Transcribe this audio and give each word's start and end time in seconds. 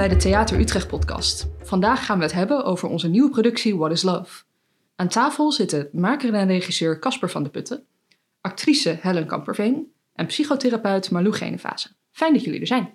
bij 0.00 0.08
de 0.08 0.16
Theater 0.16 0.60
Utrecht 0.60 0.88
podcast. 0.88 1.48
Vandaag 1.62 2.04
gaan 2.04 2.18
we 2.18 2.24
het 2.24 2.32
hebben 2.32 2.64
over 2.64 2.88
onze 2.88 3.08
nieuwe 3.08 3.30
productie 3.30 3.76
What 3.76 3.90
is 3.90 4.02
Love. 4.02 4.42
Aan 4.96 5.08
tafel 5.08 5.52
zitten 5.52 5.88
maker 5.92 6.34
en 6.34 6.46
regisseur 6.46 6.98
Casper 6.98 7.30
van 7.30 7.42
de 7.42 7.48
Putten, 7.48 7.84
actrice 8.40 8.98
Helen 9.00 9.26
Kamperveen 9.26 9.92
en 10.14 10.26
psychotherapeut 10.26 11.10
Malou 11.10 11.34
Genevase. 11.34 11.88
Fijn 12.10 12.32
dat 12.32 12.44
jullie 12.44 12.60
er 12.60 12.66
zijn. 12.66 12.90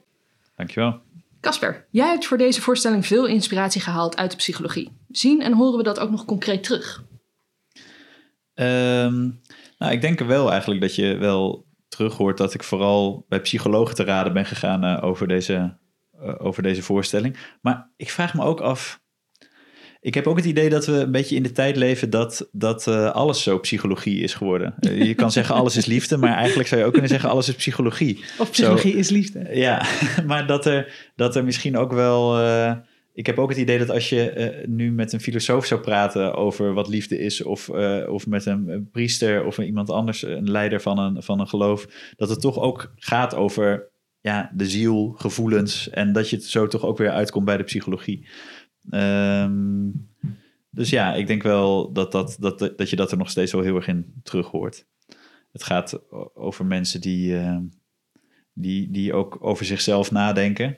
Dankjewel. 0.55 1.01
Casper, 1.41 1.85
jij 1.89 2.07
hebt 2.07 2.25
voor 2.25 2.37
deze 2.37 2.61
voorstelling 2.61 3.05
veel 3.05 3.25
inspiratie 3.25 3.81
gehaald 3.81 4.17
uit 4.17 4.31
de 4.31 4.37
psychologie. 4.37 4.91
Zien 5.09 5.41
en 5.41 5.53
horen 5.53 5.77
we 5.77 5.83
dat 5.83 5.99
ook 5.99 6.11
nog 6.11 6.25
concreet 6.25 6.63
terug? 6.63 7.03
Ehm, 8.53 9.29
nou, 9.77 9.91
ik 9.91 10.01
denk 10.01 10.19
er 10.19 10.27
wel 10.27 10.51
eigenlijk 10.51 10.81
dat 10.81 10.95
je 10.95 11.17
wel 11.17 11.65
terug 11.87 12.17
hoort 12.17 12.37
dat 12.37 12.53
ik 12.53 12.63
vooral 12.63 13.25
bij 13.29 13.41
psychologen 13.41 13.95
te 13.95 14.03
raden 14.03 14.33
ben 14.33 14.45
gegaan 14.45 14.85
uh, 14.85 15.03
over, 15.03 15.27
deze, 15.27 15.77
over 16.39 16.63
deze 16.63 16.81
voorstelling. 16.81 17.37
Maar 17.61 17.89
ik 17.97 18.09
vraag 18.09 18.33
me 18.33 18.43
ook 18.43 18.61
af. 18.61 19.03
Ik 19.99 20.13
heb 20.13 20.27
ook 20.27 20.37
het 20.37 20.45
idee 20.45 20.69
dat 20.69 20.85
we 20.85 20.91
een 20.91 21.11
beetje 21.11 21.35
in 21.35 21.43
de 21.43 21.51
tijd 21.51 21.75
leven 21.75 22.09
dat, 22.09 22.49
dat 22.51 22.87
uh, 22.87 23.11
alles 23.11 23.43
zo 23.43 23.59
psychologie 23.59 24.19
is 24.19 24.33
geworden. 24.33 24.75
je 24.79 25.13
kan 25.13 25.31
zeggen 25.31 25.55
alles 25.59 25.75
is 25.75 25.85
liefde, 25.85 26.17
maar 26.17 26.35
eigenlijk 26.35 26.67
zou 26.67 26.81
je 26.81 26.87
ook 26.87 26.93
kunnen 26.93 27.09
zeggen 27.09 27.29
alles 27.29 27.47
is 27.47 27.55
psychologie. 27.55 28.23
Of 28.37 28.51
psychologie 28.51 28.91
zo, 28.91 28.97
is 28.97 29.09
liefde. 29.09 29.47
Ja, 29.51 29.85
maar 30.27 30.47
dat 30.47 30.65
er, 30.65 31.11
dat 31.15 31.35
er 31.35 31.43
misschien 31.43 31.77
ook 31.77 31.93
wel 31.93 32.39
ik 33.13 33.25
heb 33.25 33.39
ook 33.39 33.49
het 33.49 33.57
idee 33.57 33.77
dat 33.77 33.89
als 33.89 34.09
je 34.09 34.63
nu 34.67 34.91
met 34.91 35.13
een 35.13 35.21
filosoof 35.21 35.65
zou 35.65 35.81
praten 35.81 36.33
over 36.33 36.73
wat 36.73 36.87
liefde 36.87 37.19
is, 37.19 37.43
of, 37.43 37.69
of 38.09 38.27
met 38.27 38.45
een, 38.45 38.67
een, 38.67 38.89
priester 38.91 39.45
of 39.45 39.57
iemand 39.57 39.89
anders, 39.89 40.21
een 40.21 40.51
leider 40.51 40.81
van 40.81 40.99
een, 40.99 41.23
van 41.23 41.39
een 41.39 41.47
geloof, 41.47 41.87
dat 42.17 42.29
het 42.29 42.41
toch 42.41 42.59
ook 42.59 42.93
gaat 42.95 43.35
over 43.35 43.89
ja, 44.25 44.51
de 44.53 44.69
ziel, 44.69 45.13
gevoelens 45.17 45.89
en 45.89 46.13
dat 46.13 46.29
je 46.29 46.35
het 46.35 46.45
zo 46.45 46.67
toch 46.67 46.83
ook 46.83 46.97
weer 46.97 47.11
uitkomt 47.11 47.45
bij 47.45 47.57
de 47.57 47.63
psychologie. 47.63 48.27
Um, 48.91 50.09
dus 50.69 50.89
ja, 50.89 51.13
ik 51.13 51.27
denk 51.27 51.43
wel 51.43 51.91
dat, 51.91 52.11
dat, 52.11 52.37
dat, 52.39 52.59
dat 52.59 52.89
je 52.89 52.95
dat 52.95 53.11
er 53.11 53.17
nog 53.17 53.29
steeds 53.29 53.51
wel 53.51 53.61
heel 53.61 53.75
erg 53.75 53.87
in 53.87 54.13
terug 54.23 54.47
hoort. 54.47 54.85
Het 55.51 55.63
gaat 55.63 55.99
over 56.33 56.65
mensen 56.65 57.01
die, 57.01 57.33
uh, 57.33 57.57
die, 58.53 58.91
die 58.91 59.13
ook 59.13 59.37
over 59.39 59.65
zichzelf 59.65 60.11
nadenken. 60.11 60.77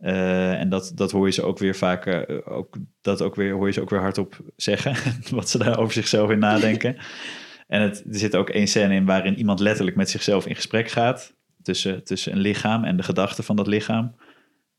Uh, 0.00 0.60
en 0.60 0.68
dat, 0.68 0.92
dat 0.94 1.10
hoor 1.10 1.26
je 1.26 1.32
ze 1.32 1.42
ook 1.42 1.58
weer 1.58 1.76
vaak, 1.76 2.06
uh, 2.06 2.38
ook, 2.44 2.76
dat 3.00 3.22
ook 3.22 3.34
weer, 3.34 3.52
hoor 3.52 3.66
je 3.66 3.72
ze 3.72 3.80
ook 3.80 3.90
weer 3.90 4.00
hardop 4.00 4.52
zeggen, 4.56 4.94
wat 5.36 5.50
ze 5.50 5.58
daar 5.58 5.78
over 5.78 5.92
zichzelf 5.92 6.30
in 6.30 6.38
nadenken. 6.38 6.96
en 7.74 7.82
het, 7.82 8.04
er 8.10 8.18
zit 8.18 8.36
ook 8.36 8.50
één 8.50 8.68
scène 8.68 8.94
in 8.94 9.04
waarin 9.04 9.38
iemand 9.38 9.60
letterlijk 9.60 9.96
met 9.96 10.10
zichzelf 10.10 10.46
in 10.46 10.54
gesprek 10.54 10.88
gaat, 10.88 11.40
tussen, 11.62 12.04
tussen 12.04 12.32
een 12.32 12.38
lichaam 12.38 12.84
en 12.84 12.96
de 12.96 13.02
gedachten 13.02 13.44
van 13.44 13.56
dat 13.56 13.66
lichaam. 13.66 14.14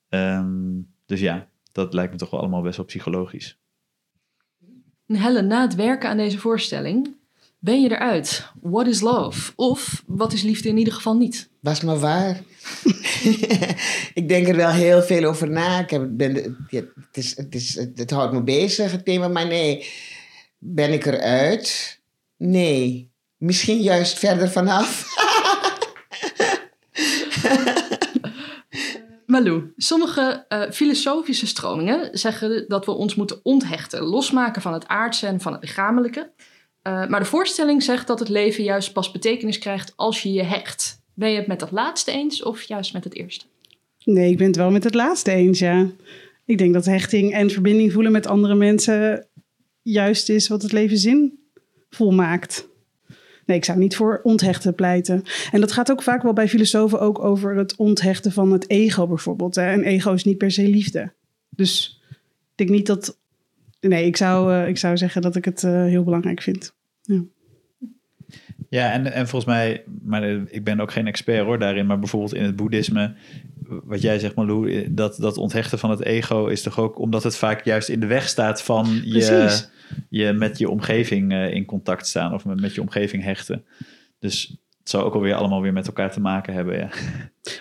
Um, 0.10 0.94
dus 1.06 1.20
ja, 1.20 1.48
dat 1.72 1.94
lijkt 1.94 2.12
me 2.12 2.18
toch 2.18 2.30
wel 2.30 2.40
allemaal 2.40 2.62
best 2.62 2.78
wel 2.78 2.86
psychologisch. 2.86 3.58
Helen, 5.06 5.48
na 5.48 5.62
het 5.62 5.76
werken 5.76 6.10
aan 6.10 6.18
deze 6.18 6.40
voorstelling, 6.40 7.16
ben 7.60 7.82
je 7.82 7.92
eruit? 7.92 8.52
What 8.62 8.88
is 8.88 9.02
love? 9.02 9.52
Of 9.56 10.04
wat 10.08 10.34
is 10.34 10.42
liefde 10.42 10.70
in 10.70 10.78
ieder 10.78 10.94
geval 10.94 11.18
niet? 11.18 11.50
Was 11.60 11.82
maar 11.82 12.00
waar. 12.00 12.42
ik 14.14 14.28
denk 14.28 14.48
er 14.48 14.56
wel 14.56 14.70
heel 14.70 15.02
veel 15.02 15.24
over 15.24 15.50
na. 15.50 15.80
Ik 15.80 15.90
heb, 15.90 16.08
ben, 16.10 16.58
het, 16.70 16.88
is, 17.12 17.38
het, 17.38 17.56
is, 17.56 17.76
het, 17.76 18.12
houdt 18.12 18.34
me 18.34 18.44
bezig, 18.44 18.92
het 18.92 19.06
thema. 19.06 19.28
Maar 19.28 19.48
nee, 19.48 19.88
ben 20.58 20.94
ik 20.94 21.06
eruit? 21.06 22.00
Nee. 22.38 23.12
Misschien 23.38 23.82
juist 23.82 24.20
verder 24.20 24.50
vanaf. 24.50 25.13
Malou, 29.34 29.74
sommige 29.78 30.46
uh, 30.50 30.72
filosofische 30.72 31.48
stromingen 31.48 32.18
zeggen 32.18 32.66
dat 32.68 32.86
we 32.86 32.92
ons 32.92 33.16
moeten 33.16 33.40
onthechten, 33.44 34.04
losmaken 34.04 34.62
van 34.62 34.74
het 34.74 34.88
aardse 34.88 35.28
en 35.28 35.40
van 35.40 35.52
het 35.54 35.62
lichamelijke. 35.62 36.32
Uh, 36.84 37.08
maar 37.08 37.20
de 37.20 37.26
voorstelling 37.26 37.84
zegt 37.84 38.08
dat 38.08 38.20
het 38.20 38.30
leven 38.30 38.64
juist 38.64 38.94
pas 38.94 39.12
betekenis 39.12 39.58
krijgt 39.58 39.94
als 39.96 40.24
je 40.24 40.32
je 40.32 40.44
hecht. 40.44 41.02
Ben 41.14 41.30
je 41.30 41.38
het 41.38 41.48
met 41.48 41.60
dat 41.60 41.72
laatste 41.72 42.12
eens 42.12 42.44
of 42.44 42.62
juist 42.62 42.94
met 42.94 43.04
het 43.04 43.16
eerste? 43.16 43.46
Nee, 44.04 44.32
ik 44.32 44.38
ben 44.38 44.48
het 44.48 44.56
wel 44.56 44.72
met 44.72 44.84
het 44.84 44.94
laatste 44.94 45.32
eens, 45.32 45.60
ja. 45.60 45.88
Ik 46.46 46.58
denk 46.58 46.74
dat 46.74 46.86
hechting 46.86 47.34
en 47.34 47.50
verbinding 47.50 47.92
voelen 47.92 48.12
met 48.12 48.28
andere 48.28 48.56
mensen 48.56 49.28
juist 49.82 50.30
is 50.30 50.48
wat 50.48 50.62
het 50.62 50.72
leven 50.72 50.98
zinvol 50.98 52.12
maakt. 52.12 52.68
Nee, 53.46 53.58
ik 53.58 53.66
zou 53.66 53.80
niet 53.80 53.96
voor 53.96 54.20
onthechten 54.24 54.76
pleiten. 54.76 55.24
En 55.52 55.60
dat 55.60 55.72
gaat 55.72 55.92
ook 55.92 56.02
vaak 56.02 56.24
wel 56.24 56.34
bij 56.34 56.48
filosofen 56.48 57.00
ook 57.00 57.20
over 57.20 57.56
het 57.56 57.76
onthechten 57.76 58.32
van 58.32 58.52
het 58.52 58.70
ego 58.70 59.08
bijvoorbeeld. 59.08 59.58
En 59.58 59.84
ego 59.84 60.14
is 60.14 60.24
niet 60.24 60.38
per 60.38 60.52
se 60.52 60.68
liefde. 60.68 61.12
Dus 61.50 62.02
ik 62.52 62.56
denk 62.56 62.70
niet 62.70 62.88
dat 62.88 63.18
nee, 63.80 64.06
ik 64.06 64.18
zou, 64.18 64.54
uh, 64.54 64.68
ik 64.68 64.78
zou 64.78 64.98
zeggen 64.98 65.22
dat 65.22 65.36
ik 65.36 65.46
het 65.46 65.64
uh, 65.64 65.72
heel 65.72 66.04
belangrijk 66.04 66.42
vind. 66.42 66.74
Ja. 67.02 67.24
Ja, 68.70 68.92
en, 68.92 69.14
en 69.14 69.28
volgens 69.28 69.52
mij, 69.52 69.84
maar 70.02 70.24
ik 70.50 70.64
ben 70.64 70.80
ook 70.80 70.92
geen 70.92 71.08
expert 71.08 71.46
hoor 71.46 71.60
daarin, 71.60 71.86
maar 71.86 72.00
bijvoorbeeld 72.00 72.34
in 72.34 72.44
het 72.44 72.56
boeddhisme, 72.56 73.14
wat 73.68 74.02
jij 74.02 74.20
zegt 74.20 74.36
Malou, 74.36 74.94
dat, 74.94 75.18
dat 75.20 75.38
onthechten 75.38 75.80
van 75.80 75.90
het 75.90 76.04
ego 76.04 76.46
is 76.46 76.62
toch 76.62 76.80
ook 76.80 77.00
omdat 77.00 77.24
het 77.24 77.38
vaak 77.38 77.66
juist 77.66 77.90
in 77.90 78.00
de 78.00 78.06
weg 78.06 78.28
staat 78.28 78.62
van 78.62 79.02
je, 79.04 79.60
je 80.10 80.34
met 80.34 80.58
je 80.58 80.70
omgeving 80.70 81.32
uh, 81.32 81.54
in 81.54 81.66
contact 81.66 82.08
staan 82.08 82.34
of 82.34 82.46
met, 82.46 82.76
je 82.76 82.82
omgeving 82.82 83.24
hechten. 83.24 83.66
Dus 84.20 84.58
het 84.80 84.90
zou 84.90 85.04
ook 85.04 85.14
alweer 85.14 85.34
allemaal 85.34 85.62
weer 85.62 85.74
met 85.74 85.88
elkaar 85.88 86.12
te 86.12 86.20
maken 86.20 86.54
hebben. 86.54 86.78
Ja, 86.78 86.90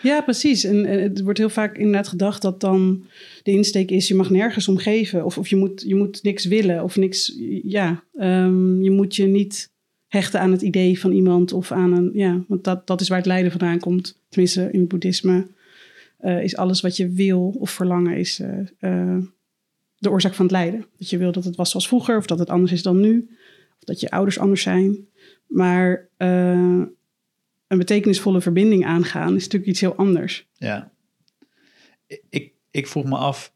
ja 0.02 0.20
precies. 0.20 0.64
En, 0.64 0.84
het 0.84 1.20
wordt 1.20 1.38
heel 1.38 1.48
vaak 1.48 1.76
inderdaad 1.76 2.08
gedacht 2.08 2.42
dat 2.42 2.60
dan 2.60 3.04
de 3.42 3.50
insteek 3.50 3.90
is: 3.90 4.08
je 4.08 4.14
mag 4.14 4.30
nergens 4.30 4.68
omgeven. 4.68 5.24
Of, 5.24 5.38
of 5.38 5.48
je, 5.48 5.56
moet, 5.56 5.84
je 5.86 5.94
moet 5.94 6.22
niks 6.22 6.44
willen. 6.44 6.82
Of 6.82 6.96
niks. 6.96 7.34
Ja, 7.62 8.04
um, 8.14 8.82
je 8.82 8.90
moet 8.90 9.16
je 9.16 9.26
niet 9.26 9.70
hechten 10.08 10.40
aan 10.40 10.52
het 10.52 10.62
idee 10.62 11.00
van 11.00 11.12
iemand 11.12 11.52
of 11.52 11.72
aan 11.72 11.92
een. 11.92 12.10
Ja, 12.14 12.44
want 12.48 12.64
dat, 12.64 12.86
dat 12.86 13.00
is 13.00 13.08
waar 13.08 13.18
het 13.18 13.26
lijden 13.26 13.50
vandaan 13.50 13.78
komt. 13.78 14.20
Tenminste, 14.28 14.68
in 14.72 14.80
het 14.80 14.88
boeddhisme 14.88 15.46
uh, 16.22 16.42
is 16.42 16.56
alles 16.56 16.80
wat 16.80 16.96
je 16.96 17.08
wil 17.08 17.54
of 17.58 17.70
verlangen, 17.70 18.16
is 18.16 18.40
uh, 18.40 18.58
uh, 18.80 19.18
de 19.96 20.10
oorzaak 20.10 20.34
van 20.34 20.44
het 20.44 20.54
lijden. 20.54 20.86
Dat 20.98 21.10
je 21.10 21.18
wil 21.18 21.32
dat 21.32 21.44
het 21.44 21.56
was 21.56 21.70
zoals 21.70 21.88
vroeger, 21.88 22.16
of 22.16 22.26
dat 22.26 22.38
het 22.38 22.50
anders 22.50 22.72
is 22.72 22.82
dan 22.82 23.00
nu, 23.00 23.28
of 23.78 23.84
dat 23.84 24.00
je 24.00 24.10
ouders 24.10 24.38
anders 24.38 24.62
zijn. 24.62 25.06
Maar 25.46 26.08
een 26.16 27.78
betekenisvolle 27.78 28.40
verbinding 28.40 28.86
aangaan, 28.86 29.34
is 29.34 29.42
natuurlijk 29.42 29.70
iets 29.70 29.80
heel 29.80 29.94
anders. 29.94 30.48
Ja. 30.52 30.92
Ik, 32.28 32.52
ik 32.70 32.86
vroeg 32.86 33.04
me 33.04 33.16
af, 33.16 33.54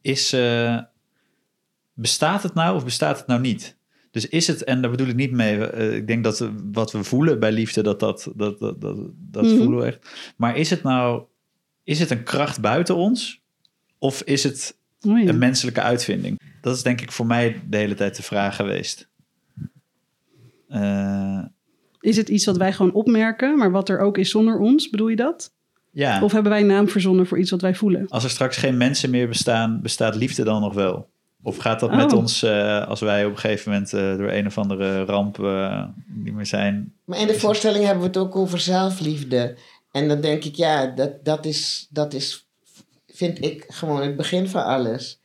is, 0.00 0.36
bestaat 1.92 2.42
het 2.42 2.54
nou 2.54 2.76
of 2.76 2.84
bestaat 2.84 3.18
het 3.18 3.26
nou 3.26 3.40
niet? 3.40 3.76
Dus 4.14 4.28
is 4.28 4.46
het, 4.46 4.64
en 4.64 4.80
daar 4.80 4.90
bedoel 4.90 5.06
ik 5.06 5.14
niet 5.14 5.30
mee, 5.30 5.56
uh, 5.56 5.94
ik 5.94 6.06
denk 6.06 6.24
dat 6.24 6.50
wat 6.72 6.92
we 6.92 7.04
voelen 7.04 7.40
bij 7.40 7.52
liefde, 7.52 7.82
dat 7.82 8.00
dat, 8.00 8.32
dat, 8.34 8.58
dat, 8.58 8.80
dat, 8.80 8.96
dat 9.16 9.42
mm 9.42 9.48
-hmm. 9.48 9.58
voelen 9.58 9.78
we 9.78 9.86
echt. 9.86 10.08
Maar 10.36 10.56
is 10.56 10.70
het 10.70 10.82
nou, 10.82 11.24
is 11.84 12.00
het 12.00 12.10
een 12.10 12.22
kracht 12.22 12.60
buiten 12.60 12.96
ons? 12.96 13.40
Of 13.98 14.22
is 14.22 14.42
het 14.42 14.76
oh 15.00 15.18
ja. 15.18 15.28
een 15.28 15.38
menselijke 15.38 15.80
uitvinding? 15.80 16.40
Dat 16.60 16.76
is 16.76 16.82
denk 16.82 17.00
ik 17.00 17.12
voor 17.12 17.26
mij 17.26 17.62
de 17.68 17.76
hele 17.76 17.94
tijd 17.94 18.16
de 18.16 18.22
vraag 18.22 18.56
geweest. 18.56 19.08
Uh, 20.68 21.44
is 22.00 22.16
het 22.16 22.28
iets 22.28 22.44
wat 22.44 22.56
wij 22.56 22.72
gewoon 22.72 22.92
opmerken, 22.92 23.58
maar 23.58 23.70
wat 23.70 23.88
er 23.88 23.98
ook 23.98 24.18
is 24.18 24.30
zonder 24.30 24.58
ons? 24.58 24.90
Bedoel 24.90 25.08
je 25.08 25.16
dat? 25.16 25.52
Ja. 25.90 26.22
Of 26.22 26.32
hebben 26.32 26.52
wij 26.52 26.60
een 26.60 26.66
naam 26.66 26.88
verzonnen 26.88 27.26
voor 27.26 27.38
iets 27.38 27.50
wat 27.50 27.60
wij 27.60 27.74
voelen? 27.74 28.06
Als 28.08 28.24
er 28.24 28.30
straks 28.30 28.56
geen 28.56 28.76
mensen 28.76 29.10
meer 29.10 29.28
bestaan, 29.28 29.80
bestaat 29.82 30.14
liefde 30.14 30.44
dan 30.44 30.60
nog 30.60 30.74
wel? 30.74 31.08
Of 31.42 31.56
gaat 31.56 31.80
dat 31.80 31.90
oh. 31.90 31.96
met 31.96 32.12
ons 32.12 32.44
uh, 32.44 32.86
als 32.86 33.00
wij 33.00 33.24
op 33.24 33.32
een 33.32 33.38
gegeven 33.38 33.72
moment 33.72 33.92
uh, 33.92 34.16
door 34.16 34.30
een 34.30 34.46
of 34.46 34.58
andere 34.58 35.04
ramp 35.04 35.38
uh, 35.38 35.84
niet 36.06 36.34
meer 36.34 36.46
zijn? 36.46 36.92
Maar 37.04 37.20
in 37.20 37.26
de 37.26 37.38
voorstelling 37.38 37.84
hebben 37.84 38.02
we 38.02 38.08
het 38.08 38.16
ook 38.16 38.36
over 38.36 38.58
zelfliefde. 38.58 39.56
En 39.94 40.08
dan 40.08 40.20
denk 40.20 40.44
ik, 40.44 40.54
ja, 40.54 40.86
dat, 40.86 41.24
dat, 41.24 41.46
is, 41.46 41.86
dat 41.90 42.14
is, 42.14 42.48
vind 43.06 43.44
ik 43.44 43.64
gewoon 43.68 44.02
het 44.02 44.16
begin 44.16 44.48
van 44.48 44.64
alles. 44.64 45.20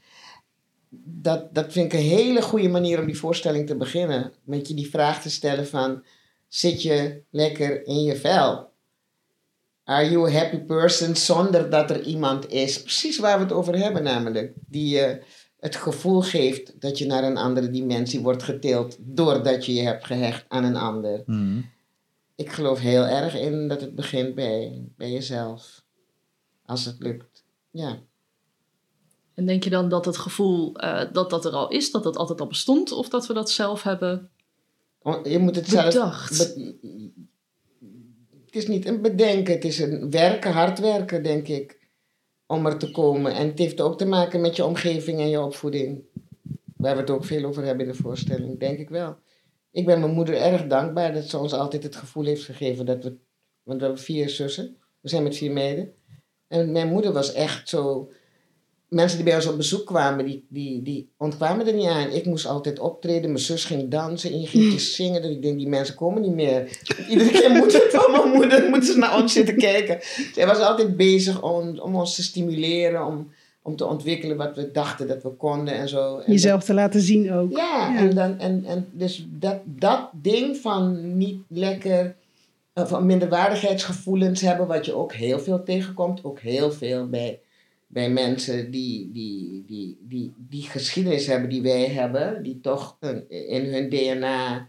Dat, 1.06 1.54
dat 1.54 1.72
vind 1.72 1.94
ik 1.94 2.00
een 2.00 2.06
hele 2.06 2.42
goede 2.42 2.70
manier 2.70 3.00
om 3.00 3.06
die 3.06 3.18
voorstelling 3.18 3.68
te 3.68 3.76
beginnen. 3.76 4.34
Met 4.44 4.68
je 4.68 4.74
die 4.74 4.90
vraag 4.90 5.22
te 5.22 5.30
stellen 5.30 5.68
van 5.68 6.04
zit 6.48 6.82
je 6.82 7.22
lekker 7.30 7.86
in 7.86 8.04
je 8.04 8.16
vel. 8.16 8.70
Are 9.84 10.10
you 10.10 10.30
a 10.30 10.32
happy 10.32 10.58
person 10.58 11.16
zonder 11.16 11.70
dat 11.70 11.90
er 11.90 12.02
iemand 12.04 12.50
is? 12.50 12.82
Precies 12.82 13.20
waar 13.20 13.38
we 13.38 13.44
het 13.44 13.54
over 13.54 13.78
hebben 13.78 14.04
namelijk. 14.04 14.54
Die 14.68 14.96
je 14.96 15.22
het 15.60 15.76
gevoel 15.76 16.22
geeft 16.22 16.82
dat 16.82 16.98
je 16.98 17.06
naar 17.06 17.24
een 17.24 17.38
andere 17.38 17.70
dimensie 17.70 18.20
wordt 18.20 18.44
getild 18.44 18.98
doordat 19.00 19.66
je 19.66 19.74
je 19.74 19.82
hebt 19.82 20.06
gehecht 20.06 20.46
aan 20.48 20.64
een 20.64 20.78
ander. 20.78 21.24
Mm. 21.26 21.70
Ik 22.40 22.52
geloof 22.52 22.80
heel 22.80 23.04
erg 23.04 23.36
in 23.36 23.68
dat 23.68 23.82
het 23.82 23.96
begint 23.96 24.36
bij, 24.36 24.88
bij 24.98 25.12
jezelf. 25.12 25.84
Als 26.66 26.86
het 26.86 27.00
lukt. 27.00 27.44
Ja. 27.72 28.00
En 29.34 29.46
denk 29.46 29.64
je 29.64 29.70
dan 29.70 29.90
dat 29.90 30.06
het 30.06 30.18
gevoel 30.18 30.84
uh, 30.84 31.02
dat 31.14 31.30
dat 31.30 31.46
er 31.46 31.52
al 31.52 31.70
is, 31.70 31.92
dat 31.92 32.04
dat 32.04 32.18
altijd 32.18 32.42
al 32.42 32.48
bestond, 32.48 32.92
of 32.92 33.10
dat 33.10 33.28
we 33.28 33.34
dat 33.34 33.52
zelf 33.52 33.84
hebben 33.84 34.32
je 35.24 35.40
moet 35.40 35.56
het 35.56 35.68
zelf. 35.68 36.28
het 38.46 38.56
is 38.56 38.68
niet 38.68 38.86
een 38.86 39.02
bedenken, 39.02 39.54
het 39.54 39.66
is 39.66 39.80
een 39.80 40.10
werken, 40.10 40.52
hard 40.52 40.80
werken, 40.80 41.24
denk 41.24 41.48
ik. 41.48 41.78
om 42.46 42.66
er 42.66 42.78
te 42.78 42.92
komen. 42.92 43.34
En 43.34 43.48
het 43.48 43.60
heeft 43.60 43.82
ook 43.82 43.98
te 43.98 44.06
maken 44.06 44.42
met 44.42 44.56
je 44.56 44.66
omgeving 44.66 45.20
en 45.20 45.30
je 45.30 45.42
opvoeding. 45.42 46.02
Waar 46.76 46.94
we 46.94 47.02
het 47.02 47.10
ook 47.10 47.26
veel 47.26 47.46
over 47.46 47.64
hebben 47.64 47.86
in 47.86 47.92
de 47.92 47.98
voorstelling, 47.98 48.60
denk 48.60 48.80
ik 48.80 48.90
wel. 48.90 49.18
Ik 49.72 49.86
ben 49.86 50.00
mijn 50.00 50.14
moeder 50.14 50.36
erg 50.36 50.68
dankbaar 50.68 51.14
dat 51.14 51.30
ze 51.30 51.38
ons 51.38 51.54
altijd 51.54 51.84
het 51.84 51.96
gevoel 51.96 52.26
heeft 52.26 52.44
gegeven 52.44 52.86
dat 52.86 53.04
we... 53.04 53.14
Want 53.64 53.80
we 53.80 53.86
hebben 53.86 54.04
vier 54.04 54.30
zussen. 54.30 54.78
We 55.02 55.10
zijn 55.10 55.24
met 55.24 55.38
vier 55.38 55.52
meiden. 55.52 55.94
En 56.48 56.72
mijn 56.72 56.88
moeder 56.88 57.12
was 57.14 57.34
echt 57.34 57.70
zo... 57.70 58.10
Mensen 58.88 59.18
die 59.18 59.26
bij 59.26 59.36
ons 59.36 59.48
op 59.48 59.58
bezoek 59.58 59.86
kwamen, 59.86 60.26
die, 60.26 60.46
die, 60.50 60.82
die 60.82 61.10
ontkwamen 61.18 61.68
er 61.68 61.74
niet 61.74 61.88
aan. 61.88 62.12
Ik 62.12 62.26
moest 62.26 62.46
altijd 62.46 62.80
optreden. 62.80 63.32
Mijn 63.32 63.44
zus 63.44 63.66
ging 63.66 63.90
dansen, 63.90 64.32
en 64.32 64.42
je 64.42 64.48
ging 64.48 64.80
zingen. 64.80 65.22
Dus 65.22 65.32
ik 65.32 65.42
denk, 65.42 65.58
die 65.58 65.68
mensen 65.68 65.96
komen 65.96 66.22
niet 66.22 66.34
meer. 66.34 66.80
Iedere 67.10 67.32
keer 67.32 67.50
moet 67.52 67.74
het 67.74 67.88
van 67.92 68.12
mijn 68.12 68.30
moeder, 68.30 68.70
moeten 68.70 68.94
ze 68.94 68.98
naar 68.98 69.22
ons 69.22 69.34
zitten 69.34 69.58
kijken. 69.58 70.00
Zij 70.34 70.46
was 70.46 70.60
altijd 70.60 70.98
bezig 70.98 71.42
om, 71.42 71.80
om 71.80 71.96
ons 71.96 72.16
te 72.16 72.24
stimuleren, 72.24 73.06
om, 73.06 73.32
om 73.70 73.76
te 73.76 73.86
ontwikkelen 73.86 74.38
wat 74.38 74.56
we 74.56 74.72
dachten 74.72 75.08
dat 75.08 75.24
we 75.24 75.30
konden 75.30 75.74
en 75.74 75.90
zo. 75.90 76.18
En 76.18 76.32
Jezelf 76.32 76.64
te 76.64 76.74
laten 76.74 77.02
zien 77.02 77.32
ook. 77.32 77.52
ja, 77.58 77.94
Ja. 77.94 77.98
En, 77.98 78.16
dan, 78.16 78.40
en, 78.40 78.66
en 78.66 78.88
dus 78.92 79.26
dat, 79.30 79.58
dat 79.66 80.10
ding 80.22 80.58
van 80.58 81.18
niet 81.18 81.42
lekker, 81.48 82.16
eh, 82.74 82.86
van 82.86 83.06
minderwaardigheidsgevoelens 83.06 84.42
hebben, 84.42 84.68
wat 84.68 84.86
je 84.86 84.94
ook 84.94 85.14
heel 85.14 85.40
veel 85.40 85.64
tegenkomt, 85.64 86.24
ook 86.24 86.40
heel 86.40 86.72
veel 86.72 87.08
bij, 87.08 87.40
bij 87.88 88.10
mensen 88.10 88.72
die, 88.72 89.12
die, 89.12 89.64
die, 89.68 89.98
die, 90.02 90.34
die 90.38 90.64
geschiedenis 90.64 91.28
hebben 91.28 91.50
die 91.50 91.62
wij 91.62 91.86
hebben, 91.86 92.44
die 92.44 92.60
toch 92.62 92.98
in 93.30 93.74
hun 93.74 93.90
DNA 93.90 94.68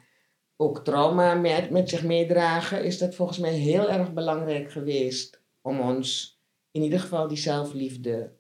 ook 0.56 0.85
trauma 0.85 1.35
met, 1.35 1.70
met 1.70 1.88
zich 1.88 2.05
meedragen, 2.05 2.85
is 2.85 2.99
dat 2.99 3.14
volgens 3.14 3.38
mij 3.38 3.52
heel 3.52 3.91
erg 3.91 4.12
belangrijk 4.12 4.73
geweest 4.73 5.41
om 5.62 5.81
ons 5.81 6.38
in 6.70 6.82
ieder 6.82 7.00
geval 7.00 7.29
die 7.29 7.38
zelfliefde 7.38 8.31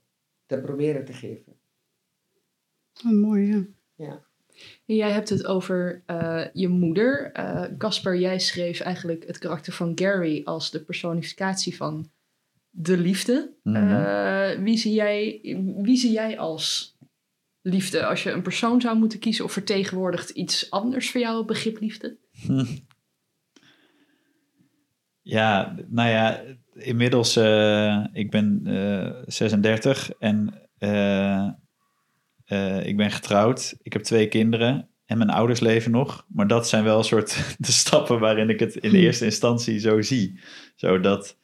te 0.50 0.60
proberen 0.60 1.04
te 1.04 1.12
geven. 1.12 1.52
Oh, 3.04 3.12
mooi, 3.12 3.46
ja. 3.46 3.64
Ja. 3.94 4.24
Jij 4.84 5.10
hebt 5.10 5.28
het 5.28 5.46
over 5.46 6.02
eh, 6.06 6.44
je 6.52 6.68
moeder. 6.68 7.32
Eh, 7.32 7.64
Casper, 7.78 8.18
jij 8.18 8.38
schreef 8.38 8.80
eigenlijk 8.80 9.26
het 9.26 9.38
karakter 9.38 9.72
van 9.72 9.92
Gary 9.94 10.42
als 10.44 10.70
de 10.70 10.80
personificatie 10.80 11.76
van 11.76 12.10
de 12.70 12.98
liefde. 12.98 13.54
Mhm. 13.62 13.76
Eh, 13.76 14.62
wie, 14.62 14.76
zie 14.76 14.92
jij, 14.92 15.40
wie 15.76 15.96
zie 15.96 16.12
jij 16.12 16.38
als 16.38 16.96
liefde? 17.60 18.06
Als 18.06 18.22
je 18.22 18.30
een 18.30 18.42
persoon 18.42 18.80
zou 18.80 18.98
moeten 18.98 19.18
kiezen 19.18 19.44
of 19.44 19.52
vertegenwoordigt 19.52 20.30
iets 20.30 20.70
anders 20.70 21.10
voor 21.10 21.20
jou 21.20 21.36
het 21.36 21.46
begrip 21.46 21.80
liefde? 21.80 22.16
Ja, 25.22 25.76
nou 25.86 26.08
ja, 26.08 26.42
inmiddels, 26.82 27.36
eh, 27.36 28.04
ik 28.12 28.30
ben 28.30 28.60
eh 28.64 29.22
36 29.26 30.10
en 30.18 30.68
eh, 30.78 31.48
eh, 32.44 32.86
ik 32.86 32.96
ben 32.96 33.10
getrouwd. 33.10 33.76
Ik 33.82 33.92
heb 33.92 34.02
twee 34.02 34.28
kinderen 34.28 34.88
en 35.04 35.18
mijn 35.18 35.30
ouders 35.30 35.60
leven 35.60 35.90
nog. 35.90 36.26
Maar 36.28 36.46
dat 36.46 36.68
zijn 36.68 36.84
wel 36.84 36.98
een 36.98 37.04
soort 37.04 37.36
de 37.58 37.72
stappen 37.72 38.18
waarin 38.18 38.48
ik 38.48 38.60
het 38.60 38.76
in 38.76 38.90
de 38.90 38.98
eerste 38.98 39.24
instantie 39.24 39.78
zo 39.78 40.00
zie. 40.02 40.40
Zo 40.74 41.00
dat, 41.00 41.38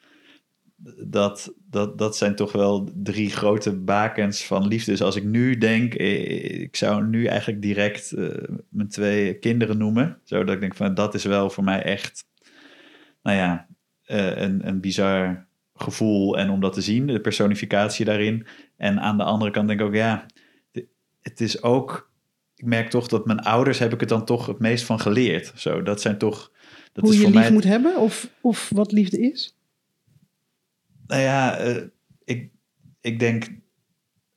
dat, 1.06 1.54
dat, 1.70 1.98
dat 1.98 2.16
zijn 2.16 2.36
toch 2.36 2.52
wel 2.52 2.90
drie 2.94 3.30
grote 3.30 3.76
bakens 3.76 4.44
van 4.44 4.66
liefde. 4.66 4.90
Dus 4.90 5.02
als 5.02 5.16
ik 5.16 5.24
nu 5.24 5.58
denk, 5.58 5.94
eh, 5.94 6.60
ik 6.60 6.76
zou 6.76 7.06
nu 7.06 7.26
eigenlijk 7.26 7.62
direct 7.62 8.12
eh, 8.12 8.28
mijn 8.68 8.88
twee 8.88 9.38
kinderen 9.38 9.78
noemen. 9.78 10.20
Zodat 10.24 10.54
ik 10.54 10.60
denk 10.60 10.74
van 10.74 10.94
dat 10.94 11.14
is 11.14 11.24
wel 11.24 11.50
voor 11.50 11.64
mij 11.64 11.82
echt, 11.82 12.24
nou 13.22 13.36
ja, 13.36 13.68
eh, 14.06 14.36
een, 14.36 14.68
een 14.68 14.80
bizar 14.80 15.46
gevoel. 15.74 16.38
En 16.38 16.50
om 16.50 16.60
dat 16.60 16.72
te 16.72 16.80
zien, 16.80 17.06
de 17.06 17.20
personificatie 17.20 18.04
daarin. 18.04 18.46
En 18.76 19.00
aan 19.00 19.16
de 19.16 19.24
andere 19.24 19.50
kant 19.50 19.68
denk 19.68 19.80
ik 19.80 19.86
ook, 19.86 19.94
ja, 19.94 20.26
het 21.22 21.40
is 21.40 21.62
ook, 21.62 22.10
ik 22.56 22.64
merk 22.64 22.90
toch 22.90 23.08
dat 23.08 23.26
mijn 23.26 23.40
ouders 23.40 23.78
heb 23.78 23.92
ik 23.92 24.00
het 24.00 24.08
dan 24.08 24.24
toch 24.24 24.46
het 24.46 24.58
meest 24.58 24.84
van 24.84 25.00
geleerd. 25.00 25.52
Zo, 25.56 25.82
dat 25.82 26.00
zijn 26.00 26.18
toch, 26.18 26.52
dat 26.92 27.04
Hoe 27.04 27.12
is 27.12 27.18
je 27.18 27.24
voor 27.24 27.32
lief 27.32 27.42
mij 27.42 27.52
moet 27.52 27.64
hebben 27.64 27.96
of, 27.96 28.30
of 28.40 28.70
wat 28.74 28.92
liefde 28.92 29.20
is? 29.20 29.56
Nou 31.06 31.22
ja, 31.22 31.56
eh, 31.56 31.82
ik, 32.24 32.50
ik 33.00 33.18
denk 33.18 33.44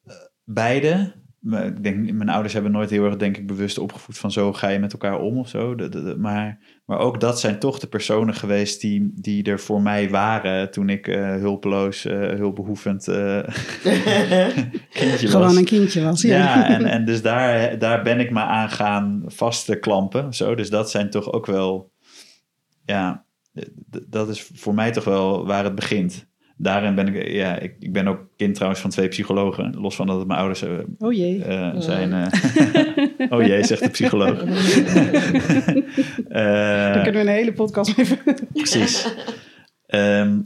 eh, 0.06 0.16
beide. 0.44 1.13
Ik 1.44 1.83
denk, 1.83 2.12
mijn 2.12 2.30
ouders 2.30 2.53
hebben 2.53 2.71
nooit 2.71 2.89
heel 2.89 3.06
erg, 3.06 3.15
denk 3.15 3.38
ik, 3.38 3.47
bewust 3.47 3.77
opgevoed 3.77 4.18
van 4.18 4.31
zo 4.31 4.53
ga 4.53 4.68
je 4.68 4.80
met 4.80 4.91
elkaar 4.94 5.19
om 5.19 5.38
of 5.38 5.50
zo. 5.50 5.75
De- 5.75 5.89
de- 5.89 6.03
de- 6.03 6.18
maar, 6.18 6.59
maar 6.86 6.97
ook 7.00 7.19
dat 7.19 7.39
zijn 7.39 7.59
toch 7.59 7.80
de 7.80 7.88
personen 7.88 8.33
geweest 8.33 8.81
die, 8.81 9.12
die 9.15 9.44
er 9.44 9.59
voor 9.59 9.81
mij 9.81 10.09
waren 10.09 10.71
toen 10.71 10.89
ik 10.89 11.07
eh, 11.07 11.36
hulpeloos, 11.36 12.06
eh, 12.06 12.18
hulpbehoevend 12.19 13.07
eh 13.07 13.39
kindje 14.94 15.21
was. 15.21 15.31
Gewoon 15.31 15.57
een 15.57 15.65
kindje 15.65 16.03
was. 16.03 16.21
Ja, 16.21 16.38
Ja, 16.38 16.68
en, 16.75 16.86
en 16.86 17.06
dus 17.06 17.21
daar, 17.21 17.80
daar 17.80 18.03
ben 18.03 18.19
ik 18.19 18.31
me 18.31 18.39
aan 18.39 18.69
gaan 18.69 19.24
vast 19.25 19.65
te 19.65 19.75
klampen. 19.75 20.33
Zo. 20.33 20.56
Dus 20.56 20.69
dat 20.69 20.92
zijn 20.92 21.09
toch 21.09 21.31
ook 21.31 21.45
wel, 21.45 21.92
ja, 22.85 23.25
dat 24.07 24.30
is 24.30 24.50
voor 24.53 24.74
mij 24.74 24.92
toch 24.92 25.03
wel 25.03 25.45
waar 25.45 25.63
het 25.63 25.75
begint. 25.75 26.27
Daarin 26.61 26.95
ben 26.95 27.15
ik, 27.15 27.31
ja, 27.31 27.59
ik, 27.59 27.75
ik 27.79 27.94
ben 27.94 28.07
ook 28.07 28.19
kind 28.38 28.53
trouwens 28.56 28.81
van 28.81 28.89
twee 28.89 29.07
psychologen. 29.07 29.75
Los 29.79 29.95
van 29.95 30.07
dat 30.07 30.17
het 30.17 30.27
mijn 30.27 30.39
ouders 30.39 30.61
eh, 30.61 30.71
Oh 30.97 31.13
jee. 31.13 31.44
eh, 31.44 31.79
zijn. 31.79 32.13
eh, 32.13 33.31
oh 33.39 33.45
jee, 33.45 33.63
zegt 33.63 33.83
de 33.83 33.89
psycholoog. 33.89 34.44
Eh, 36.29 36.44
Daar 36.94 37.03
kunnen 37.03 37.21
we 37.25 37.27
een 37.29 37.35
hele 37.35 37.53
podcast 37.53 37.97
mee. 37.97 38.06
Precies. 38.53 39.13
Ehm, 39.85 40.39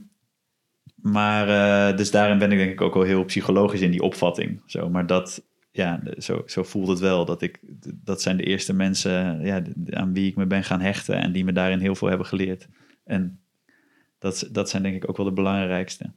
maar 0.95 1.48
eh, 1.50 1.98
dus 1.98 2.12
daarin 2.12 2.38
ben 2.38 2.51
ik 2.51 2.57
denk 2.57 2.71
ik 2.71 2.81
ook 2.81 2.94
wel 2.94 3.04
heel 3.04 3.24
psychologisch 3.25 3.81
in 3.81 3.92
die 3.92 4.01
opvatting. 4.01 4.62
Zo, 4.65 4.89
maar 4.89 5.07
dat, 5.07 5.44
ja, 5.71 6.01
zo, 6.18 6.44
zo 6.45 6.63
voelt 6.63 6.88
het 6.88 7.00
wel. 7.00 7.25
Dat, 7.25 7.42
ik, 7.42 7.60
dat 8.04 8.21
zijn 8.21 8.38
de 8.38 8.44
eerste 8.44 8.74
mensen 8.74 9.42
ja, 9.45 9.62
aan 9.89 10.13
wie 10.13 10.27
ik 10.30 10.36
me 10.36 10.45
ben 10.45 10.63
gaan 10.63 10.81
hechten 10.81 11.15
en 11.21 11.31
die 11.31 11.44
me 11.44 11.51
daarin 11.51 11.80
heel 11.80 11.95
veel 11.95 12.07
hebben 12.07 12.27
geleerd. 12.27 12.68
En 13.06 13.39
dat, 14.24 14.50
dat 14.52 14.70
zijn 14.70 14.84
denk 14.84 14.96
ik 14.96 15.10
ook 15.10 15.18
wel 15.18 15.25
de 15.25 15.34
belangrijkste. 15.34 16.14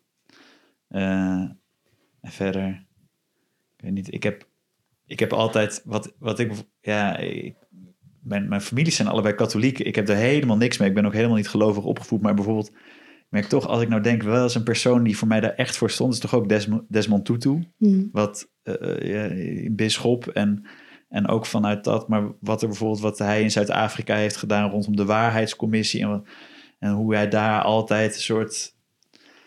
Eh, 0.88 1.50
en 2.20 2.32
verder, 2.32 2.86
ik 3.76 3.84
weet 3.84 3.92
niet, 3.92 4.12
ik 4.12 4.22
heb, 4.22 4.48
ik 5.06 5.20
heb 5.20 5.32
altijd, 5.32 5.82
wat, 5.84 6.14
wat 6.18 6.38
ik, 6.38 6.52
ja, 6.80 7.16
ik, 7.16 7.56
mijn, 8.22 8.48
mijn 8.48 8.60
families 8.60 8.96
zijn 8.96 9.08
allebei 9.08 9.34
katholiek. 9.34 9.78
Ik 9.78 9.94
heb 9.94 10.08
er 10.08 10.16
helemaal 10.16 10.56
niks 10.56 10.78
mee. 10.78 10.88
Ik 10.88 10.94
ben 10.94 11.06
ook 11.06 11.12
helemaal 11.12 11.36
niet 11.36 11.48
gelovig 11.48 11.84
opgevoed. 11.84 12.20
Maar 12.20 12.34
bijvoorbeeld, 12.34 12.68
ik 12.68 13.26
merk 13.28 13.46
toch, 13.46 13.66
als 13.66 13.82
ik 13.82 13.88
nou 13.88 14.02
denk, 14.02 14.22
wel 14.22 14.42
eens 14.42 14.54
een 14.54 14.62
persoon 14.62 15.02
die 15.02 15.16
voor 15.16 15.28
mij 15.28 15.40
daar 15.40 15.54
echt 15.54 15.76
voor 15.76 15.90
stond, 15.90 16.12
is 16.12 16.20
toch 16.20 16.34
ook 16.34 16.48
Desmond, 16.48 16.82
Desmond 16.88 17.24
Tutu. 17.24 17.64
Hm. 17.78 18.04
Wat 18.12 18.50
eh, 18.62 19.08
ja, 19.08 19.30
een 19.30 19.76
bisschop 19.76 20.26
en, 20.26 20.66
en 21.08 21.28
ook 21.28 21.46
vanuit 21.46 21.84
dat, 21.84 22.08
maar 22.08 22.32
wat 22.40 22.62
er 22.62 22.68
bijvoorbeeld, 22.68 23.00
wat 23.00 23.18
hij 23.18 23.42
in 23.42 23.50
Zuid-Afrika 23.50 24.16
heeft 24.16 24.36
gedaan 24.36 24.70
rondom 24.70 24.96
de 24.96 25.04
waarheidscommissie 25.04 26.02
en, 26.02 26.08
wat, 26.08 26.28
en 26.86 26.92
hoe 26.92 27.14
hij 27.14 27.28
daar 27.28 27.62
altijd 27.62 28.14
een 28.14 28.20
soort 28.20 28.74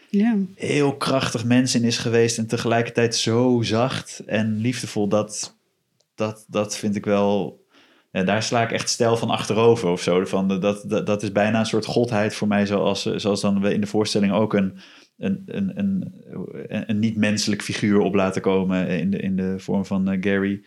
Ja. 0.09 0.37
heel 0.55 0.97
krachtig 0.97 1.45
mens 1.45 1.75
in 1.75 1.83
is 1.83 1.97
geweest 1.97 2.37
en 2.37 2.47
tegelijkertijd 2.47 3.15
zo 3.15 3.61
zacht 3.61 4.21
en 4.25 4.57
liefdevol. 4.57 5.07
Dat, 5.07 5.57
dat, 6.15 6.45
dat 6.47 6.77
vind 6.77 6.95
ik 6.95 7.05
wel. 7.05 7.57
Ja, 8.11 8.23
daar 8.23 8.43
sla 8.43 8.61
ik 8.63 8.71
echt 8.71 8.89
stijl 8.89 9.17
van 9.17 9.29
achterover 9.29 9.89
of 9.89 10.01
zo. 10.01 10.25
Van, 10.25 10.47
de- 10.47 10.57
dat, 10.57 10.83
dat, 10.87 11.05
dat 11.05 11.23
is 11.23 11.31
bijna 11.31 11.59
een 11.59 11.65
soort 11.65 11.85
godheid 11.85 12.35
voor 12.35 12.47
mij, 12.47 12.65
zoals, 12.65 13.05
eh, 13.05 13.13
zoals 13.17 13.41
dan 13.41 13.61
we 13.61 13.73
in 13.73 13.81
de 13.81 13.87
voorstelling 13.87 14.31
ook 14.33 14.53
een, 14.53 14.77
een, 15.17 15.43
een, 15.45 15.79
een, 15.79 16.13
een, 16.89 16.99
niet-menselijk 16.99 17.61
figuur 17.61 17.99
op 17.99 18.13
laten 18.15 18.41
komen 18.41 18.87
in 18.87 19.09
de, 19.09 19.17
in 19.17 19.35
de 19.35 19.53
vorm 19.59 19.85
van 19.85 20.09
eh, 20.09 20.17
Gary, 20.21 20.63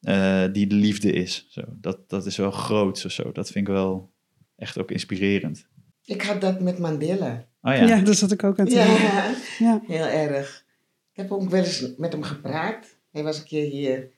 eh, 0.00 0.44
die 0.52 0.66
de 0.66 0.74
liefde 0.74 1.12
is. 1.12 1.46
Zo, 1.50 1.62
dat, 1.80 2.08
dat 2.08 2.26
is 2.26 2.36
wel 2.36 2.50
groot 2.50 3.04
of 3.04 3.12
zo. 3.12 3.32
Dat 3.32 3.50
vind 3.50 3.68
ik 3.68 3.74
wel 3.74 4.12
echt 4.56 4.78
ook 4.78 4.90
inspirerend. 4.90 5.66
Ik 6.06 6.22
had 6.22 6.40
dat 6.40 6.60
met 6.60 6.78
Mandela. 6.78 7.46
Oh 7.62 7.74
Ja. 7.74 7.84
ja. 7.86 8.00
daar 8.00 8.14
zat 8.14 8.32
ik 8.32 8.44
ook 8.44 8.58
aan 8.58 8.66
te 8.66 8.74
denken. 8.74 9.02
Ja, 9.02 9.34
Ja. 9.58 9.80
heel 9.86 10.06
erg. 10.06 10.64
Ik 11.12 11.16
heb 11.22 11.32
ook 11.32 11.50
wel 11.50 11.64
eens 11.64 11.86
met 11.96 12.12
hem 12.12 12.22
gepraat. 12.22 12.86
Hij 13.12 13.22
was 13.22 13.38
een 13.38 13.44
keer 13.44 13.70
hier 13.70 14.08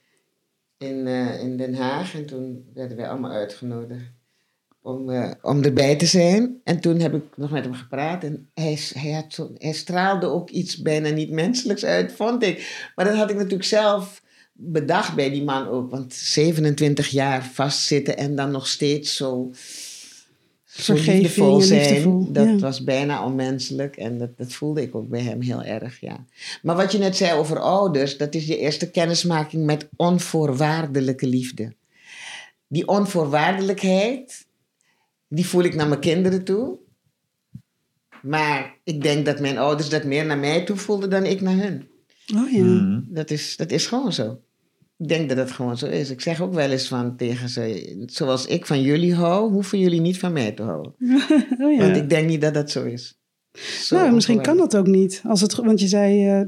in, 0.77 1.07
eh, 1.07 1.39
in 1.41 1.57
Den 1.57 1.73
Haag 1.73 2.13
en 2.15 2.25
toen 2.25 2.69
werden 2.73 2.97
wij 2.97 3.09
allemaal 3.09 3.31
uitgenodigd 3.31 4.11
om, 4.81 5.09
eh, 5.09 5.31
om 5.41 5.63
erbij 5.63 5.95
te 5.95 6.05
zijn. 6.05 6.59
En 6.63 6.79
toen 6.79 6.99
heb 6.99 7.13
ik 7.13 7.23
nog 7.35 7.51
met 7.51 7.63
hem 7.63 7.73
gepraat 7.73 8.23
en 8.23 8.49
hij, 8.53 8.71
is- 8.71 8.93
hij, 8.93 9.11
had 9.11 9.33
zo, 9.33 9.51
hij 9.57 9.71
straalde 9.73 10.25
ook 10.27 10.49
iets 10.49 10.81
bijna 10.81 11.09
niet 11.09 11.29
menselijks 11.31 11.85
uit, 11.85 12.11
vond 12.11 12.43
ik. 12.43 12.89
Maar 12.95 13.05
dat 13.05 13.15
had 13.15 13.29
ik 13.29 13.35
natuurlijk 13.35 13.63
zelf 13.63 14.21
bedacht 14.53 15.15
bij 15.15 15.29
die 15.29 15.43
man 15.43 15.67
ook. 15.67 15.91
Want 15.91 16.13
27 16.13 17.07
jaar 17.07 17.43
vastzitten 17.45 18.17
en 18.17 18.35
dan 18.35 18.51
nog 18.51 18.67
steeds 18.67 19.15
zo, 19.15 19.49
zo 19.53 19.88
Vergeving 20.71 21.63
zijn. 21.63 22.33
Dat 22.33 22.45
ja. 22.45 22.57
was 22.57 22.83
bijna 22.83 23.25
onmenselijk 23.25 23.95
en 23.97 24.17
dat, 24.17 24.37
dat 24.37 24.53
voelde 24.53 24.81
ik 24.81 24.95
ook 24.95 25.09
bij 25.09 25.21
hem 25.21 25.41
heel 25.41 25.63
erg, 25.63 25.99
ja. 25.99 26.25
Maar 26.61 26.75
wat 26.75 26.91
je 26.91 26.97
net 26.97 27.15
zei 27.15 27.39
over 27.39 27.59
ouders, 27.59 28.17
dat 28.17 28.35
is 28.35 28.45
je 28.45 28.57
eerste 28.57 28.91
kennismaking 28.91 29.65
met 29.65 29.89
onvoorwaardelijke 29.95 31.27
liefde. 31.27 31.73
Die 32.67 32.87
onvoorwaardelijkheid, 32.87 34.45
die 35.27 35.45
voel 35.45 35.63
ik 35.63 35.75
naar 35.75 35.87
mijn 35.87 35.99
kinderen 35.99 36.43
toe. 36.43 36.77
Maar 38.21 38.77
ik 38.83 39.01
denk 39.01 39.25
dat 39.25 39.39
mijn 39.39 39.57
ouders 39.57 39.89
dat 39.89 40.03
meer 40.03 40.25
naar 40.25 40.37
mij 40.37 40.65
toe 40.65 40.75
voelden 40.75 41.09
dan 41.09 41.25
ik 41.25 41.41
naar 41.41 41.57
hun. 41.57 41.87
Oh 42.35 42.51
ja. 42.51 42.63
Mhm. 42.63 43.01
Dat 43.05 43.29
is, 43.29 43.57
dat 43.57 43.71
is 43.71 43.87
gewoon 43.87 44.13
zo. 44.13 44.39
Ik 44.99 45.07
denk 45.07 45.29
dat 45.29 45.37
het 45.37 45.51
gewoon 45.51 45.77
zo 45.77 45.85
is. 45.85 46.09
Ik 46.09 46.21
zeg 46.21 46.41
ook 46.41 46.53
wel 46.53 46.69
eens 46.69 46.87
van 46.87 47.15
tegen 47.15 47.49
ze, 47.49 48.03
zoals 48.05 48.45
ik 48.45 48.65
van 48.65 48.81
jullie 48.81 49.15
hou, 49.15 49.51
hoeven 49.51 49.79
jullie 49.79 50.01
niet 50.01 50.19
van 50.19 50.33
mij 50.33 50.51
te 50.51 50.63
houden. 50.63 50.95
oh, 51.61 51.73
ja. 51.73 51.77
Want 51.77 51.95
ik 51.95 52.09
denk 52.09 52.27
niet 52.27 52.41
dat 52.41 52.53
dat 52.53 52.71
zo 52.71 52.83
is. 52.83 53.19
Zo 53.57 53.95
nou, 53.95 54.13
misschien 54.13 54.41
kan 54.41 54.57
dat 54.57 54.75
ook 54.75 54.87
niet. 54.87 55.21
Als 55.27 55.41
het, 55.41 55.55
want 55.55 55.79
je 55.79 55.87
zei, 55.87 56.27
eh, 56.27 56.41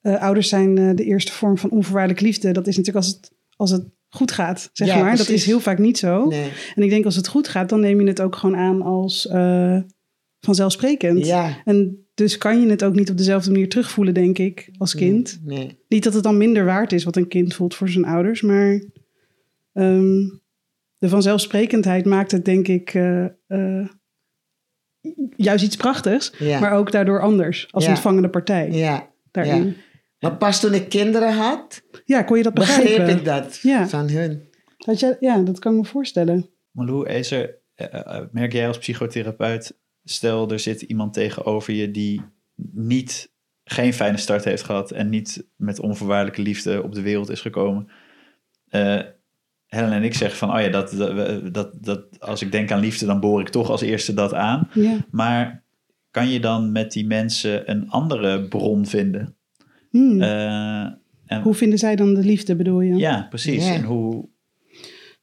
eh, 0.00 0.22
ouders 0.22 0.48
zijn 0.48 0.78
eh, 0.78 0.90
de 0.94 1.04
eerste 1.04 1.32
vorm 1.32 1.58
van 1.58 1.70
onvoorwaardelijke 1.70 2.24
liefde. 2.24 2.52
Dat 2.52 2.66
is 2.66 2.76
natuurlijk 2.76 3.06
als 3.06 3.14
het, 3.14 3.32
als 3.56 3.70
het 3.70 3.84
goed 4.08 4.32
gaat, 4.32 4.70
zeg 4.72 4.88
Ja, 4.88 4.98
maar. 4.98 5.16
Dat 5.16 5.28
is 5.28 5.44
heel 5.44 5.60
vaak 5.60 5.78
niet 5.78 5.98
zo. 5.98 6.26
Nee. 6.26 6.50
En 6.74 6.82
ik 6.82 6.90
denk 6.90 7.04
als 7.04 7.16
het 7.16 7.28
goed 7.28 7.48
gaat, 7.48 7.68
dan 7.68 7.80
neem 7.80 8.00
je 8.00 8.06
het 8.06 8.20
ook 8.20 8.36
gewoon 8.36 8.56
aan 8.56 8.82
als 8.82 9.28
vanzelfsprekend. 10.40 11.26
Ja. 11.26 11.62
En 11.64 12.03
dus 12.14 12.38
kan 12.38 12.60
je 12.60 12.68
het 12.70 12.84
ook 12.84 12.94
niet 12.94 13.10
op 13.10 13.16
dezelfde 13.16 13.50
manier 13.50 13.68
terugvoelen, 13.68 14.14
denk 14.14 14.38
ik, 14.38 14.70
als 14.78 14.94
kind. 14.94 15.40
Nee. 15.44 15.78
Niet 15.88 16.04
dat 16.04 16.14
het 16.14 16.22
dan 16.22 16.36
minder 16.36 16.64
waard 16.64 16.92
is 16.92 17.04
wat 17.04 17.16
een 17.16 17.28
kind 17.28 17.54
voelt 17.54 17.74
voor 17.74 17.88
zijn 17.88 18.04
ouders, 18.04 18.42
maar 18.42 18.82
ehm, 19.72 20.28
de 20.98 21.08
vanzelfsprekendheid 21.08 22.04
maakt 22.04 22.30
het, 22.30 22.44
denk 22.44 22.68
ik, 22.68 22.94
eh, 22.94 23.24
eh, 23.46 23.88
juist 25.36 25.64
iets 25.64 25.76
prachtigs, 25.76 26.32
Ja. 26.38 26.60
maar 26.60 26.72
ook 26.72 26.92
daardoor 26.92 27.20
anders 27.20 27.68
als 27.70 27.84
Ja. 27.84 27.90
ontvangende 27.90 28.30
partij 28.30 28.70
ja. 28.70 29.10
daarin. 29.30 29.64
Ja. 29.66 29.72
Maar 30.18 30.36
pas 30.36 30.60
toen 30.60 30.74
ik 30.74 30.88
kinderen 30.88 31.32
had, 31.32 31.82
Ja. 32.04 32.22
kon 32.22 32.36
je 32.36 32.42
dat 32.42 32.54
begreep 32.54 32.84
begrijpen? 32.84 33.16
ik 33.18 33.24
dat 33.24 33.58
Ja. 33.62 33.88
van 33.88 34.08
hun. 34.08 34.42
Dat 34.76 35.00
je, 35.00 35.16
ja, 35.20 35.38
dat 35.38 35.58
kan 35.58 35.72
ik 35.72 35.78
me 35.78 35.84
voorstellen. 35.84 36.50
Malou, 36.70 37.08
is 37.08 37.30
er, 37.30 37.58
eh, 37.74 38.20
merk 38.32 38.52
jij 38.52 38.66
als 38.66 38.78
psychotherapeut, 38.78 39.78
stel 40.04 40.50
er 40.50 40.58
zit 40.58 40.82
iemand 40.82 41.12
tegenover 41.12 41.74
je 41.74 41.90
die 41.90 42.22
niet, 42.72 43.32
geen 43.64 43.92
fijne 43.92 44.16
start 44.16 44.44
heeft 44.44 44.62
gehad 44.62 44.90
en 44.90 45.08
niet 45.08 45.46
met 45.56 45.80
onvoorwaardelijke 45.80 46.42
liefde 46.42 46.82
op 46.82 46.94
de 46.94 47.02
wereld 47.02 47.30
is 47.30 47.40
gekomen. 47.40 47.88
Eh 48.68 49.00
Helen 49.66 49.92
en 49.92 50.02
ik 50.02 50.14
zeggen 50.14 50.38
van, 50.38 50.54
oh 50.54 50.60
ja, 50.60 50.68
dat, 50.68 50.90
dat, 50.90 51.54
dat, 51.54 51.84
dat, 51.84 52.20
als 52.20 52.42
ik 52.42 52.52
denk 52.52 52.70
aan 52.70 52.80
liefde, 52.80 53.06
dan 53.06 53.20
boor 53.20 53.40
ik 53.40 53.48
toch 53.48 53.70
als 53.70 53.80
eerste 53.80 54.14
dat 54.14 54.34
aan. 54.34 54.68
Ja. 54.72 54.96
Maar 55.10 55.62
kan 56.10 56.28
je 56.28 56.40
dan 56.40 56.72
met 56.72 56.92
die 56.92 57.06
mensen 57.06 57.70
een 57.70 57.90
andere 57.90 58.48
bron 58.48 58.86
vinden? 58.86 59.36
Hmm. 59.90 60.22
Eh, 60.22 60.80
en, 61.26 61.42
Hoe 61.42 61.54
vinden 61.54 61.78
zij 61.78 61.96
dan 61.96 62.14
de 62.14 62.24
liefde, 62.24 62.56
bedoel 62.56 62.80
je? 62.80 62.94
ja, 62.96 63.26
precies. 63.30 63.66
Ja. 63.66 63.74
En 63.74 63.82
hoe, 63.82 64.28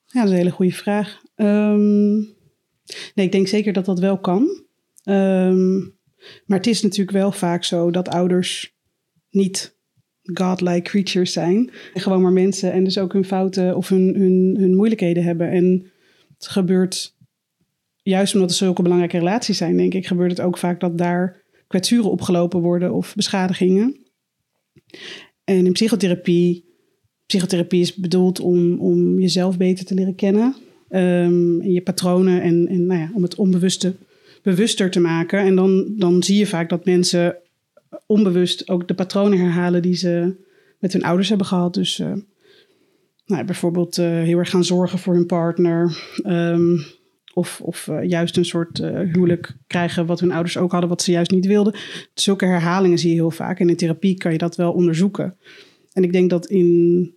Ja, 0.06 0.20
dat 0.20 0.24
is 0.24 0.30
een 0.30 0.38
hele 0.38 0.50
goede 0.50 0.72
vraag. 0.72 1.22
Ehm, 1.36 2.14
nee, 3.16 3.26
ik 3.26 3.32
denk 3.32 3.48
zeker 3.48 3.74
dat 3.74 3.86
dat 3.86 4.00
wel 4.00 4.20
kan. 4.20 4.64
Ehm, 5.04 5.80
maar 6.46 6.58
het 6.58 6.68
is 6.68 6.82
natuurlijk 6.82 7.18
wel 7.18 7.32
vaak 7.32 7.64
zo 7.64 7.92
dat 7.92 8.10
ouders 8.10 8.76
niet 9.30 9.80
godlike 10.34 10.82
creatures 10.82 11.34
zijn. 11.34 11.72
Gewoon 11.94 12.22
maar 12.22 12.32
mensen 12.32 12.72
en 12.72 12.84
dus 12.84 12.98
ook 12.98 13.14
hun 13.14 13.26
fouten 13.26 13.76
of 13.76 13.90
hun, 13.90 14.16
hun, 14.16 14.56
hun 14.60 14.76
moeilijkheden 14.76 15.24
hebben. 15.24 15.50
En 15.50 15.92
het 16.38 16.48
gebeurt, 16.48 17.18
juist 18.02 18.34
omdat 18.34 18.50
het 18.50 18.58
zulke 18.58 18.82
belangrijke 18.82 19.18
relaties 19.18 19.58
zijn, 19.58 19.78
denk 19.78 19.94
ik, 19.94 20.08
gebeurt 20.08 20.32
het 20.32 20.42
ook 20.42 20.58
vaak 20.58 20.80
dat 20.80 20.98
daar 20.98 21.44
kwetsuren 21.68 22.12
opgelopen 22.12 22.60
worden 22.60 22.94
of 22.94 23.16
beschadigingen. 23.16 23.96
En 25.44 25.66
in 25.66 25.72
psychotherapie 25.72 26.70
psychotherapie 27.32 27.82
is 27.82 27.96
bedoeld 27.96 28.40
om, 28.40 28.80
om 28.80 29.20
jezelf 29.20 29.58
beter 29.58 29.86
te 29.86 29.94
leren 29.94 30.16
kennen. 30.16 30.56
ehm, 30.90 31.62
en 31.62 31.72
je 31.72 31.82
patronen 31.82 32.42
en, 32.42 32.68
en 32.68 32.86
nou 32.86 33.00
ja, 33.00 33.12
om 33.14 33.24
het 33.24 33.36
onbewuste 33.36 33.96
bewuster 34.42 34.92
te 34.92 35.00
maken. 35.00 35.40
En 35.40 35.56
dan, 35.56 35.94
dan 35.98 36.24
zie 36.24 36.38
je 36.38 36.48
vaak 36.48 36.70
dat 36.70 36.86
mensen 36.86 37.36
onbewust 38.06 38.70
ook 38.70 38.88
de 38.88 38.94
patronen 38.94 39.40
herhalen 39.40 39.82
die 39.82 39.96
ze 39.96 40.36
met 40.80 40.94
hun 40.94 41.04
ouders 41.04 41.30
hebben 41.30 41.48
gehad. 41.48 41.74
Dus 41.74 42.00
eh, 42.00 42.14
nou, 43.26 43.46
bijvoorbeeld 43.46 43.98
eh, 43.98 44.06
heel 44.06 44.38
erg 44.38 44.50
gaan 44.50 44.64
zorgen 44.64 45.00
voor 45.00 45.14
hun 45.14 45.26
partner. 45.26 45.98
ehm, 46.24 46.78
of 47.34 47.62
of 47.62 47.88
eh, 47.88 48.10
juist 48.10 48.38
een 48.38 48.46
soort 48.46 48.78
huwelijk 48.78 49.56
krijgen 49.68 50.06
wat 50.06 50.20
hun 50.20 50.32
ouders 50.32 50.58
ook 50.58 50.72
hadden, 50.72 50.90
wat 50.90 51.02
ze 51.02 51.12
juist 51.12 51.32
niet 51.32 51.46
wilden. 51.46 51.76
Zulke 52.14 52.46
herhalingen 52.46 52.98
zie 52.98 53.10
je 53.10 53.16
heel 53.16 53.32
vaak. 53.32 53.60
En 53.60 53.70
in 53.70 53.76
therapie 53.76 54.18
kan 54.18 54.32
je 54.32 54.38
dat 54.38 54.56
wel 54.56 54.72
onderzoeken. 54.72 55.38
En 55.94 56.04
ik 56.04 56.12
denk 56.12 56.30
dat 56.30 56.46
in 56.46 57.14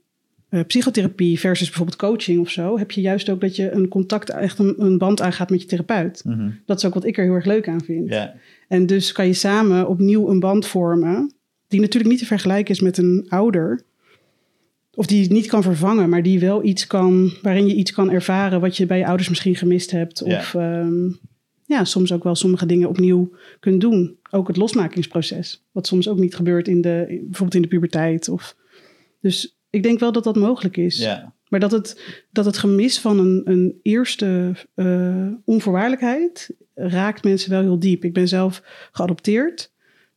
eh, 0.55 0.65
psychotherapie 0.67 1.39
versus 1.39 1.67
bijvoorbeeld 1.67 1.99
coaching 1.99 2.41
of 2.41 2.51
zo, 2.51 2.79
heb 2.79 2.91
je 2.91 3.01
juist 3.01 3.31
ook 3.31 3.41
dat 3.41 3.57
je 3.57 3.71
een 3.71 3.89
contact, 3.89 4.31
echt 4.31 4.59
een, 4.59 4.75
een 4.79 4.99
band 4.99 5.21
aangaat 5.21 5.51
met 5.51 5.61
je 5.61 5.67
therapeut. 5.67 6.23
mhm, 6.25 6.51
Dat 6.67 6.77
is 6.77 6.85
ook 6.85 6.95
wat 6.95 7.05
ik 7.05 7.19
er 7.19 7.25
heel 7.25 7.35
erg 7.35 7.45
leuk 7.45 7.69
aan 7.69 7.83
vind. 7.85 8.09
En 8.69 8.87
dus 8.87 9.13
kan 9.13 9.27
je 9.27 9.33
samen 9.33 9.89
opnieuw 9.89 10.29
een 10.29 10.41
band 10.41 10.67
vormen, 10.67 11.33
die 11.69 11.81
natuurlijk 11.81 12.11
niet 12.11 12.21
te 12.21 12.27
vergelijken 12.27 12.75
is 12.75 12.81
met 12.81 12.99
een 12.99 13.27
ouder. 13.29 13.83
Of 14.95 15.07
die 15.07 15.33
niet 15.33 15.47
kan 15.47 15.63
vervangen, 15.63 16.09
maar 16.09 16.23
die 16.23 16.41
wel 16.41 16.65
iets 16.65 16.87
kan, 16.87 17.33
waarin 17.43 17.67
je 17.67 17.75
iets 17.75 17.93
kan 17.93 18.11
ervaren 18.11 18.61
wat 18.61 18.77
je 18.77 18.87
bij 18.87 18.99
je 18.99 19.07
ouders 19.07 19.29
misschien 19.29 19.57
gemist 19.57 19.91
hebt. 19.91 20.23
Of 20.23 20.55
ehm, 20.55 21.09
ja, 21.67 21.85
soms 21.85 22.13
ook 22.13 22.23
wel 22.25 22.35
sommige 22.35 22.67
dingen 22.67 22.89
opnieuw 22.89 23.33
kunt 23.61 23.81
doen. 23.81 24.17
Ook 24.31 24.49
het 24.49 24.57
losmakingsproces, 24.57 25.65
wat 25.73 25.87
soms 25.87 26.09
ook 26.09 26.19
niet 26.19 26.35
gebeurt 26.35 26.69
in 26.69 26.81
de, 26.81 27.05
bijvoorbeeld 27.09 27.55
in 27.55 27.63
de 27.63 27.69
puberteit. 27.69 28.29
Of, 28.29 28.57
dus 29.21 29.57
ik 29.75 29.83
denk 29.83 29.99
wel 29.99 30.13
dat 30.13 30.25
dat 30.25 30.37
mogelijk 30.37 30.77
is. 30.77 30.99
ja, 30.99 31.35
Maar 31.49 31.61
dat 31.61 31.71
het, 31.71 32.01
dat 32.31 32.45
het 32.45 32.59
gemis 32.59 32.99
van 32.99 33.19
een, 33.19 33.43
een 33.45 33.79
eerste 33.83 34.53
eh, 34.75 35.27
onvoorwaardelijkheid 35.45 36.51
raakt 36.75 37.25
mensen 37.25 37.51
wel 37.51 37.61
heel 37.61 37.79
diep. 37.79 38.05
Ik 38.05 38.13
ben 38.13 38.29
zelf 38.29 38.63
geadopteerd. 38.93 39.73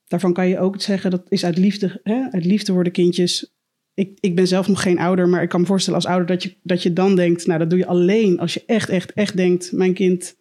Daarvan 0.08 0.34
kan 0.34 0.48
je 0.48 0.60
ook 0.60 0.82
zeggen 0.82 1.12
dat 1.12 1.24
is 1.30 1.46
uit 1.46 1.58
liefde. 1.58 2.00
Hè? 2.04 2.32
Uit 2.32 2.46
liefde 2.46 2.74
worden 2.74 2.92
kindjes. 2.92 3.56
Ik, 3.94 4.18
ik 4.20 4.36
ben 4.36 4.48
zelf 4.48 4.68
nog 4.68 4.82
geen 4.82 5.00
ouder, 5.00 5.28
maar 5.30 5.42
ik 5.42 5.50
kan 5.50 5.60
me 5.60 5.66
voorstellen 5.66 6.00
als 6.00 6.10
ouder 6.10 6.28
dat 6.28 6.44
je, 6.44 6.56
dat 6.64 6.84
je 6.84 6.94
dan 6.94 7.16
denkt: 7.16 7.48
Nou, 7.48 7.60
dat 7.60 7.70
doe 7.70 7.80
je 7.80 7.86
alleen 7.86 8.40
als 8.40 8.54
je 8.54 8.64
echt, 8.66 8.90
echt, 8.90 9.14
echt 9.14 9.38
denkt: 9.38 9.72
Mijn 9.72 9.94
kind 9.94 10.36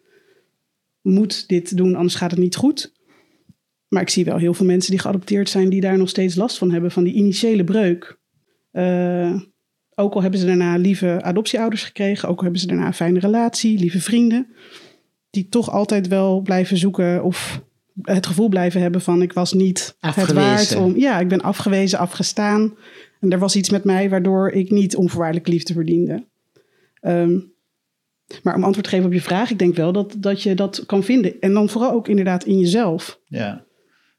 moet 1.01 1.47
dit 1.47 1.77
doen, 1.77 1.95
anders 1.95 2.15
gaat 2.15 2.31
het 2.31 2.39
niet 2.39 2.55
goed. 2.55 2.95
Maar 3.87 4.01
ik 4.01 4.09
zie 4.09 4.25
wel 4.25 4.37
heel 4.37 4.53
veel 4.53 4.65
mensen 4.65 4.91
die 4.91 4.99
geadopteerd 4.99 5.49
zijn, 5.49 5.69
die 5.69 5.81
daar 5.81 5.97
nog 5.97 6.09
steeds 6.09 6.35
last 6.35 6.57
van 6.57 6.71
hebben, 6.71 6.91
van 6.91 7.03
die 7.03 7.13
initiële 7.13 7.63
breuk. 7.63 8.16
Eh, 8.77 9.33
ook 9.95 10.13
al 10.13 10.21
hebben 10.21 10.39
ze 10.39 10.45
daarna 10.45 10.75
lieve 10.75 11.21
adoptieouders 11.21 11.83
gekregen, 11.83 12.29
ook 12.29 12.37
al 12.37 12.43
hebben 12.43 12.61
ze 12.61 12.67
daarna 12.67 12.85
een 12.85 12.93
fijne 12.93 13.19
relatie, 13.19 13.79
lieve 13.79 14.01
vrienden, 14.01 14.47
die 15.29 15.49
toch 15.49 15.71
altijd 15.71 16.07
wel 16.07 16.41
blijven 16.41 16.77
zoeken 16.77 17.23
of 17.23 17.61
het 18.01 18.25
gevoel 18.25 18.49
blijven 18.49 18.81
hebben 18.81 19.01
van 19.01 19.21
ik 19.21 19.33
was 19.33 19.53
niet 19.53 19.79
het 19.79 19.95
Afgewezen. 19.99 20.35
waard 20.35 20.75
om. 20.75 20.97
Ja, 20.97 21.19
ik 21.19 21.27
ben 21.27 21.41
afgewezen, 21.41 21.99
afgestaan. 21.99 22.75
En 23.19 23.31
er 23.31 23.39
was 23.39 23.55
iets 23.55 23.69
met 23.69 23.83
mij 23.83 24.09
waardoor 24.09 24.51
ik 24.51 24.71
niet 24.71 24.95
onvoorwaardelijk 24.95 25.47
liefde 25.47 25.73
verdiende. 25.73 26.25
Ehm, 26.99 27.39
maar 28.43 28.55
om 28.55 28.63
antwoord 28.63 28.83
te 28.83 28.89
geven 28.89 29.05
op 29.05 29.13
je 29.13 29.21
vraag, 29.21 29.51
ik 29.51 29.59
denk 29.59 29.75
wel 29.75 29.91
dat, 29.91 30.15
dat 30.17 30.43
je 30.43 30.55
dat 30.55 30.85
kan 30.85 31.03
vinden. 31.03 31.39
En 31.39 31.53
dan 31.53 31.69
vooral 31.69 31.91
ook 31.91 32.07
inderdaad 32.07 32.43
in 32.43 32.59
jezelf. 32.59 33.19
Ja. 33.25 33.65